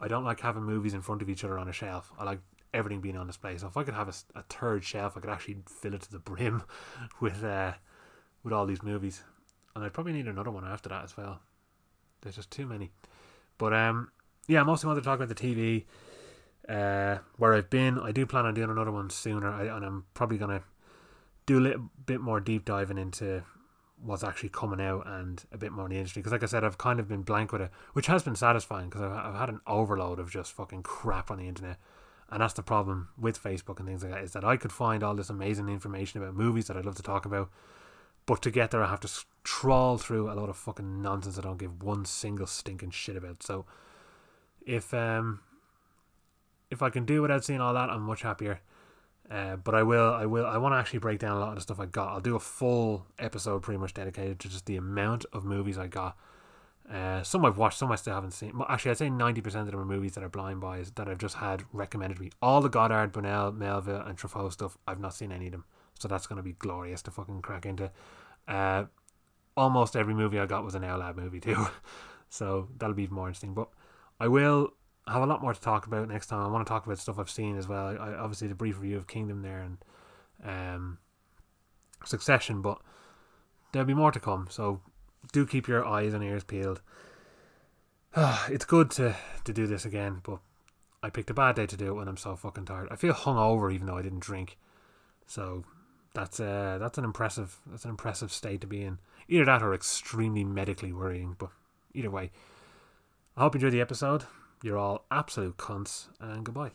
I 0.00 0.08
don't 0.08 0.24
like 0.24 0.40
having 0.40 0.64
movies 0.64 0.94
in 0.94 1.02
front 1.02 1.22
of 1.22 1.30
each 1.30 1.44
other 1.44 1.58
on 1.58 1.68
a 1.68 1.72
shelf. 1.72 2.12
I 2.18 2.24
like 2.24 2.40
everything 2.74 3.00
being 3.00 3.16
on 3.16 3.26
display. 3.26 3.56
So 3.58 3.66
if 3.66 3.76
I 3.76 3.82
could 3.82 3.94
have 3.94 4.08
a, 4.08 4.38
a 4.38 4.42
third 4.42 4.84
shelf, 4.84 5.16
I 5.16 5.20
could 5.20 5.30
actually 5.30 5.58
fill 5.66 5.94
it 5.94 6.02
to 6.02 6.12
the 6.12 6.18
brim 6.18 6.62
with 7.20 7.42
uh, 7.44 7.74
with 8.42 8.52
all 8.52 8.66
these 8.66 8.82
movies, 8.82 9.22
and 9.74 9.84
I'd 9.84 9.92
probably 9.92 10.12
need 10.12 10.28
another 10.28 10.50
one 10.50 10.66
after 10.66 10.88
that 10.88 11.04
as 11.04 11.16
well. 11.16 11.40
There's 12.20 12.36
just 12.36 12.50
too 12.50 12.66
many. 12.66 12.90
But 13.58 13.72
um, 13.72 14.10
yeah, 14.46 14.60
I 14.60 14.64
mostly 14.64 14.88
wanted 14.88 15.00
to 15.00 15.04
talk 15.04 15.20
about 15.20 15.28
the 15.28 15.34
TV. 15.34 15.84
Uh, 16.68 17.18
where 17.38 17.54
I've 17.54 17.70
been, 17.70 17.98
I 17.98 18.12
do 18.12 18.26
plan 18.26 18.44
on 18.44 18.52
doing 18.52 18.68
another 18.68 18.92
one 18.92 19.08
sooner, 19.08 19.50
I, 19.50 19.74
and 19.74 19.82
I'm 19.82 20.04
probably 20.12 20.36
gonna 20.36 20.62
do 21.48 21.58
a 21.58 21.60
little 21.60 21.90
bit 22.06 22.20
more 22.20 22.40
deep 22.40 22.64
diving 22.64 22.98
into 22.98 23.42
what's 24.00 24.22
actually 24.22 24.50
coming 24.50 24.80
out 24.80 25.06
and 25.06 25.44
a 25.50 25.58
bit 25.58 25.72
more 25.72 25.86
in 25.86 25.90
the 25.90 25.96
industry. 25.96 26.20
Because, 26.20 26.32
like 26.32 26.42
I 26.42 26.46
said, 26.46 26.62
I've 26.62 26.78
kind 26.78 27.00
of 27.00 27.08
been 27.08 27.22
blank 27.22 27.52
with 27.52 27.62
it, 27.62 27.70
which 27.94 28.06
has 28.06 28.22
been 28.22 28.36
satisfying 28.36 28.88
because 28.88 29.02
I've, 29.02 29.12
I've 29.12 29.34
had 29.34 29.48
an 29.48 29.60
overload 29.66 30.20
of 30.20 30.30
just 30.30 30.52
fucking 30.52 30.82
crap 30.82 31.30
on 31.30 31.38
the 31.38 31.48
internet. 31.48 31.78
And 32.30 32.42
that's 32.42 32.52
the 32.52 32.62
problem 32.62 33.08
with 33.18 33.42
Facebook 33.42 33.78
and 33.78 33.88
things 33.88 34.02
like 34.02 34.12
that 34.12 34.22
is 34.22 34.32
that 34.32 34.44
I 34.44 34.58
could 34.58 34.72
find 34.72 35.02
all 35.02 35.14
this 35.14 35.30
amazing 35.30 35.70
information 35.70 36.22
about 36.22 36.34
movies 36.34 36.66
that 36.66 36.76
I'd 36.76 36.84
love 36.84 36.96
to 36.96 37.02
talk 37.02 37.24
about, 37.24 37.50
but 38.26 38.42
to 38.42 38.50
get 38.50 38.70
there, 38.70 38.84
I 38.84 38.90
have 38.90 39.00
to 39.00 39.10
trawl 39.42 39.96
through 39.96 40.30
a 40.30 40.34
lot 40.34 40.50
of 40.50 40.56
fucking 40.58 41.00
nonsense 41.00 41.38
I 41.38 41.40
don't 41.40 41.56
give 41.56 41.82
one 41.82 42.04
single 42.04 42.46
stinking 42.46 42.90
shit 42.90 43.16
about. 43.16 43.42
So, 43.42 43.64
if 44.66 44.92
um, 44.92 45.40
if 46.70 46.82
I 46.82 46.90
can 46.90 47.06
do 47.06 47.22
without 47.22 47.46
seeing 47.46 47.62
all 47.62 47.72
that, 47.72 47.88
I'm 47.88 48.02
much 48.02 48.20
happier. 48.20 48.60
Uh, 49.30 49.56
but 49.56 49.74
I 49.74 49.82
will, 49.82 50.14
I 50.14 50.24
will, 50.24 50.46
I 50.46 50.56
want 50.56 50.72
to 50.72 50.78
actually 50.78 51.00
break 51.00 51.18
down 51.18 51.36
a 51.36 51.40
lot 51.40 51.50
of 51.50 51.54
the 51.56 51.60
stuff 51.60 51.78
I 51.78 51.86
got. 51.86 52.08
I'll 52.08 52.20
do 52.20 52.34
a 52.34 52.40
full 52.40 53.06
episode 53.18 53.62
pretty 53.62 53.78
much 53.78 53.92
dedicated 53.92 54.38
to 54.40 54.48
just 54.48 54.64
the 54.66 54.76
amount 54.76 55.26
of 55.32 55.44
movies 55.44 55.76
I 55.76 55.86
got. 55.86 56.16
Uh, 56.90 57.22
some 57.22 57.44
I've 57.44 57.58
watched, 57.58 57.76
some 57.76 57.92
I 57.92 57.96
still 57.96 58.14
haven't 58.14 58.30
seen. 58.30 58.58
Actually, 58.66 58.92
I'd 58.92 58.98
say 58.98 59.10
90% 59.10 59.46
of 59.46 59.70
them 59.70 59.80
are 59.80 59.84
movies 59.84 60.12
that 60.14 60.24
are 60.24 60.30
blind 60.30 60.60
buys 60.60 60.90
that 60.92 61.08
I've 61.08 61.18
just 61.18 61.36
had 61.36 61.64
recommended 61.72 62.16
to 62.16 62.22
me. 62.22 62.30
All 62.40 62.62
the 62.62 62.70
Godard, 62.70 63.12
Buñuel, 63.12 63.54
Melville, 63.54 64.00
and 64.00 64.16
Truffaut 64.16 64.52
stuff, 64.52 64.78
I've 64.86 65.00
not 65.00 65.12
seen 65.12 65.30
any 65.30 65.46
of 65.46 65.52
them. 65.52 65.64
So 65.98 66.08
that's 66.08 66.26
going 66.26 66.38
to 66.38 66.42
be 66.42 66.52
glorious 66.52 67.02
to 67.02 67.10
fucking 67.10 67.42
crack 67.42 67.66
into. 67.66 67.90
Uh, 68.46 68.84
almost 69.56 69.96
every 69.96 70.14
movie 70.14 70.38
I 70.38 70.46
got 70.46 70.64
was 70.64 70.74
an 70.74 70.84
Owl 70.84 71.00
Lab 71.00 71.16
movie 71.16 71.40
too, 71.40 71.66
so 72.30 72.68
that'll 72.78 72.94
be 72.94 73.08
more 73.08 73.26
interesting. 73.26 73.52
But 73.52 73.68
I 74.18 74.28
will 74.28 74.72
have 75.12 75.22
a 75.22 75.26
lot 75.26 75.42
more 75.42 75.54
to 75.54 75.60
talk 75.60 75.86
about 75.86 76.08
next 76.08 76.26
time. 76.26 76.44
I 76.44 76.48
want 76.48 76.66
to 76.66 76.70
talk 76.70 76.86
about 76.86 76.98
stuff 76.98 77.18
I've 77.18 77.30
seen 77.30 77.56
as 77.56 77.68
well. 77.68 77.86
I, 77.86 78.14
obviously 78.14 78.48
the 78.48 78.54
brief 78.54 78.80
review 78.80 78.96
of 78.96 79.06
Kingdom 79.06 79.42
there 79.42 79.60
and 79.60 79.78
um, 80.44 80.98
Succession, 82.04 82.62
but 82.62 82.80
there'll 83.72 83.86
be 83.86 83.94
more 83.94 84.12
to 84.12 84.20
come. 84.20 84.46
So 84.50 84.80
do 85.32 85.46
keep 85.46 85.68
your 85.68 85.84
eyes 85.86 86.14
and 86.14 86.22
ears 86.22 86.44
peeled. 86.44 86.80
it's 88.48 88.64
good 88.64 88.90
to 88.92 89.14
to 89.44 89.52
do 89.52 89.66
this 89.66 89.84
again, 89.84 90.20
but 90.22 90.38
I 91.02 91.10
picked 91.10 91.30
a 91.30 91.34
bad 91.34 91.56
day 91.56 91.66
to 91.66 91.76
do 91.76 91.88
it 91.88 91.94
when 91.94 92.08
I'm 92.08 92.16
so 92.16 92.36
fucking 92.36 92.66
tired. 92.66 92.88
I 92.90 92.96
feel 92.96 93.14
hungover 93.14 93.72
even 93.72 93.86
though 93.86 93.96
I 93.96 94.02
didn't 94.02 94.20
drink. 94.20 94.58
So 95.26 95.64
that's 96.14 96.40
uh 96.40 96.78
that's 96.80 96.98
an 96.98 97.04
impressive 97.04 97.58
that's 97.66 97.84
an 97.84 97.90
impressive 97.90 98.32
state 98.32 98.60
to 98.62 98.66
be 98.66 98.82
in. 98.82 98.98
Either 99.28 99.44
that 99.44 99.62
or 99.62 99.74
extremely 99.74 100.44
medically 100.44 100.92
worrying, 100.92 101.36
but 101.38 101.50
either 101.94 102.10
way. 102.10 102.30
I 103.36 103.42
hope 103.42 103.54
you 103.54 103.58
enjoyed 103.58 103.72
the 103.72 103.80
episode. 103.80 104.24
You're 104.62 104.78
all 104.78 105.04
absolute 105.10 105.56
cunts, 105.56 106.08
and 106.20 106.44
goodbye. 106.44 106.72